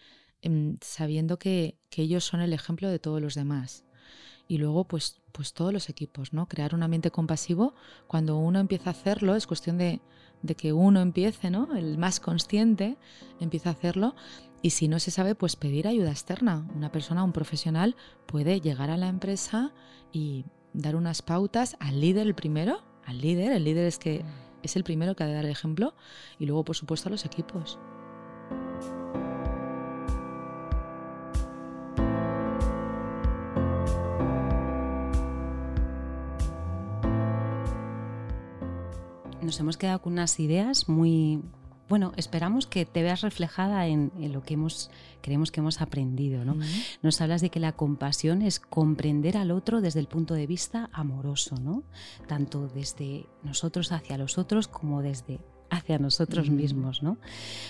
em, 0.40 0.78
sabiendo 0.80 1.38
que, 1.38 1.78
que 1.90 2.02
ellos 2.02 2.24
son 2.24 2.40
el 2.40 2.54
ejemplo 2.54 2.88
de 2.88 2.98
todos 2.98 3.20
los 3.20 3.34
demás 3.34 3.84
y 4.48 4.56
luego 4.56 4.84
pues, 4.84 5.20
pues 5.30 5.52
todos 5.52 5.72
los 5.74 5.90
equipos, 5.90 6.32
¿no? 6.32 6.48
Crear 6.48 6.74
un 6.74 6.82
ambiente 6.82 7.10
compasivo. 7.10 7.74
Cuando 8.06 8.38
uno 8.38 8.58
empieza 8.58 8.90
a 8.90 8.92
hacerlo, 8.92 9.36
es 9.36 9.46
cuestión 9.46 9.76
de, 9.76 10.00
de, 10.42 10.55
que 10.55 10.72
uno 10.72 11.01
empiece, 11.01 11.51
¿no? 11.51 11.74
El 11.74 11.98
más 11.98 12.20
consciente 12.20 12.96
empieza 13.40 13.70
a 13.70 13.72
hacerlo 13.72 14.14
y 14.62 14.70
si 14.70 14.88
no 14.88 14.98
se 14.98 15.11
sabe, 15.11 15.35
pues 15.35 15.57
pedir 15.57 15.87
ayuda 15.87 16.11
externa. 16.11 16.66
Una 16.74 16.90
persona, 16.90 17.24
un 17.24 17.33
profesional 17.33 17.96
puede 18.27 18.61
llegar 18.61 18.90
a 18.90 18.96
la 18.96 19.09
empresa 19.09 19.72
y 20.12 20.44
dar 20.72 20.96
unas 20.96 21.22
pautas 21.22 21.77
al 21.81 22.01
líder 22.01 22.27
el 22.27 22.35
primero, 22.35 22.83
al 23.05 23.20
líder, 23.20 23.53
el 23.53 23.64
líder 23.64 23.87
es 23.87 23.98
que 23.98 24.22
mm. 24.22 24.27
es 24.62 24.77
el 24.77 24.85
primero 24.85 25.14
que 25.14 25.24
ha 25.24 25.27
de 25.27 25.35
dar 25.35 25.44
el 25.44 25.51
ejemplo 25.51 25.94
y 26.38 26.46
luego 26.46 26.64
por 26.64 26.77
supuesto 26.77 27.09
a 27.09 27.12
los 27.12 27.24
equipos. 27.24 27.79
Nos 39.42 39.61
hemos 39.61 39.77
quedado 39.77 40.03
con 40.03 40.14
unas 40.14 40.40
ideas 40.40 40.88
muy, 40.88 41.42
bueno, 41.89 42.12
esperamos 42.16 42.66
que 42.66 42.84
te 42.84 43.03
veas 43.03 43.20
reflejada 43.20 43.86
en, 43.86 44.11
lo 44.32 44.43
que 44.43 44.55
hemos, 44.55 44.91
creemos 45.22 45.53
que 45.53 45.61
hemos 45.61 45.80
aprendido. 45.80 46.45
¿no? 46.45 46.57
Nos 47.03 47.20
hablas 47.20 47.41
de 47.41 47.51
que 47.51 47.61
la 47.61 47.72
compasión 47.72 48.43
es 48.43 48.59
comprender 48.59 49.36
al 49.36 49.53
otro 49.53 49.80
desde 49.80 50.01
el 50.01 50.09
punto 50.09 50.34
de 50.34 50.47
vista 50.47 50.91
amoroso, 50.93 51.57
¿no? 51.61 51.84
tanto 52.26 52.68
desde 52.68 53.26
nosotros 53.45 53.93
hacia 53.93 54.18
los 54.18 54.39
otros 54.39 54.66
como 54.66 55.03
desde 55.03 55.39
hacia 55.70 55.98
nosotros 55.98 56.50
mismos. 56.50 57.02
¿no? 57.02 57.18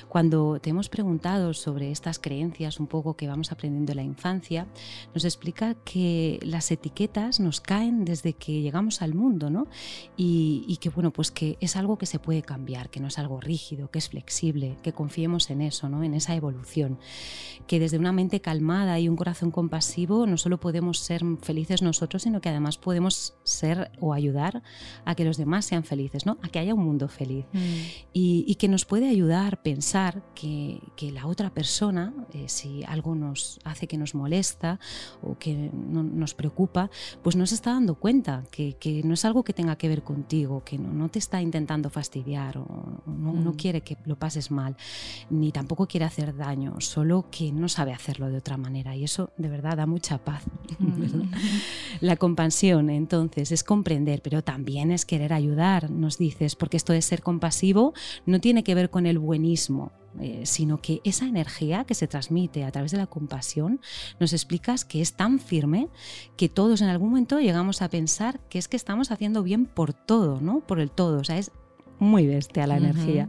Cuando 0.09 0.61
te 0.61 0.71
hemos 0.71 0.89
preguntado 0.89 1.55
sobre 1.55 1.91
estas 1.91 2.19
creencias 2.19 2.81
un 2.81 2.87
poco 2.87 3.17
que 3.17 3.27
vamos 3.27 3.53
aprendiendo 3.53 3.93
en 3.93 3.97
la 3.97 4.03
infancia, 4.03 4.67
nos 5.15 5.25
explica 5.25 5.75
que 5.75 6.39
las 6.43 6.71
etiquetas 6.71 7.41
nos 7.41 7.61
caen 7.61 8.05
desde 8.05 8.33
que 8.33 8.61
llegamos 8.61 9.03
al 9.03 9.15
mundo 9.15 9.51
¿no? 9.51 9.67
y, 10.17 10.77
que 10.81 10.91
bueno, 10.91 11.13
pues 11.13 11.31
que 11.31 11.57
es 11.61 11.77
algo 11.77 11.99
que 11.99 12.07
se 12.07 12.19
puede 12.19 12.43
cambiar, 12.43 12.91
que 12.91 13.01
no 13.01 13.09
es 13.09 13.19
algo 13.19 13.41
rígido, 13.41 13.91
que 13.91 13.99
es 13.99 14.09
flexible, 14.09 14.77
que 14.83 14.93
confiemos 14.93 15.51
en 15.51 15.61
eso, 15.61 15.89
¿no? 15.89 16.05
en 16.05 16.15
esa 16.15 16.35
evolución, 16.35 16.99
que 17.67 17.81
desde 17.81 17.99
una 17.99 18.13
mente 18.13 18.41
calmada 18.41 18.99
y 19.01 19.09
un 19.09 19.17
corazón 19.17 19.51
compasivo 19.51 20.27
no 20.27 20.37
solo 20.37 20.61
podemos 20.61 21.01
ser 21.01 21.23
felices 21.43 21.83
nosotros, 21.83 22.23
sino 22.23 22.41
que 22.41 22.49
además 22.49 22.79
podemos 22.79 23.35
ser 23.43 23.91
o 24.01 24.13
ayudar 24.13 24.63
a 25.05 25.15
que 25.15 25.25
los 25.25 25.37
demás 25.37 25.65
sean 25.65 25.85
felices, 25.85 26.27
¿no? 26.27 26.39
a 26.43 26.49
que 26.49 26.59
haya 26.59 26.75
un 26.75 26.85
mundo 26.85 27.09
feliz. 27.09 27.47
Mm. 27.53 27.88
Y, 28.13 28.55
que 28.57 28.67
nos 28.67 28.85
puede 28.85 29.09
ayudar 29.09 29.55
a 29.55 29.63
pensar 29.63 30.23
que, 30.35 30.81
la 31.13 31.27
otra 31.27 31.51
persona, 31.51 32.13
eh, 32.33 32.45
si 32.49 32.83
algo 32.85 33.15
nos 33.15 33.61
hace 33.65 33.87
que 33.87 33.97
nos 33.97 34.15
molesta 34.15 34.81
o 35.23 35.39
que 35.39 35.71
nos 35.73 36.35
preocupa, 36.35 36.91
pues 37.23 37.37
no 37.37 37.47
se 37.47 37.55
está 37.55 37.73
dando 37.73 37.95
cuenta 37.95 38.45
que, 38.51 39.03
no 39.05 39.15
es 39.15 39.25
algo 39.25 39.45
que 39.45 39.53
tenga 39.53 39.77
que 39.77 39.89
ver 39.89 40.03
contigo, 40.03 40.65
que 40.65 40.79
no, 40.79 41.09
te 41.09 41.19
está 41.19 41.41
intentando 41.41 41.91
fastidiar 41.91 42.59
o 42.59 42.67
no, 43.07 43.33
no, 43.33 43.53
mm. 43.53 43.57
quiere 43.57 43.83
que 43.83 43.97
lo 44.05 44.17
pases 44.17 44.51
mal, 44.51 44.77
ni 45.31 45.53
tampoco 45.53 45.87
quiere 45.87 46.07
hacer 46.07 46.37
daño, 46.37 46.81
solo 46.81 47.27
que 47.31 47.53
no 47.53 47.69
sabe 47.69 47.93
hacerlo 47.93 48.29
de 48.29 48.39
otra 48.39 48.57
manera. 48.57 48.97
Y 48.97 49.05
eso 49.05 49.31
de 49.37 49.49
verdad 49.49 49.77
da 49.77 49.87
mucha 49.87 50.19
paz. 50.19 50.45
Mm. 50.79 51.33
la 52.01 52.17
compasión, 52.17 52.89
entonces, 52.89 53.53
es 53.53 53.65
comprender, 53.65 54.23
pero 54.23 54.43
también 54.43 54.91
es 54.91 55.05
querer 55.05 55.33
ayudar, 55.33 55.91
nos 55.91 56.19
dices, 56.19 56.57
porque 56.57 56.77
esto 56.77 56.93
de 56.93 57.03
ser 57.03 57.23
compasivo 57.23 57.78
no 58.27 58.41
tiene 58.41 58.65
que 58.65 58.75
ver 58.75 58.91
con 58.91 59.07
el 59.07 59.19
buenismo, 59.19 59.93
eh, 60.21 60.43
sino 60.45 60.81
que 60.81 61.01
esa 61.05 61.27
energía 61.27 61.85
que 61.85 61.95
se 61.95 62.09
transmite 62.09 62.65
a 62.65 62.73
través 62.73 62.91
de 62.91 62.99
la 62.99 63.07
compasión 63.07 63.81
nos 64.19 64.33
explicas 64.33 64.85
que 64.85 65.01
es 65.01 65.13
tan 65.13 65.39
firme 65.39 65.89
que 66.37 66.49
todos 66.49 66.81
en 66.81 66.89
algún 66.89 67.11
momento 67.11 67.39
llegamos 67.39 67.83
a 67.83 67.89
pensar 67.89 68.41
que 68.49 68.59
es 68.59 68.69
que 68.69 68.77
estamos 68.77 69.11
haciendo 69.11 69.43
bien 69.43 69.67
por 69.67 69.93
todo, 69.93 70.41
¿no? 70.41 70.61
Por 70.61 70.81
el 70.81 70.91
todo, 70.91 71.21
o 71.21 71.25
sea, 71.25 71.39
es 71.39 71.53
muy 71.99 72.27
bestia 72.27 72.67
la 72.67 72.77
energía. 72.77 73.29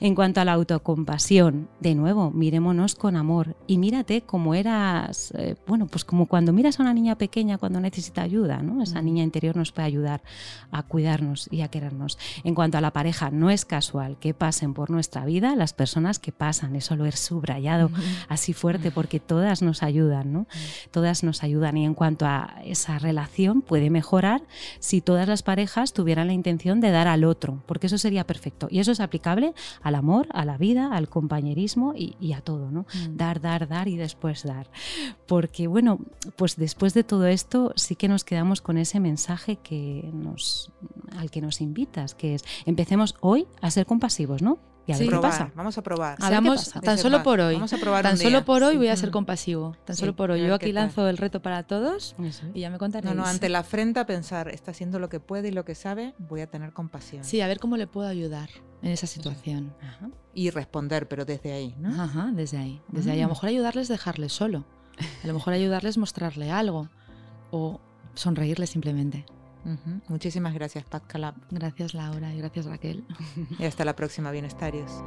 En 0.00 0.14
cuanto 0.14 0.40
a 0.40 0.44
la 0.44 0.52
autocompasión, 0.52 1.68
de 1.80 1.94
nuevo, 1.94 2.30
mirémonos 2.30 2.94
con 2.94 3.16
amor 3.16 3.56
y 3.66 3.78
mírate 3.78 4.22
como 4.22 4.54
eras, 4.54 5.32
eh, 5.36 5.54
bueno, 5.66 5.86
pues 5.86 6.04
como 6.04 6.26
cuando 6.26 6.52
miras 6.52 6.78
a 6.78 6.82
una 6.82 6.92
niña 6.92 7.16
pequeña 7.16 7.58
cuando 7.58 7.80
necesita 7.80 8.22
ayuda, 8.22 8.60
¿no? 8.62 8.82
Esa 8.82 9.00
niña 9.00 9.22
interior 9.22 9.56
nos 9.56 9.72
puede 9.72 9.86
ayudar 9.86 10.22
a 10.70 10.82
cuidarnos 10.82 11.48
y 11.50 11.60
a 11.60 11.68
querernos. 11.68 12.18
En 12.42 12.54
cuanto 12.54 12.78
a 12.78 12.80
la 12.80 12.92
pareja, 12.92 13.30
no 13.30 13.50
es 13.50 13.64
casual 13.64 14.18
que 14.18 14.34
pasen 14.34 14.74
por 14.74 14.90
nuestra 14.90 15.24
vida 15.24 15.54
las 15.56 15.72
personas 15.72 16.18
que 16.18 16.32
pasan, 16.32 16.76
eso 16.76 16.96
lo 16.96 17.06
he 17.06 17.12
subrayado 17.12 17.90
así 18.28 18.52
fuerte 18.52 18.90
porque 18.90 19.20
todas 19.20 19.62
nos 19.62 19.82
ayudan, 19.82 20.32
¿no? 20.32 20.46
Todas 20.90 21.22
nos 21.22 21.42
ayudan 21.42 21.76
y 21.76 21.84
en 21.84 21.94
cuanto 21.94 22.26
a 22.26 22.56
esa 22.64 22.98
relación 22.98 23.62
puede 23.62 23.90
mejorar 23.90 24.42
si 24.80 25.00
todas 25.00 25.28
las 25.28 25.42
parejas 25.42 25.92
tuvieran 25.92 26.26
la 26.26 26.32
intención 26.32 26.80
de 26.80 26.90
dar 26.90 27.08
al 27.08 27.24
otro, 27.24 27.62
porque 27.66 27.86
eso 27.86 27.93
sería 27.98 28.26
perfecto. 28.26 28.68
Y 28.70 28.80
eso 28.80 28.92
es 28.92 29.00
aplicable 29.00 29.54
al 29.82 29.94
amor, 29.94 30.28
a 30.32 30.44
la 30.44 30.56
vida, 30.56 30.94
al 30.94 31.08
compañerismo 31.08 31.94
y, 31.96 32.32
a 32.32 32.40
todo, 32.40 32.70
¿no? 32.70 32.82
Mm. 32.82 33.16
Dar, 33.16 33.40
dar, 33.40 33.68
dar 33.68 33.88
y 33.88 33.96
después 33.96 34.42
dar. 34.44 34.70
Porque, 35.26 35.66
bueno, 35.66 35.98
pues 36.36 36.56
después 36.56 36.94
de 36.94 37.04
todo 37.04 37.26
esto 37.26 37.72
sí 37.76 37.96
que 37.96 38.08
nos 38.08 38.24
quedamos 38.24 38.60
con 38.60 38.78
ese 38.78 39.00
mensaje 39.00 39.56
que 39.56 40.10
nos, 40.12 40.72
al 41.16 41.30
que 41.30 41.40
nos 41.40 41.60
invitas, 41.60 42.14
que 42.14 42.34
es 42.34 42.44
empecemos 42.66 43.14
hoy 43.20 43.46
a 43.60 43.70
ser 43.70 43.86
compasivos, 43.86 44.42
¿no? 44.42 44.58
Y 44.86 44.92
a 44.92 44.98
ver 44.98 45.08
qué 45.08 45.18
pasa. 45.18 45.50
Vamos 45.54 45.78
a 45.78 45.82
probar. 45.82 46.18
tan 46.18 46.98
solo 46.98 47.22
por 47.22 47.40
hoy. 47.40 47.54
Vamos 47.54 47.72
a 47.72 47.78
probar 47.78 48.02
tan 48.02 48.18
solo 48.18 48.44
por 48.44 48.62
hoy 48.62 48.76
voy 48.76 48.88
a 48.88 48.96
ser 48.96 49.10
compasivo. 49.10 49.76
Tan 49.84 49.96
solo 49.96 50.14
por 50.14 50.30
hoy. 50.30 50.46
Yo 50.46 50.54
aquí 50.54 50.72
lanzo 50.72 51.08
el 51.08 51.16
reto 51.16 51.40
para 51.40 51.62
todos 51.62 52.14
y 52.54 52.60
ya 52.60 52.70
me 52.70 52.78
contaréis. 52.78 53.14
No, 53.14 53.22
no, 53.22 53.26
ante 53.26 53.48
la 53.48 53.60
afrenta 53.60 54.06
pensar, 54.06 54.48
está 54.48 54.70
haciendo 54.70 54.98
lo 54.98 55.08
que 55.08 55.20
puede 55.20 55.48
y 55.48 55.50
lo 55.52 55.64
que 55.64 55.74
sabe, 55.74 56.14
voy 56.18 56.40
a 56.40 56.46
tener 56.46 56.72
compasión. 56.72 57.24
Sí, 57.24 57.40
a 57.40 57.46
ver 57.46 57.58
cómo 57.58 57.76
le 57.76 57.86
puedo 57.86 58.08
ayudar 58.08 58.48
en 58.82 58.90
esa 58.90 59.06
situación. 59.06 59.74
Y 60.34 60.50
responder, 60.50 61.08
pero 61.08 61.24
desde 61.24 61.52
ahí, 61.52 61.74
¿no? 61.78 62.02
Ajá, 62.02 62.30
desde 62.32 62.58
ahí. 62.58 62.82
Desde 62.88 63.12
ahí. 63.12 63.20
A 63.20 63.22
lo 63.22 63.28
mm. 63.28 63.30
mejor 63.30 63.48
ayudarles 63.48 63.88
dejarles 63.88 64.32
solo. 64.32 64.64
A 65.22 65.26
lo 65.26 65.34
mejor 65.34 65.54
ayudarles 65.54 65.96
mostrarle 65.96 66.50
algo. 66.50 66.88
O 67.50 67.80
sonreírle 68.14 68.66
simplemente. 68.66 69.24
Muchísimas 70.08 70.54
gracias, 70.54 70.84
Pat 70.84 71.06
Calab. 71.06 71.34
Gracias, 71.50 71.94
Laura, 71.94 72.32
y 72.34 72.38
gracias, 72.38 72.66
Raquel. 72.66 73.04
y 73.58 73.64
hasta 73.64 73.84
la 73.84 73.96
próxima, 73.96 74.30
Bienestarios. 74.30 75.02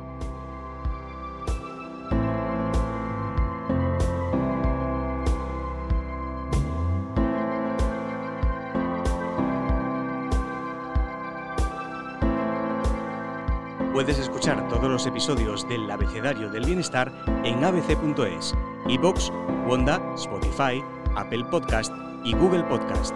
Puedes 13.94 14.20
escuchar 14.20 14.68
todos 14.70 14.90
los 14.90 15.06
episodios 15.08 15.68
del 15.68 15.90
Abecedario 15.90 16.52
del 16.52 16.66
Bienestar 16.66 17.12
en 17.44 17.64
abc.es, 17.64 18.54
iBox, 18.88 19.32
Wanda, 19.68 20.00
Spotify, 20.16 20.84
Apple 21.16 21.46
Podcast 21.46 21.92
y 22.24 22.34
Google 22.36 22.64
Podcast. 22.66 23.16